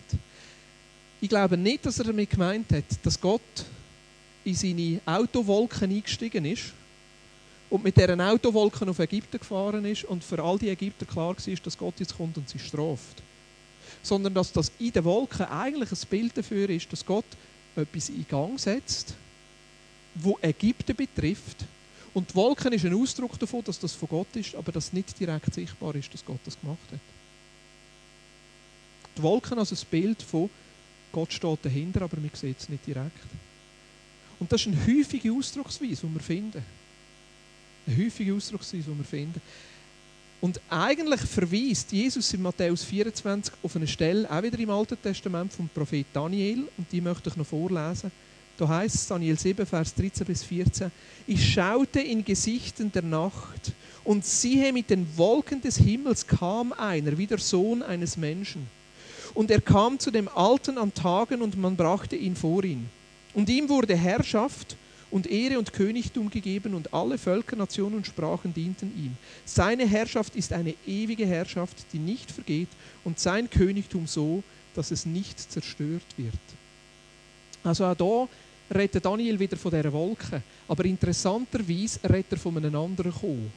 Ich 1.20 1.28
glaube 1.28 1.56
nicht, 1.56 1.84
dass 1.84 1.98
er 1.98 2.06
damit 2.06 2.30
gemeint 2.30 2.72
hat, 2.72 2.84
dass 3.02 3.20
Gott 3.20 3.40
in 4.44 4.54
seine 4.54 5.00
Autowolken 5.06 5.90
eingestiegen 5.90 6.44
ist 6.44 6.72
und 7.70 7.84
mit 7.84 7.96
deren 7.96 8.20
Autowolken 8.20 8.88
auf 8.88 8.98
Ägypten 8.98 9.38
gefahren 9.38 9.84
ist 9.84 10.04
und 10.04 10.22
für 10.22 10.42
all 10.42 10.58
die 10.58 10.68
Ägypter 10.68 11.06
klar 11.06 11.34
war, 11.36 11.56
dass 11.64 11.78
Gott 11.78 11.94
jetzt 11.98 12.16
kommt 12.16 12.36
und 12.36 12.48
sie 12.48 12.58
straft. 12.58 13.22
Sondern 14.02 14.34
dass 14.34 14.52
das 14.52 14.72
in 14.78 14.92
den 14.92 15.04
Wolken 15.04 15.46
eigentlich 15.46 15.90
ein 15.90 16.08
Bild 16.10 16.36
dafür 16.36 16.68
ist, 16.68 16.92
dass 16.92 17.06
Gott 17.06 17.24
etwas 17.76 18.08
in 18.08 18.26
Gang 18.28 18.58
setzt, 18.58 19.14
wo 20.14 20.38
Ägypten 20.42 20.94
betrifft. 20.94 21.64
Und 22.12 22.30
die 22.30 22.34
Wolken 22.34 22.72
ist 22.72 22.84
ein 22.84 22.94
Ausdruck 22.94 23.38
davon, 23.38 23.64
dass 23.64 23.78
das 23.78 23.94
von 23.94 24.08
Gott 24.08 24.34
ist, 24.34 24.54
aber 24.54 24.70
dass 24.70 24.92
nicht 24.92 25.18
direkt 25.18 25.54
sichtbar 25.54 25.94
ist, 25.94 26.12
dass 26.12 26.24
Gott 26.24 26.40
das 26.44 26.60
gemacht 26.60 26.78
hat. 26.90 27.00
Die 29.16 29.22
Wolken 29.22 29.58
als 29.58 29.72
ein 29.72 29.86
Bild 29.90 30.22
von 30.22 30.50
Gott 31.10 31.32
steht 31.32 31.58
dahinter, 31.62 32.02
aber 32.02 32.18
man 32.18 32.30
sieht 32.34 32.58
es 32.58 32.68
nicht 32.68 32.86
direkt. 32.86 33.12
Und 34.42 34.50
das 34.50 34.62
ist 34.62 34.66
eine 34.66 34.86
häufige 34.88 35.32
Ausdrucksweise, 35.32 36.04
die 36.04 36.14
wir 36.14 36.20
finden. 36.20 36.64
Eine 37.86 37.96
häufige 37.96 38.34
Ausdrucksweise, 38.34 38.90
die 38.90 38.98
wir 38.98 39.04
finden. 39.04 39.40
Und 40.40 40.60
eigentlich 40.68 41.20
verweist 41.20 41.92
Jesus 41.92 42.34
in 42.34 42.42
Matthäus 42.42 42.82
24 42.82 43.54
auf 43.62 43.76
eine 43.76 43.86
Stelle, 43.86 44.28
auch 44.28 44.42
wieder 44.42 44.58
im 44.58 44.70
Alten 44.70 45.00
Testament 45.00 45.52
vom 45.52 45.68
Prophet 45.68 46.06
Daniel, 46.12 46.66
und 46.76 46.90
die 46.90 47.00
möchte 47.00 47.30
ich 47.30 47.36
noch 47.36 47.46
vorlesen. 47.46 48.10
Da 48.56 48.66
heißt 48.66 48.96
es, 48.96 49.06
Daniel 49.06 49.38
7, 49.38 49.64
Vers 49.64 49.94
13 49.94 50.26
bis 50.26 50.42
14, 50.42 50.90
ich 51.28 51.52
schaute 51.52 52.00
in 52.00 52.24
Gesichten 52.24 52.90
der 52.90 53.02
Nacht, 53.02 53.70
und 54.02 54.26
siehe, 54.26 54.72
mit 54.72 54.90
den 54.90 55.06
Wolken 55.16 55.60
des 55.60 55.76
Himmels 55.76 56.26
kam 56.26 56.72
einer, 56.72 57.16
wie 57.16 57.28
der 57.28 57.38
Sohn 57.38 57.80
eines 57.80 58.16
Menschen. 58.16 58.66
Und 59.34 59.52
er 59.52 59.60
kam 59.60 60.00
zu 60.00 60.10
dem 60.10 60.26
Alten 60.26 60.78
an 60.78 60.92
Tagen, 60.92 61.42
und 61.42 61.56
man 61.56 61.76
brachte 61.76 62.16
ihn 62.16 62.34
vor 62.34 62.64
ihn. 62.64 62.90
Und 63.34 63.48
ihm 63.48 63.68
wurde 63.68 63.96
Herrschaft 63.96 64.76
und 65.10 65.26
Ehre 65.26 65.58
und 65.58 65.72
Königtum 65.72 66.30
gegeben 66.30 66.74
und 66.74 66.92
alle 66.92 67.18
Völker, 67.18 67.56
Nationen 67.56 67.96
und 67.96 68.06
Sprachen 68.06 68.52
dienten 68.52 68.92
ihm. 68.96 69.16
Seine 69.44 69.86
Herrschaft 69.86 70.34
ist 70.36 70.52
eine 70.52 70.74
ewige 70.86 71.26
Herrschaft, 71.26 71.76
die 71.92 71.98
nicht 71.98 72.30
vergeht 72.30 72.68
und 73.04 73.18
sein 73.18 73.48
Königtum 73.48 74.06
so, 74.06 74.42
dass 74.74 74.90
es 74.90 75.04
nicht 75.04 75.38
zerstört 75.38 76.06
wird. 76.16 76.34
Also 77.62 77.84
auch 77.84 77.94
da 77.94 78.28
redet 78.74 79.04
Daniel 79.04 79.38
wieder 79.38 79.56
von 79.56 79.70
dieser 79.70 79.92
Wolke. 79.92 80.42
Aber 80.66 80.84
interessanterweise 80.84 82.00
redet 82.04 82.32
er 82.32 82.38
von 82.38 82.56
einem 82.56 82.74
anderen 82.74 83.12
Kommen. 83.12 83.52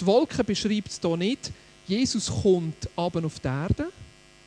Die 0.00 0.06
Wolke 0.06 0.42
beschreibt 0.42 0.88
es 0.88 1.00
hier 1.00 1.16
nicht, 1.16 1.52
Jesus 1.86 2.30
kommt 2.42 2.88
aber 2.96 3.24
auf 3.24 3.38
die 3.38 3.48
Erde 3.48 3.92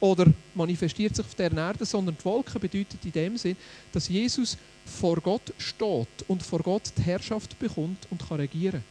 oder 0.03 0.25
manifestiert 0.53 1.15
sich 1.15 1.25
auf 1.25 1.33
der 1.35 1.49
Erde, 1.53 1.85
sondern 1.85 2.17
die 2.19 2.25
Wolke 2.25 2.59
bedeutet 2.59 2.99
in 3.05 3.11
dem 3.13 3.37
Sinn, 3.37 3.55
dass 3.93 4.09
Jesus 4.09 4.57
vor 4.85 5.15
Gott 5.21 5.53
steht 5.57 6.09
und 6.27 6.43
vor 6.43 6.59
Gott 6.59 6.91
die 6.97 7.03
Herrschaft 7.03 7.57
bekommt 7.57 8.05
und 8.09 8.27
kann 8.27 8.35
regieren. 8.35 8.83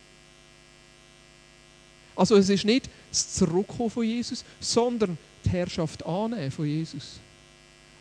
Also 2.17 2.35
es 2.37 2.49
ist 2.49 2.65
nicht 2.65 2.89
das 3.11 3.35
Zurückkommen 3.35 3.91
von 3.91 4.05
Jesus, 4.05 4.43
sondern 4.59 5.19
die 5.45 5.51
Herrschaft 5.51 6.03
annehmen 6.07 6.51
von 6.51 6.65
Jesus. 6.65 7.19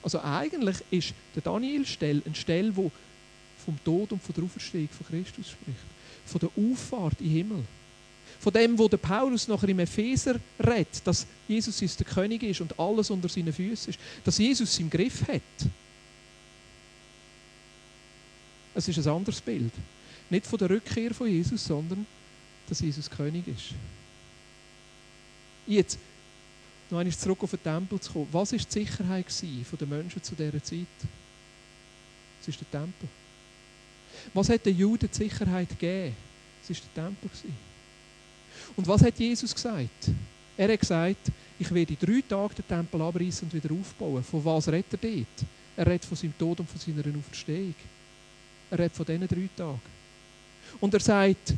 Also 0.03 0.21
eigentlich 0.21 0.77
ist 0.89 1.13
der 1.35 1.41
Daniel-Stelle 1.41 2.21
eine 2.25 2.35
Stelle, 2.35 2.71
die 2.71 2.91
vom 3.65 3.83
Tod 3.83 4.13
und 4.13 4.23
von 4.23 4.35
der 4.35 4.45
Auferstehung 4.45 4.87
von 4.87 5.07
Christus 5.07 5.49
spricht. 5.49 5.79
Von 6.25 6.39
der 6.39 6.49
Auffahrt 6.55 7.19
in 7.19 7.27
den 7.27 7.35
Himmel. 7.35 7.63
Von 8.41 8.53
dem, 8.53 8.75
wo 8.75 8.87
der 8.87 8.97
Paulus 8.97 9.47
nachher 9.47 9.69
im 9.69 9.77
Epheser 9.77 10.39
redet, 10.59 11.05
dass 11.05 11.27
Jesus 11.47 11.79
ist 11.79 11.99
der 11.99 12.07
König 12.07 12.41
ist 12.41 12.59
und 12.59 12.77
alles 12.79 13.11
unter 13.11 13.29
seinen 13.29 13.53
Füßen 13.53 13.91
ist. 13.91 13.99
Dass 14.23 14.39
Jesus 14.39 14.79
im 14.79 14.89
Griff 14.89 15.21
hat. 15.27 15.41
Es 18.73 18.87
ist 18.87 18.97
ein 18.97 19.13
anderes 19.13 19.39
Bild. 19.41 19.71
Nicht 20.27 20.47
von 20.47 20.57
der 20.57 20.71
Rückkehr 20.71 21.13
von 21.13 21.27
Jesus, 21.27 21.63
sondern 21.63 22.07
dass 22.67 22.79
Jesus 22.79 23.07
König 23.11 23.47
ist. 23.47 23.75
Jetzt, 25.67 25.99
noch 26.89 26.97
einmal 26.97 27.15
zurück 27.15 27.43
auf 27.43 27.51
den 27.51 27.61
Tempel 27.61 27.99
zu 27.99 28.11
kommen. 28.11 28.27
Was 28.31 28.53
war 28.53 28.59
die 28.59 28.65
Sicherheit 28.67 29.25
der 29.79 29.87
Menschen 29.87 30.23
zu 30.23 30.33
dieser 30.33 30.63
Zeit? 30.63 30.87
Es 32.41 32.47
ist 32.47 32.59
der 32.59 32.71
Tempel. 32.71 33.07
Was 34.33 34.49
hat 34.49 34.65
den 34.65 34.75
Juden 34.75 35.07
die 35.11 35.15
Sicherheit 35.15 35.69
gegeben? 35.69 36.15
Es 36.63 36.69
war 36.71 36.77
der 36.95 37.05
Tempel. 37.05 37.29
Und 38.75 38.87
was 38.87 39.01
hat 39.01 39.17
Jesus 39.19 39.53
gesagt? 39.53 40.09
Er 40.57 40.71
hat 40.71 40.79
gesagt, 40.79 41.31
ich 41.59 41.71
werde 41.71 41.93
in 41.93 41.99
drei 41.99 42.21
Tagen 42.27 42.55
den 42.55 42.67
Tempel 42.67 43.01
abreißen 43.01 43.47
und 43.47 43.53
wieder 43.53 43.73
aufbauen. 43.73 44.23
Von 44.23 44.43
was 44.43 44.67
redet 44.67 44.93
er 44.93 44.97
dort? 45.09 45.49
Er 45.77 45.87
redet 45.87 46.05
von 46.05 46.17
seinem 46.17 46.37
Tod 46.37 46.59
und 46.59 46.69
von 46.69 46.79
seiner 46.79 47.17
Auferstehung. 47.17 47.75
Er 48.69 48.79
redet 48.79 48.95
von 48.95 49.05
diesen 49.05 49.27
drei 49.27 49.49
Tagen. 49.55 49.81
Und 50.79 50.93
er 50.93 50.99
sagt, 50.99 51.53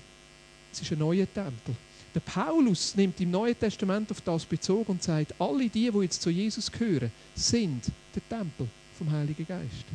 es 0.71 0.81
ist 0.81 0.91
ein 0.91 0.99
neuer 0.99 1.31
Tempel. 1.31 1.75
Der 2.13 2.19
Paulus 2.19 2.95
nimmt 2.95 3.19
im 3.21 3.31
Neuen 3.31 3.57
Testament 3.57 4.11
auf 4.11 4.21
das 4.21 4.45
Bezug 4.45 4.87
und 4.89 5.01
sagt, 5.01 5.33
alle 5.39 5.67
die, 5.67 5.89
die 5.89 5.99
jetzt 5.99 6.21
zu 6.21 6.29
Jesus 6.29 6.71
gehören, 6.71 7.11
sind 7.33 7.85
der 8.13 8.27
Tempel 8.29 8.67
vom 8.97 9.11
Heiligen 9.11 9.47
Geist. 9.47 9.85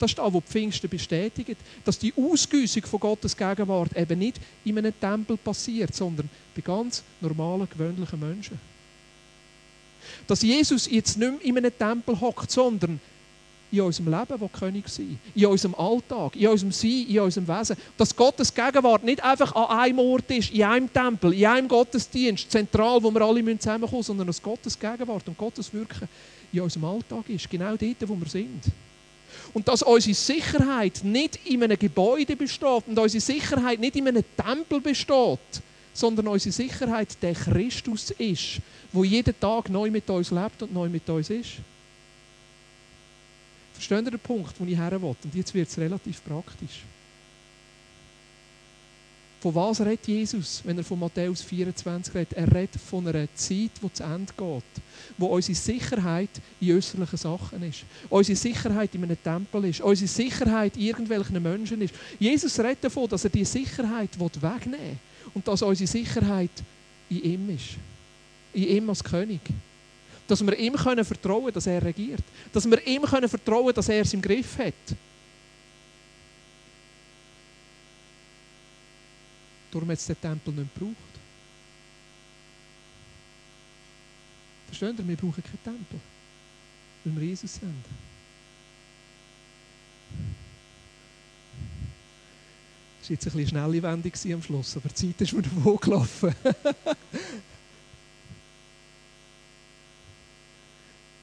Das 0.00 0.12
ist 0.12 0.18
das, 0.18 0.32
was 0.32 0.44
Pfingsten 0.44 0.88
bestätigt, 0.88 1.58
dass 1.84 1.98
die 1.98 2.14
Ausgüssung 2.16 2.82
von 2.84 3.00
Gottes 3.00 3.36
Gegenwart 3.36 3.94
eben 3.94 4.18
nicht 4.18 4.40
in 4.64 4.78
einem 4.78 4.98
Tempel 4.98 5.36
passiert, 5.36 5.94
sondern 5.94 6.30
bei 6.56 6.62
ganz 6.62 7.02
normalen, 7.20 7.68
gewöhnlichen 7.70 8.18
Menschen. 8.18 8.58
Dass 10.26 10.40
Jesus 10.40 10.90
jetzt 10.90 11.18
nicht 11.18 11.30
mehr 11.30 11.40
in 11.42 11.58
einem 11.58 11.76
Tempel 11.76 12.18
hockt, 12.18 12.50
sondern 12.50 12.98
in 13.70 13.82
unserem 13.82 14.10
Leben, 14.10 14.40
wo 14.40 14.48
König 14.48 14.88
sein 14.88 15.18
in 15.34 15.44
unserem 15.44 15.74
Alltag, 15.74 16.34
in 16.34 16.48
unserem 16.48 16.72
Sein, 16.72 17.06
in 17.06 17.20
unserem 17.20 17.46
Wesen. 17.46 17.76
Dass 17.98 18.16
Gottes 18.16 18.54
Gegenwart 18.54 19.04
nicht 19.04 19.22
einfach 19.22 19.54
an 19.54 19.78
einem 19.80 19.98
Ort 19.98 20.30
ist, 20.30 20.50
in 20.50 20.62
einem 20.62 20.90
Tempel, 20.90 21.34
in 21.34 21.44
einem 21.44 21.68
Gottesdienst, 21.68 22.50
zentral, 22.50 23.02
wo 23.02 23.10
wir 23.10 23.20
alle 23.20 23.44
zusammenkommen 23.58 23.98
müssen, 23.98 24.06
sondern 24.06 24.26
dass 24.28 24.42
Gottes 24.42 24.78
Gegenwart 24.78 25.28
und 25.28 25.36
Gottes 25.36 25.72
Wirken 25.74 26.08
in 26.52 26.62
unserem 26.62 26.86
Alltag 26.86 27.28
ist, 27.28 27.50
genau 27.50 27.76
dort, 27.76 28.08
wo 28.08 28.16
wir 28.18 28.28
sind. 28.28 28.64
Und 29.52 29.68
dass 29.68 29.82
unsere 29.82 30.14
Sicherheit 30.14 31.00
nicht 31.02 31.46
in 31.46 31.62
einem 31.62 31.78
Gebäude 31.78 32.36
besteht 32.36 32.86
und 32.86 32.98
unsere 32.98 33.20
Sicherheit 33.20 33.80
nicht 33.80 33.96
in 33.96 34.08
einem 34.08 34.24
Tempel 34.36 34.80
besteht, 34.80 35.62
sondern 35.92 36.28
unsere 36.28 36.52
Sicherheit 36.52 37.20
der 37.22 37.34
Christus 37.34 38.10
ist, 38.12 38.60
wo 38.92 39.04
jeden 39.04 39.38
Tag 39.38 39.68
neu 39.68 39.90
mit 39.90 40.08
uns 40.08 40.30
lebt 40.30 40.62
und 40.62 40.72
neu 40.72 40.88
mit 40.88 41.08
uns 41.08 41.30
ist. 41.30 41.50
Versteht 43.72 44.04
ihr 44.04 44.10
den 44.10 44.20
Punkt, 44.20 44.54
wo 44.58 44.64
ich 44.64 44.76
her 44.76 44.92
will? 44.92 45.16
Und 45.24 45.34
jetzt 45.34 45.54
wird 45.54 45.68
es 45.68 45.78
relativ 45.78 46.22
praktisch. 46.24 46.82
Von 49.40 49.54
was 49.54 49.80
redet 49.80 50.06
Jesus, 50.06 50.60
wenn 50.64 50.76
er 50.76 50.84
von 50.84 50.98
Matthäus 50.98 51.40
24 51.40 52.14
redet? 52.14 52.34
Er 52.34 52.54
redet 52.54 52.78
von 52.78 53.08
einer 53.08 53.26
Zeit, 53.34 53.70
die 53.82 53.92
zu 53.92 54.02
Ende 54.02 54.30
geht. 54.36 54.82
Wo 55.16 55.26
unsere 55.28 55.56
Sicherheit 55.56 56.28
in 56.60 56.76
äußerlichen 56.76 57.16
Sachen 57.16 57.62
ist. 57.62 57.84
Unsere 58.10 58.36
Sicherheit 58.36 58.94
in 58.94 59.04
einem 59.04 59.22
Tempel 59.22 59.64
ist. 59.64 59.80
Unsere 59.80 60.08
Sicherheit 60.08 60.76
in 60.76 60.82
irgendwelchen 60.82 61.42
Menschen 61.42 61.80
ist. 61.80 61.94
Jesus 62.18 62.58
redet 62.58 62.84
davon, 62.84 63.08
dass 63.08 63.24
er 63.24 63.30
diese 63.30 63.52
Sicherheit 63.52 64.10
wegnehmen 64.20 64.72
will. 64.72 64.98
Und 65.32 65.48
dass 65.48 65.62
unsere 65.62 65.88
Sicherheit 65.88 66.50
in 67.08 67.24
ihm 67.24 67.50
ist. 67.50 67.78
In 68.52 68.76
ihm 68.76 68.90
als 68.90 69.02
König. 69.02 69.40
Dass 70.28 70.44
wir 70.44 70.58
ihm 70.58 70.74
können 70.74 71.04
vertrauen 71.04 71.50
dass 71.50 71.66
er 71.66 71.82
regiert. 71.82 72.22
Dass 72.52 72.68
wir 72.68 72.86
ihm 72.86 73.02
können 73.02 73.28
vertrauen 73.28 73.72
dass 73.74 73.88
er 73.88 74.02
es 74.02 74.12
im 74.12 74.20
Griff 74.20 74.58
hat. 74.58 74.74
Darum 79.70 79.88
hat 79.90 79.98
es 79.98 80.06
den 80.06 80.20
Tempel 80.20 80.52
nicht 80.54 80.74
gebraucht. 80.74 80.96
Versteht 84.66 84.98
ihr? 84.98 85.08
Wir 85.08 85.16
brauchen 85.16 85.42
keinen 85.42 85.62
Tempel. 85.62 86.00
Weil 87.04 87.20
wir 87.20 87.28
Jesus 87.28 87.54
sind. 87.54 87.84
Das 93.00 93.08
war 93.08 93.14
jetzt 93.14 93.26
ein 93.26 93.32
bisschen 93.32 93.48
schnelle 93.48 93.82
Wendung 93.82 94.12
am 94.34 94.42
Schluss, 94.42 94.76
aber 94.76 94.88
die 94.88 94.94
Zeit 94.94 95.20
ist 95.20 95.32
mir 95.32 95.42
davon 95.42 95.76
gelaufen. 95.78 96.34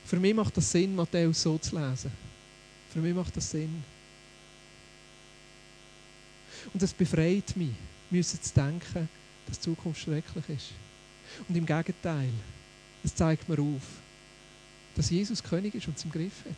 Für 0.06 0.18
mich 0.18 0.34
macht 0.34 0.56
das 0.56 0.72
Sinn, 0.72 0.95
Matthäus 0.95 1.41
so 1.41 1.58
zu 1.58 1.78
lesen. 1.78 2.12
Für 2.93 3.00
mich 3.00 3.14
macht 3.14 3.36
das 3.36 3.52
Sinn. 3.52 3.84
Und 6.74 6.82
es 6.82 6.93
befreit 6.93 7.56
mich, 7.56 7.72
müssen 8.10 8.41
zu 8.41 8.53
denken, 8.53 9.10
dass 9.47 9.60
die 9.60 9.64
Zukunft 9.64 10.01
schrecklich 10.01 10.49
ist. 10.49 10.72
Und 11.47 11.55
im 11.55 11.66
Gegenteil, 11.66 12.30
es 13.03 13.16
zeigt 13.16 13.47
mir 13.47 13.60
auf, 13.60 13.82
dass 14.95 15.10
Jesus 15.10 15.43
König 15.43 15.76
ist 15.76 15.88
und 15.88 15.97
es 15.97 16.03
im 16.03 16.12
Griff 16.12 16.45
hat. 16.45 16.55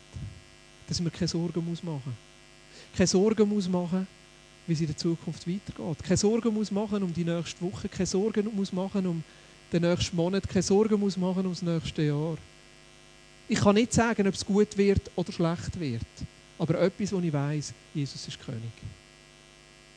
Dass 0.88 1.00
man 1.00 1.12
keine 1.12 1.28
Sorgen 1.28 1.64
muss 1.64 1.82
machen 1.82 2.16
Keine 2.96 3.06
Sorgen 3.06 3.48
muss 3.48 3.68
machen, 3.68 4.06
wie 4.66 4.72
es 4.72 4.80
in 4.80 4.86
der 4.86 4.96
Zukunft 4.96 5.46
weitergeht. 5.46 6.02
Keine 6.02 6.16
Sorgen 6.16 6.52
muss 6.52 6.70
machen 6.70 7.02
um 7.02 7.12
die 7.12 7.24
nächste 7.24 7.60
Woche. 7.60 7.88
Keine 7.88 8.06
Sorgen 8.06 8.54
muss 8.54 8.72
machen 8.72 9.06
um 9.06 9.22
den 9.72 9.82
nächsten 9.82 10.16
Monat. 10.16 10.48
Keine 10.48 10.62
Sorgen 10.62 10.98
muss 10.98 11.16
machen 11.16 11.46
um 11.46 11.52
das 11.52 11.62
nächste 11.62 12.02
Jahr. 12.02 12.36
Ich 13.48 13.60
kann 13.60 13.74
nicht 13.74 13.92
sagen, 13.92 14.26
ob 14.26 14.34
es 14.34 14.44
gut 14.44 14.76
wird 14.76 15.10
oder 15.16 15.32
schlecht 15.32 15.78
wird. 15.78 16.02
Aber 16.58 16.80
etwas, 16.80 17.12
was 17.12 17.24
ich 17.24 17.32
weiß, 17.32 17.74
Jesus 17.94 18.28
ist 18.28 18.40
König. 18.40 18.72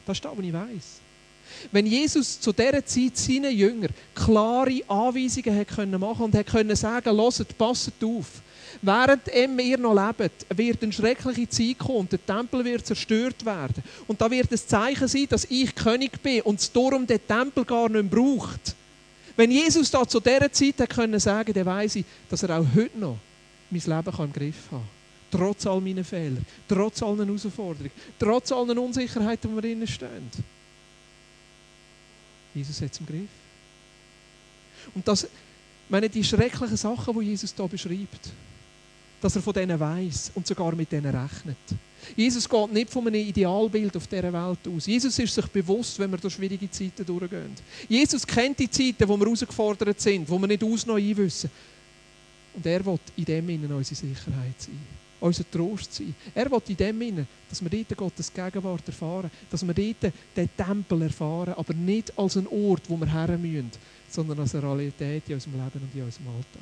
Das 0.06 0.18
ist 0.18 0.26
das, 0.26 0.38
was 0.38 0.45
ich 0.45 0.54
weiß. 0.54 1.01
Wenn 1.72 1.86
Jesus 1.86 2.39
zu 2.39 2.52
dieser 2.52 2.86
Zeit 2.86 3.18
seinen 3.18 3.56
Jüngern 3.56 3.91
klare 4.14 4.82
Anweisungen 4.88 5.58
hat 5.58 5.68
können 5.70 6.00
machen 6.00 6.26
und 6.26 6.36
hat 6.36 6.48
können 6.48 6.76
sagen, 6.76 7.16
hört, 7.16 7.58
passt 7.58 7.91
auf, 8.04 8.41
während 8.82 9.22
ihr 9.34 9.78
noch 9.78 9.94
lebt, 9.94 10.46
wird 10.56 10.84
eine 10.84 10.91
schreckliche 10.91 11.50
Zeit 11.50 11.80
kommen, 11.80 12.10
der 12.10 12.26
Tempel 12.26 12.66
wird 12.66 12.86
zerstört 12.86 13.46
werden. 13.46 13.84
Und 14.08 14.20
da 14.22 14.30
wird 14.30 14.52
ein 14.52 14.58
Zeichen 14.58 15.08
sein, 15.08 15.28
dass 15.30 15.46
ich 15.46 15.74
König 15.76 16.22
bin 16.22 16.41
und 16.41 16.60
es 16.60 16.72
darum 16.72 17.08
den 17.08 17.26
Tempel 17.26 17.66
gar 17.66 17.89
nicht 17.89 18.10
braucht. 18.10 18.76
Wenn 19.36 19.52
Jesus 19.52 19.89
da 19.89 20.08
zu 20.08 20.20
dieser 20.20 20.52
Zeit 20.52 20.80
hat 20.80 20.89
können 20.89 21.20
sagen, 21.20 21.54
dann 21.54 21.66
weiß 21.66 21.96
ich, 21.96 22.06
dass 22.30 22.44
er 22.44 22.60
auch 22.60 22.66
heute 22.76 23.00
noch 23.00 23.18
mein 23.70 23.82
Leben 23.82 24.24
im 24.24 24.34
Griff 24.34 24.72
haben 24.72 25.04
Trotz 25.32 25.66
all 25.66 25.82
meiner 25.82 26.04
Fehler, 26.04 26.41
trotz 26.68 27.02
allen 27.02 27.26
Herausforderungen, 27.26 27.89
trotz 28.20 28.52
allen 28.52 28.78
Unsicherheiten, 28.78 29.50
die 29.50 29.56
wir 29.56 29.62
drinnen 29.64 29.88
stehen. 29.88 30.30
Jesus 32.54 32.82
hat 32.82 32.91
es 32.91 32.99
im 32.99 33.06
Griff. 33.06 33.30
Und 34.93 35.08
das, 35.08 35.28
meine, 35.89 36.10
die 36.10 36.24
schrecklichen 36.24 36.78
Sachen, 36.78 37.20
die 37.20 37.28
Jesus 37.28 37.54
hier 37.56 37.68
beschreibt, 37.68 38.32
dass 39.22 39.36
er 39.36 39.41
von 39.41 39.54
denen 39.54 39.80
weiß 39.80 40.32
und 40.36 40.45
sogar 40.45 40.76
mit 40.76 40.91
denen 40.91 41.16
rechnet. 41.16 41.58
Jesus 42.16 42.47
geht 42.47 42.74
nicht 42.74 42.89
von 42.89 43.08
einem 43.08 43.22
Idealbild 43.22 43.95
auf 43.95 44.06
dieser 44.06 44.34
Welt 44.34 44.60
aus. 44.68 44.86
Jesus 44.86 45.18
ist 45.18 45.34
sich 45.34 45.47
bewusst, 45.47 45.97
wenn 45.97 46.12
wir 46.12 46.18
durch 46.18 46.34
schwierige 46.34 46.70
Zeiten 46.70 47.06
durchgehen. 47.06 47.56
Jesus 47.88 48.28
kennt 48.28 48.60
die 48.60 48.70
Zeiten, 48.70 49.08
wo 49.08 49.16
wir 49.16 49.26
herausgefordert 49.26 50.01
sind, 50.01 50.30
wo 50.30 50.38
wir 50.38 50.47
nicht 50.47 50.64
aus 50.64 50.86
noch 50.86 50.97
einwissen. 50.97 51.49
Und 52.54 52.66
er 52.66 52.86
will 52.86 52.99
in 53.16 53.26
dem 53.26 53.49
Innen 53.49 53.72
unsere 53.72 53.95
Sicherheit 53.95 54.60
sein, 54.60 54.80
unser 55.24 55.49
Trost 55.49 55.93
sein. 55.93 56.13
Er 56.36 56.51
will 56.51 56.61
in 56.67 56.76
dem 56.76 57.01
Innen, 57.01 57.28
dass 57.49 57.63
wir 57.63 57.69
dort 57.69 57.97
Gottes 57.97 58.34
Gegenwart 58.34 58.86
erfahren, 58.86 59.32
dass 59.49 59.65
wir 59.65 59.74
dort 59.74 60.13
den 60.36 60.49
Tempel 60.55 61.01
erfahren, 61.03 61.53
aber 61.53 61.74
nicht 61.74 62.17
als 62.17 62.36
ein 62.36 62.47
Ort, 62.47 62.89
wo 62.89 62.97
wir 62.97 63.11
her 63.11 63.38
müssen, 63.38 63.71
sondern 64.09 64.39
als 64.39 64.53
eine 64.53 64.63
Realität 64.63 65.24
in 65.28 65.36
unserem 65.36 65.53
Leben 65.53 65.82
und 65.82 65.95
in 65.95 66.03
unserem 66.03 66.28
Alltag. 66.28 66.61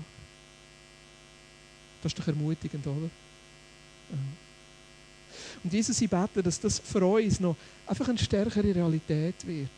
Das 2.03 2.11
ist 2.11 2.19
doch 2.19 2.27
ermutigend, 2.27 2.85
oder? 2.85 3.09
Ja. 4.11 4.17
Und 5.63 5.73
Jesus, 5.73 5.99
ich 5.99 6.09
bete, 6.09 6.43
dass 6.43 6.59
das 6.59 6.79
für 6.79 7.03
uns 7.03 7.39
noch 7.39 7.55
einfach 7.87 8.07
eine 8.09 8.17
stärkere 8.17 8.75
Realität 8.75 9.35
wird. 9.45 9.69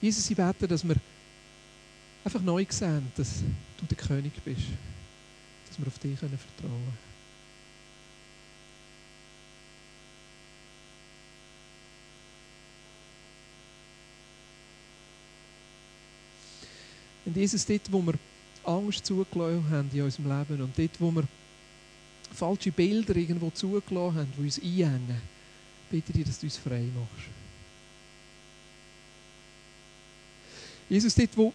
Jesus, 0.00 0.28
ich 0.28 0.36
bete, 0.36 0.66
dass 0.66 0.86
wir 0.86 0.96
einfach 2.24 2.40
neu 2.40 2.64
sehen, 2.68 3.12
dass 3.16 3.42
du 3.78 3.86
der 3.86 3.96
König 3.96 4.32
bist. 4.44 4.62
Dass 5.68 5.78
wir 5.78 5.86
auf 5.86 5.98
dich 5.98 6.18
vertrauen 6.18 6.40
können. 6.58 6.98
Und 17.26 17.36
Jesus, 17.36 17.64
dort, 17.64 17.90
wo 17.90 18.02
wir 18.02 18.14
Angst 18.64 19.06
zugelassen 19.06 19.70
haben 19.70 19.90
in 19.92 20.02
unserem 20.02 20.38
Leben 20.38 20.62
und 20.62 20.78
dort, 20.78 21.00
wo 21.00 21.10
wir 21.10 21.24
falsche 22.32 22.70
Bilder 22.70 23.16
irgendwo 23.16 23.50
zugelassen 23.50 24.16
haben, 24.16 24.32
die 24.36 24.42
uns 24.42 24.58
einhängen, 24.58 25.20
bitte 25.90 26.12
dich, 26.12 26.24
dass 26.24 26.38
du 26.38 26.46
uns 26.46 26.56
frei 26.56 26.82
machst. 26.94 27.28
Jesus, 30.88 31.14
dort, 31.14 31.36
wo 31.36 31.52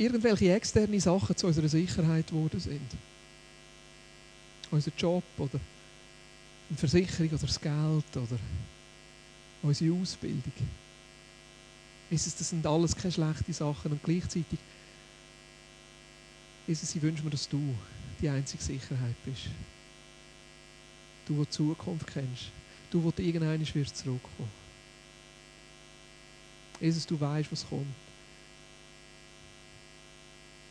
irgendwelche 0.00 0.52
externe 0.52 1.00
Sachen 1.00 1.36
zu 1.36 1.46
unserer 1.46 1.68
Sicherheit 1.68 2.28
geworden 2.28 2.58
sind, 2.58 2.90
unser 4.70 4.92
Job 4.96 5.24
oder 5.38 5.60
eine 6.68 6.78
Versicherung 6.78 7.28
oder 7.28 7.46
das 7.46 7.60
Geld 7.60 8.16
oder 8.16 8.38
unsere 9.62 9.94
Ausbildung, 9.94 10.52
Jesus, 12.10 12.34
das 12.34 12.48
sind 12.48 12.66
alles 12.66 12.96
keine 12.96 13.12
schlechten 13.12 13.52
Sachen 13.52 13.92
und 13.92 14.02
gleichzeitig, 14.02 14.58
Jesus, 16.66 16.94
ich 16.94 17.02
wünsche 17.02 17.22
mir, 17.22 17.30
dass 17.30 17.48
du 17.48 17.74
die 18.20 18.28
einzige 18.28 18.62
Sicherheit 18.62 19.14
bist. 19.24 19.48
Du, 21.26 21.34
der 21.34 21.44
die 21.44 21.50
Zukunft 21.50 22.06
kennst. 22.08 22.50
Du, 22.90 23.12
du 23.14 23.22
irgendwann 23.22 23.60
wirst 23.74 23.96
zurückkommen. 23.96 24.50
Jesus, 26.80 27.06
du 27.06 27.20
weißt, 27.20 27.52
was 27.52 27.68
kommt. 27.68 27.86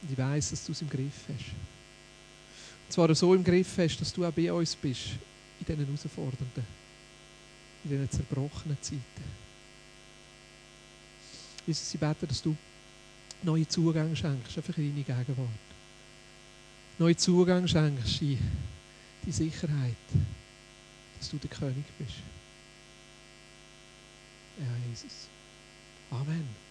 Und 0.01 0.11
ich 0.11 0.17
weiß, 0.17 0.51
dass 0.51 0.65
du 0.65 0.71
es 0.71 0.81
im 0.81 0.89
Griff 0.89 1.25
hast. 1.27 1.51
Und 2.85 2.93
zwar 2.93 3.13
so 3.13 3.33
im 3.35 3.43
Griff 3.43 3.77
hast, 3.77 3.99
dass 3.99 4.13
du 4.13 4.25
auch 4.25 4.31
bei 4.31 4.51
uns 4.51 4.75
bist, 4.75 5.09
in 5.59 5.65
diesen 5.65 5.85
herausfordernden, 5.85 6.63
in 7.83 7.89
diesen 7.89 8.09
zerbrochenen 8.09 8.77
Zeiten. 8.81 9.03
Jesus, 11.67 11.93
ich 11.93 11.99
bete, 11.99 12.25
dass 12.25 12.41
du 12.41 12.55
neue 13.43 13.67
Zugänge 13.67 14.15
schenkst, 14.15 14.57
einfach 14.57 14.77
in 14.77 14.89
deine 14.89 15.03
Gegenwart. 15.03 15.49
Neue 16.97 17.15
Zugang 17.15 17.67
schenkst 17.67 18.21
in 18.21 18.39
die 19.25 19.31
Sicherheit, 19.31 19.95
dass 21.17 21.29
du 21.29 21.37
der 21.37 21.49
König 21.49 21.85
bist. 21.97 22.15
Ja, 24.59 24.89
Jesus. 24.89 25.27
Amen. 26.11 26.68